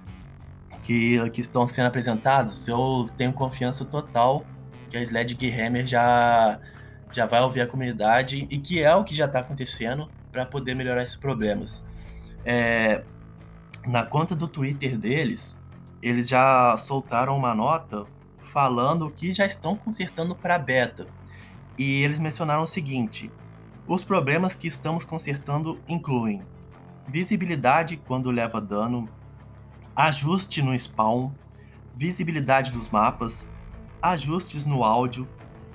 que, 0.83 1.31
que 1.31 1.41
estão 1.41 1.67
sendo 1.67 1.87
apresentados, 1.87 2.69
eu 2.69 3.09
tenho 3.17 3.33
confiança 3.33 3.85
total 3.85 4.45
que 4.91 4.99
a 4.99 5.03
Sledgehammer 5.03 5.87
já, 5.87 6.61
já 7.11 7.25
vai 7.25 7.41
ouvir 7.41 7.63
a 7.63 7.67
comunidade 7.67 8.47
e 8.51 8.59
que 8.59 8.83
é 8.83 8.95
o 8.95 9.05
que 9.05 9.15
já 9.15 9.25
está 9.25 9.39
acontecendo 9.39 10.11
para 10.31 10.45
poder 10.45 10.75
melhorar 10.75 11.03
esses 11.03 11.17
problemas. 11.17 11.83
É, 12.45 13.03
na 13.87 14.05
conta 14.05 14.37
do 14.37 14.47
Twitter 14.47 14.99
deles, 14.99 15.65
eles 16.09 16.29
já 16.29 16.77
soltaram 16.77 17.37
uma 17.37 17.55
nota 17.55 18.07
falando 18.53 19.11
que 19.11 19.33
já 19.33 19.45
estão 19.45 19.77
consertando 19.77 20.35
para 20.35 20.59
beta 20.59 21.07
e 21.79 22.03
eles 22.03 22.19
mencionaram 22.19 22.63
o 22.63 22.67
seguinte: 22.67 23.31
os 23.87 24.05
problemas 24.05 24.55
que 24.55 24.67
estamos 24.67 25.05
consertando 25.05 25.81
incluem 25.89 26.43
visibilidade 27.09 27.97
quando 27.97 28.31
leva 28.31 28.61
dano, 28.61 29.09
ajuste 29.95 30.63
no 30.63 30.79
spawn, 30.79 31.31
visibilidade 31.95 32.73
dos 32.73 32.89
mapas, 32.89 33.49
ajustes 34.01 34.65
no 34.65 34.85
áudio, 34.85 35.29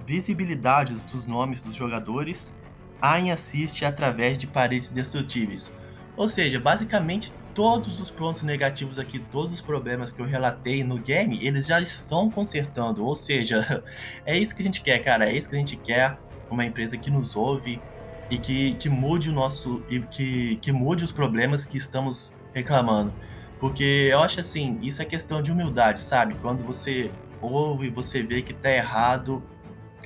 visibilidade 0.05 0.93
dos 1.05 1.25
nomes 1.25 1.61
dos 1.61 1.75
jogadores, 1.75 2.55
aim 3.01 3.31
assist 3.31 3.83
através 3.83 4.37
de 4.37 4.47
paredes 4.47 4.89
destrutíveis. 4.89 5.73
Ou 6.17 6.27
seja, 6.27 6.59
basicamente 6.59 7.31
todos 7.53 7.99
os 7.99 8.09
pontos 8.09 8.43
negativos 8.43 8.97
aqui, 8.99 9.19
todos 9.19 9.51
os 9.53 9.61
problemas 9.61 10.11
que 10.11 10.21
eu 10.21 10.25
relatei 10.25 10.83
no 10.83 10.97
game, 10.97 11.45
eles 11.45 11.65
já 11.65 11.79
estão 11.81 12.29
consertando. 12.29 13.05
Ou 13.05 13.15
seja, 13.15 13.83
é 14.25 14.37
isso 14.37 14.55
que 14.55 14.61
a 14.61 14.65
gente 14.65 14.81
quer, 14.81 14.99
cara. 14.99 15.29
É 15.29 15.35
isso 15.35 15.49
que 15.49 15.55
a 15.55 15.59
gente 15.59 15.77
quer. 15.77 16.17
Uma 16.49 16.65
empresa 16.65 16.97
que 16.97 17.09
nos 17.09 17.35
ouve 17.35 17.81
e 18.29 18.37
que, 18.37 18.73
que 18.75 18.89
mude 18.89 19.29
o 19.29 19.33
nosso. 19.33 19.83
e 19.89 19.99
que, 19.99 20.57
que 20.57 20.71
mude 20.71 21.03
os 21.03 21.11
problemas 21.11 21.65
que 21.65 21.77
estamos 21.77 22.35
reclamando. 22.53 23.13
Porque 23.59 24.09
eu 24.11 24.19
acho 24.21 24.39
assim, 24.39 24.79
isso 24.81 25.01
é 25.01 25.05
questão 25.05 25.41
de 25.41 25.51
humildade, 25.51 26.01
sabe? 26.01 26.35
Quando 26.41 26.63
você 26.63 27.11
ouve, 27.39 27.89
você 27.89 28.23
vê 28.23 28.41
que 28.41 28.53
tá 28.53 28.71
errado, 28.71 29.43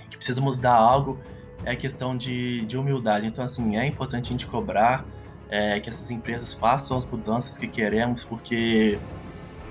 que 0.10 0.18
precisa 0.18 0.42
mudar 0.42 0.76
algo, 0.76 1.20
é 1.64 1.76
questão 1.76 2.18
de, 2.18 2.66
de 2.66 2.78
humildade. 2.78 3.26
Então, 3.28 3.44
assim, 3.44 3.78
é 3.78 3.86
importante 3.86 4.30
a 4.30 4.32
gente 4.32 4.46
cobrar 4.46 5.06
é, 5.50 5.80
que 5.80 5.90
essas 5.90 6.10
empresas 6.12 6.54
façam 6.54 6.98
as 6.98 7.06
mudanças 7.06 7.58
que 7.58 7.68
queremos, 7.68 8.24
porque 8.24 8.98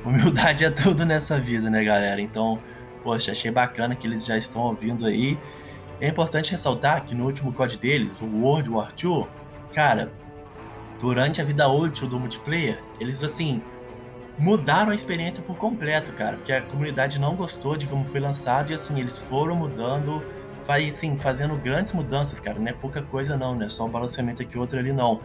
humildade 0.05 0.64
é 0.64 0.70
tudo 0.70 1.05
nessa 1.05 1.39
vida, 1.39 1.70
né, 1.70 1.83
galera? 1.83 2.20
Então, 2.20 2.59
poxa, 3.03 3.33
achei 3.33 3.51
bacana 3.51 3.95
que 3.95 4.07
eles 4.07 4.25
já 4.25 4.37
estão 4.37 4.62
ouvindo 4.62 5.07
aí. 5.07 5.39
É 6.01 6.09
importante 6.09 6.51
ressaltar 6.51 7.05
que 7.05 7.14
no 7.14 7.25
último 7.25 7.53
código 7.53 7.81
deles, 7.81 8.20
o 8.20 8.27
World 8.27 8.70
War 8.70 8.93
II, 9.03 9.27
cara, 9.72 10.12
durante 11.01 11.41
a 11.41 11.45
vida 11.45 11.68
útil 11.68 12.09
do 12.09 12.18
multiplayer, 12.18 12.83
eles 13.01 13.22
assim 13.22 13.62
mudaram 14.37 14.91
a 14.91 14.95
experiência 14.95 15.43
por 15.43 15.57
completo, 15.57 16.12
cara, 16.12 16.37
porque 16.37 16.53
a 16.53 16.61
comunidade 16.61 17.20
não 17.20 17.37
gostou 17.37 17.77
de 17.77 17.87
como 17.87 18.05
foi 18.05 18.18
lançado 18.18 18.72
e 18.72 18.75
assim 18.75 18.99
eles 18.99 19.16
foram 19.16 19.55
mudando, 19.55 20.22
vai 20.66 20.91
sim, 20.91 21.16
fazendo 21.16 21.55
grandes 21.57 21.93
mudanças, 21.93 22.41
cara, 22.41 22.59
não 22.59 22.66
é 22.66 22.72
pouca 22.72 23.01
coisa 23.01 23.37
não, 23.37 23.55
né? 23.55 23.68
Só 23.68 23.85
um 23.85 23.91
balanceamento 23.91 24.43
aqui 24.43 24.59
outro 24.59 24.77
ali 24.77 24.93
não 24.93 25.20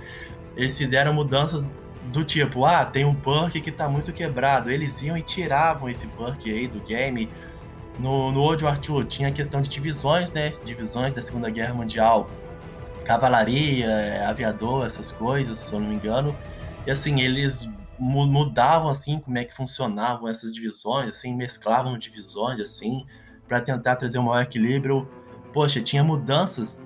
eles 0.60 0.78
fizeram 0.78 1.14
mudanças 1.14 1.66
do 2.12 2.22
tipo, 2.26 2.66
ah, 2.66 2.86
tem 2.86 3.06
um 3.06 3.16
perk 3.16 3.62
que 3.62 3.72
tá 3.72 3.88
muito 3.88 4.12
quebrado. 4.12 4.70
Eles 4.70 5.02
iam 5.02 5.18
e 5.18 5.22
tiravam 5.22 5.90
esse 5.90 6.06
perk 6.08 6.52
aí 6.52 6.68
do 6.68 6.82
game. 6.82 7.30
No, 7.98 8.30
no 8.30 8.42
World 8.42 8.66
War 8.66 8.78
II 8.78 9.06
tinha 9.06 9.30
a 9.30 9.32
questão 9.32 9.62
de 9.62 9.70
divisões, 9.70 10.32
né? 10.32 10.54
Divisões 10.66 11.14
da 11.14 11.22
Segunda 11.22 11.50
Guerra 11.50 11.74
Mundial. 11.74 12.30
Cavalaria, 13.06 14.28
aviador, 14.28 14.86
essas 14.86 15.14
coisas, 15.14 15.60
se 15.60 15.72
eu 15.72 15.80
não 15.80 15.88
me 15.88 15.96
engano. 15.96 16.36
E 16.86 16.92
assim, 16.92 17.22
eles 17.22 17.70
mudavam 17.98 18.90
assim 18.90 19.18
como 19.20 19.38
é 19.38 19.46
que 19.46 19.56
funcionavam 19.56 20.28
essas 20.28 20.52
divisões, 20.54 21.10
assim, 21.12 21.34
mesclavam 21.34 21.98
divisões 21.98 22.60
assim, 22.60 23.06
para 23.48 23.62
tentar 23.62 23.96
trazer 23.96 24.20
um 24.20 24.24
maior 24.24 24.44
equilíbrio. 24.44 25.08
Poxa, 25.54 25.82
tinha 25.82 26.04
mudanças 26.04 26.82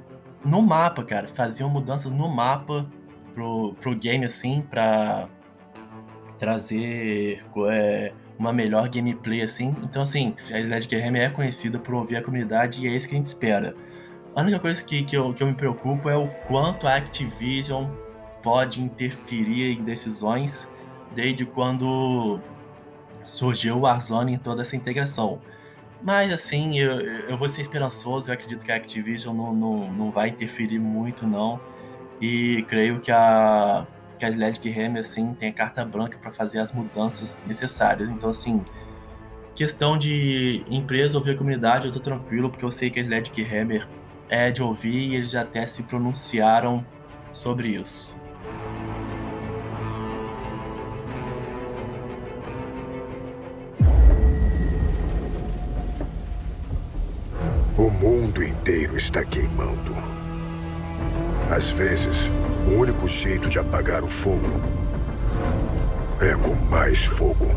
no 0.46 0.62
mapa, 0.62 1.04
cara. 1.04 1.28
Faziam 1.28 1.70
mudanças 1.70 2.12
no 2.12 2.30
mapa 2.30 2.88
pro, 3.34 3.74
pro 3.82 3.96
game, 3.96 4.26
assim, 4.26 4.64
pra 4.70 5.28
trazer 6.40 7.44
é, 7.70 8.14
uma 8.38 8.52
melhor 8.52 8.90
gameplay, 8.90 9.42
assim. 9.42 9.76
Então, 9.84 10.04
assim, 10.04 10.36
a 10.52 10.60
Sled 10.60 10.88
Game 10.88 11.20
é 11.20 11.30
conhecida 11.30 11.80
por 11.80 11.96
ouvir 11.96 12.18
a 12.18 12.22
comunidade 12.22 12.86
e 12.86 12.88
é 12.88 12.96
isso 12.96 13.08
que 13.08 13.16
a 13.16 13.18
gente 13.18 13.28
espera. 13.28 13.76
A 14.36 14.42
única 14.42 14.60
coisa 14.60 14.84
que, 14.84 15.04
que, 15.04 15.16
eu, 15.16 15.34
que 15.34 15.44
eu 15.44 15.48
me 15.48 15.54
preocupo 15.54 16.10
é 16.10 16.18
o 16.18 16.28
quanto 16.48 16.88
a 16.88 16.96
Activision 16.96 17.86
pode 18.42 18.82
interferir 18.82 19.78
em 19.78 19.84
decisões 19.84 20.70
desde 21.14 21.46
quando 21.46 22.40
surgiu 23.26 23.78
o 23.78 23.82
Warzone 23.82 24.34
em 24.34 24.38
toda 24.38 24.64
essa 24.64 24.76
integração. 24.76 25.40
Mas 26.02 26.34
assim, 26.34 26.78
eu, 26.80 27.00
eu 27.00 27.38
vou 27.38 27.48
ser 27.48 27.62
esperançoso, 27.62 28.30
eu 28.30 28.34
acredito 28.34 28.66
que 28.66 28.72
a 28.72 28.76
Activision 28.76 29.36
não, 29.36 29.54
não, 29.54 29.94
não 29.94 30.12
vai 30.12 30.30
interferir 30.30 30.80
muito, 30.80 31.26
não. 31.26 31.62
E 32.24 32.64
creio 32.70 33.02
que 33.02 33.12
a, 33.12 33.86
que 34.18 34.24
a 34.24 34.30
Sled 34.30 34.70
Hammer, 34.70 35.02
assim, 35.02 35.34
tem 35.34 35.50
a 35.50 35.54
carta 35.54 35.84
branca 35.84 36.18
para 36.18 36.32
fazer 36.32 36.60
as 36.60 36.72
mudanças 36.72 37.38
necessárias. 37.46 38.08
Então, 38.08 38.30
assim, 38.30 38.64
questão 39.54 39.98
de 39.98 40.64
empresa 40.70 41.18
ouvir 41.18 41.32
a 41.32 41.38
comunidade, 41.38 41.88
eu 41.88 41.92
tô 41.92 42.00
tranquilo, 42.00 42.50
porque 42.50 42.64
eu 42.64 42.72
sei 42.72 42.90
que 42.90 42.98
a 42.98 43.04
Sled 43.04 43.30
Hammer 43.44 43.86
é 44.30 44.52
de 44.52 44.64
ouvir 44.64 44.96
e 44.96 45.16
eles 45.18 45.32
já 45.32 45.42
até 45.42 45.68
se 45.68 45.84
pronunciaram 45.84 46.86
sobre 47.30 47.68
isso. 47.72 48.16
O 57.78 57.90
mundo 57.90 58.42
inteiro 58.42 58.96
está 58.96 59.26
queimando. 59.26 60.13
Às 61.52 61.70
vezes, 61.72 62.18
o 62.68 62.80
único 62.80 63.08
jeito 63.08 63.50
de 63.50 63.60
apagar 63.60 64.04
o 64.04 64.08
fogo 64.08 64.50
é 66.22 66.36
com 66.36 66.56
mais 66.70 67.04
fogo. 67.04 67.52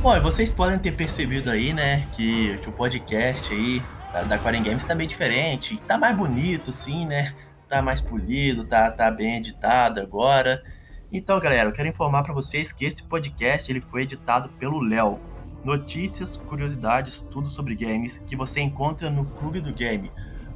Bom, 0.00 0.20
vocês 0.20 0.52
podem 0.52 0.78
ter 0.78 0.94
percebido 0.94 1.50
aí, 1.50 1.72
né, 1.72 2.04
que, 2.14 2.58
que 2.58 2.68
o 2.68 2.72
podcast 2.72 3.52
aí 3.52 3.82
da, 4.12 4.22
da 4.22 4.38
Quarem 4.38 4.62
Games 4.62 4.84
tá 4.84 4.94
bem 4.94 5.06
diferente, 5.06 5.80
tá 5.86 5.98
mais 5.98 6.16
bonito, 6.16 6.72
sim, 6.72 7.06
né? 7.06 7.34
Tá 7.68 7.82
mais 7.82 8.00
polido, 8.00 8.64
tá, 8.64 8.90
tá 8.90 9.10
bem 9.10 9.36
editado 9.36 10.00
agora. 10.00 10.62
Então, 11.10 11.40
galera, 11.40 11.68
eu 11.68 11.72
quero 11.72 11.88
informar 11.88 12.22
para 12.22 12.34
vocês 12.34 12.72
que 12.72 12.84
esse 12.84 13.02
podcast 13.02 13.70
ele 13.70 13.80
foi 13.80 14.02
editado 14.02 14.48
pelo 14.50 14.80
Léo 14.80 15.18
notícias, 15.64 16.36
curiosidades, 16.36 17.20
tudo 17.30 17.48
sobre 17.48 17.74
games 17.74 18.18
que 18.18 18.36
você 18.36 18.60
encontra 18.60 19.10
no 19.10 19.24
Clube 19.24 19.60
do 19.60 19.72
Game. 19.72 20.10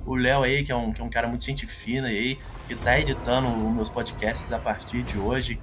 O 0.04 0.14
Léo 0.14 0.42
aí, 0.42 0.62
que 0.62 0.72
é, 0.72 0.76
um, 0.76 0.92
que 0.92 1.00
é 1.00 1.04
um 1.04 1.10
cara 1.10 1.28
muito 1.28 1.44
gente 1.44 1.66
fina 1.66 2.08
aí, 2.08 2.38
que 2.66 2.74
tá 2.74 2.98
editando 2.98 3.48
os 3.48 3.74
meus 3.74 3.88
podcasts 3.88 4.50
a 4.52 4.58
partir 4.58 5.02
de 5.02 5.18
hoje. 5.18 5.60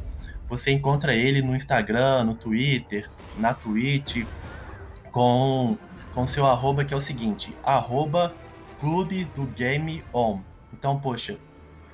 Você 0.48 0.72
encontra 0.72 1.14
ele 1.14 1.42
no 1.42 1.56
Instagram, 1.56 2.24
no 2.24 2.36
Twitter, 2.36 3.10
na 3.38 3.54
Twitch, 3.54 4.26
com, 5.12 5.78
com 6.14 6.28
seu 6.28 6.46
arroba 6.46 6.86
que 6.86 6.94
é 6.94 6.98
o 6.98 7.02
seguinte, 7.02 7.56
arroba 7.64 8.34
Clube 8.80 9.26
do 9.36 9.46
Game 9.46 10.04
On. 10.14 10.40
Então, 10.72 11.00
poxa, 11.00 11.38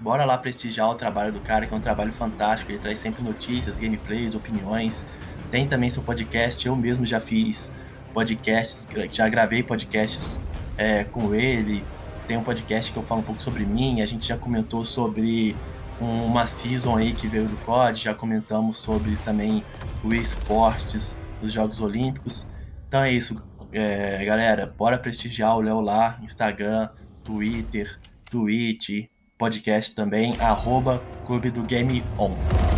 Bora 0.02 0.26
lá 0.26 0.36
prestigiar 0.36 0.90
o 0.90 0.96
trabalho 0.96 1.32
do 1.32 1.40
cara, 1.40 1.68
que 1.68 1.74
é 1.76 1.78
um 1.78 1.80
trabalho 1.80 2.12
fantástico. 2.12 2.72
Ele 2.72 2.80
traz 2.80 2.98
sempre 2.98 3.24
notícias, 3.24 3.78
gameplays, 3.78 4.34
opiniões. 4.34 5.06
Tem 5.52 5.68
também 5.68 5.90
seu 5.90 6.02
podcast. 6.02 6.66
Eu 6.66 6.76
mesmo 6.76 7.06
já 7.06 7.20
fiz 7.20 7.70
podcasts, 8.14 8.88
já 9.12 9.28
gravei 9.28 9.62
podcasts 9.62 10.40
é, 10.78 11.04
com 11.04 11.36
ele. 11.36 11.84
Tem 12.26 12.38
um 12.38 12.44
podcast 12.44 12.92
que 12.92 12.98
eu 12.98 13.04
falo 13.04 13.20
um 13.20 13.24
pouco 13.24 13.44
sobre 13.44 13.66
mim. 13.66 14.02
A 14.02 14.06
gente 14.06 14.26
já 14.26 14.38
comentou 14.38 14.86
sobre 14.86 15.54
uma 16.00 16.48
season 16.48 16.96
aí 16.96 17.14
que 17.14 17.28
veio 17.28 17.46
do 17.46 17.58
COD. 17.66 18.02
Já 18.02 18.14
comentamos 18.14 18.78
sobre 18.78 19.18
também 19.18 19.62
o 20.02 20.14
esportes 20.14 21.14
dos 21.42 21.52
Jogos 21.52 21.82
Olímpicos. 21.82 22.48
Então 22.88 23.02
é 23.02 23.12
isso, 23.12 23.44
é, 23.74 24.24
galera. 24.24 24.74
Bora 24.78 24.98
prestigiar 24.98 25.58
o 25.58 25.62
Léo 25.62 25.82
lá, 25.82 26.18
Instagram, 26.24 26.90
Twitter, 27.26 28.00
Twitch, 28.30 29.08
podcast 29.38 29.94
também, 29.94 30.40
arroba 30.40 31.04
Clube 31.26 31.52
do 31.52 31.64
Game 31.64 32.02
On. 32.18 32.71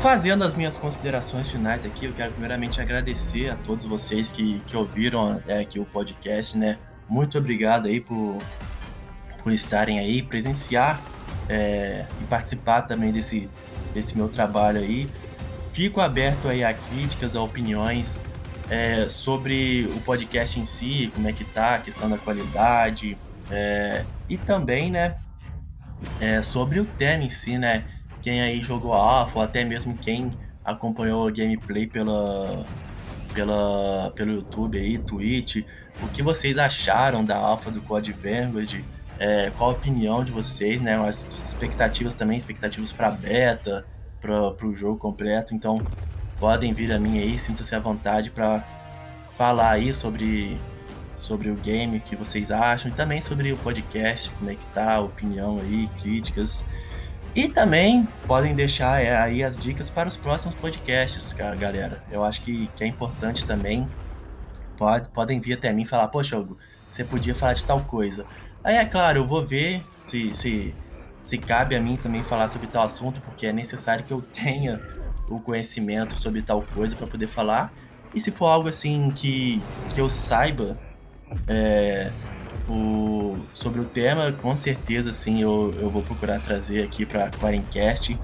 Fazendo 0.00 0.44
as 0.44 0.54
minhas 0.54 0.78
considerações 0.78 1.50
finais 1.50 1.84
aqui, 1.84 2.06
eu 2.06 2.12
quero 2.14 2.32
primeiramente 2.32 2.80
agradecer 2.80 3.50
a 3.50 3.56
todos 3.56 3.84
vocês 3.84 4.32
que, 4.32 4.58
que 4.66 4.74
ouviram 4.74 5.42
é, 5.46 5.60
aqui 5.60 5.78
o 5.78 5.84
podcast, 5.84 6.56
né? 6.56 6.78
Muito 7.06 7.36
obrigado 7.36 7.86
aí 7.86 8.00
por, 8.00 8.38
por 9.42 9.52
estarem 9.52 9.98
aí, 9.98 10.22
presenciar 10.22 10.98
é, 11.50 12.06
e 12.18 12.24
participar 12.24 12.82
também 12.82 13.12
desse, 13.12 13.50
desse 13.92 14.16
meu 14.16 14.30
trabalho 14.30 14.80
aí. 14.80 15.06
Fico 15.74 16.00
aberto 16.00 16.48
aí 16.48 16.64
a 16.64 16.72
críticas, 16.72 17.36
a 17.36 17.42
opiniões 17.42 18.22
é, 18.70 19.06
sobre 19.06 19.84
o 19.94 20.00
podcast 20.00 20.58
em 20.58 20.64
si, 20.64 21.12
como 21.14 21.28
é 21.28 21.32
que 21.34 21.44
tá, 21.44 21.74
a 21.74 21.78
questão 21.78 22.08
da 22.08 22.16
qualidade, 22.16 23.18
é, 23.50 24.06
e 24.30 24.38
também, 24.38 24.90
né, 24.90 25.18
é, 26.18 26.40
sobre 26.40 26.80
o 26.80 26.86
tema 26.86 27.24
em 27.24 27.30
si, 27.30 27.58
né, 27.58 27.84
quem 28.22 28.40
aí 28.40 28.62
jogou 28.62 28.92
Alpha, 28.92 29.38
ou 29.38 29.44
até 29.44 29.64
mesmo 29.64 29.96
quem 29.96 30.32
acompanhou 30.64 31.26
o 31.26 31.32
gameplay 31.32 31.86
pela, 31.86 32.64
pela, 33.34 34.12
pelo 34.14 34.32
YouTube 34.32 34.78
aí, 34.78 34.98
Twitch, 34.98 35.64
o 36.02 36.08
que 36.08 36.22
vocês 36.22 36.58
acharam 36.58 37.24
da 37.24 37.36
Alpha 37.36 37.70
do 37.70 37.80
Code 37.80 38.12
Vanguard, 38.12 38.82
é, 39.18 39.50
qual 39.56 39.70
a 39.70 39.72
opinião 39.74 40.24
de 40.24 40.32
vocês, 40.32 40.80
né, 40.80 40.96
as 40.96 41.26
expectativas 41.44 42.14
também, 42.14 42.38
expectativas 42.38 42.92
para 42.92 43.10
beta, 43.10 43.84
para 44.20 44.66
o 44.66 44.74
jogo 44.74 44.98
completo. 44.98 45.54
Então, 45.54 45.80
podem 46.38 46.72
vir 46.72 46.92
a 46.92 46.98
mim 46.98 47.18
aí, 47.18 47.38
sinta-se 47.38 47.74
à 47.74 47.78
vontade 47.78 48.30
para 48.30 48.64
falar 49.34 49.70
aí 49.70 49.94
sobre, 49.94 50.58
sobre 51.14 51.50
o 51.50 51.54
game 51.54 52.00
que 52.00 52.16
vocês 52.16 52.50
acham 52.50 52.90
e 52.90 52.94
também 52.94 53.20
sobre 53.20 53.52
o 53.52 53.56
podcast, 53.58 54.30
como 54.38 54.50
é 54.50 54.54
que 54.54 54.66
tá, 54.68 55.00
opinião 55.00 55.58
aí, 55.60 55.88
críticas. 56.00 56.64
E 57.34 57.48
também 57.48 58.08
podem 58.26 58.54
deixar 58.54 59.02
é, 59.02 59.16
aí 59.16 59.42
as 59.42 59.56
dicas 59.56 59.88
para 59.88 60.08
os 60.08 60.16
próximos 60.16 60.54
podcasts, 60.56 61.32
galera. 61.32 62.02
Eu 62.10 62.24
acho 62.24 62.42
que, 62.42 62.68
que 62.76 62.84
é 62.84 62.86
importante 62.86 63.44
também. 63.44 63.88
Pode, 64.76 65.08
podem 65.10 65.38
vir 65.38 65.54
até 65.54 65.72
mim 65.72 65.82
e 65.82 65.86
falar, 65.86 66.08
poxa, 66.08 66.38
Hugo, 66.38 66.56
você 66.90 67.04
podia 67.04 67.34
falar 67.34 67.54
de 67.54 67.64
tal 67.64 67.80
coisa. 67.84 68.26
Aí 68.64 68.76
é 68.76 68.84
claro, 68.84 69.20
eu 69.20 69.26
vou 69.26 69.46
ver 69.46 69.84
se, 70.00 70.34
se 70.34 70.74
se 71.22 71.36
cabe 71.38 71.76
a 71.76 71.80
mim 71.80 71.96
também 71.96 72.22
falar 72.22 72.48
sobre 72.48 72.66
tal 72.66 72.84
assunto, 72.84 73.20
porque 73.20 73.46
é 73.46 73.52
necessário 73.52 74.04
que 74.04 74.12
eu 74.12 74.22
tenha 74.34 74.80
o 75.28 75.38
conhecimento 75.40 76.18
sobre 76.18 76.42
tal 76.42 76.62
coisa 76.74 76.96
para 76.96 77.06
poder 77.06 77.28
falar. 77.28 77.72
E 78.14 78.20
se 78.20 78.30
for 78.30 78.46
algo 78.46 78.68
assim 78.68 79.10
que, 79.10 79.62
que 79.94 80.00
eu 80.00 80.10
saiba 80.10 80.76
é, 81.46 82.10
o, 82.70 83.38
sobre 83.52 83.80
o 83.80 83.84
tema, 83.84 84.32
com 84.32 84.54
certeza 84.56 85.12
sim 85.12 85.42
eu, 85.42 85.74
eu 85.78 85.90
vou 85.90 86.02
procurar 86.02 86.40
trazer 86.40 86.82
aqui 86.84 87.04
para 87.04 87.30
Quarencast. 87.30 88.18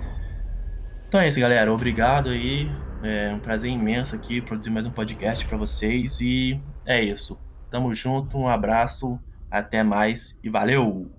Então 1.09 1.21
é 1.21 1.29
isso, 1.29 1.41
galera. 1.41 1.73
Obrigado 1.73 2.31
aí. 2.31 2.71
É 3.03 3.33
um 3.33 3.39
prazer 3.39 3.71
imenso 3.71 4.15
aqui 4.15 4.41
produzir 4.41 4.71
mais 4.71 4.87
um 4.87 4.91
podcast 4.91 5.45
para 5.47 5.57
vocês. 5.57 6.21
E 6.21 6.61
é 6.85 7.03
isso. 7.03 7.39
Tamo 7.71 7.95
junto, 7.95 8.39
um 8.39 8.49
abraço, 8.49 9.19
até 9.51 9.83
mais 9.83 10.39
e 10.43 10.49
valeu! 10.49 11.16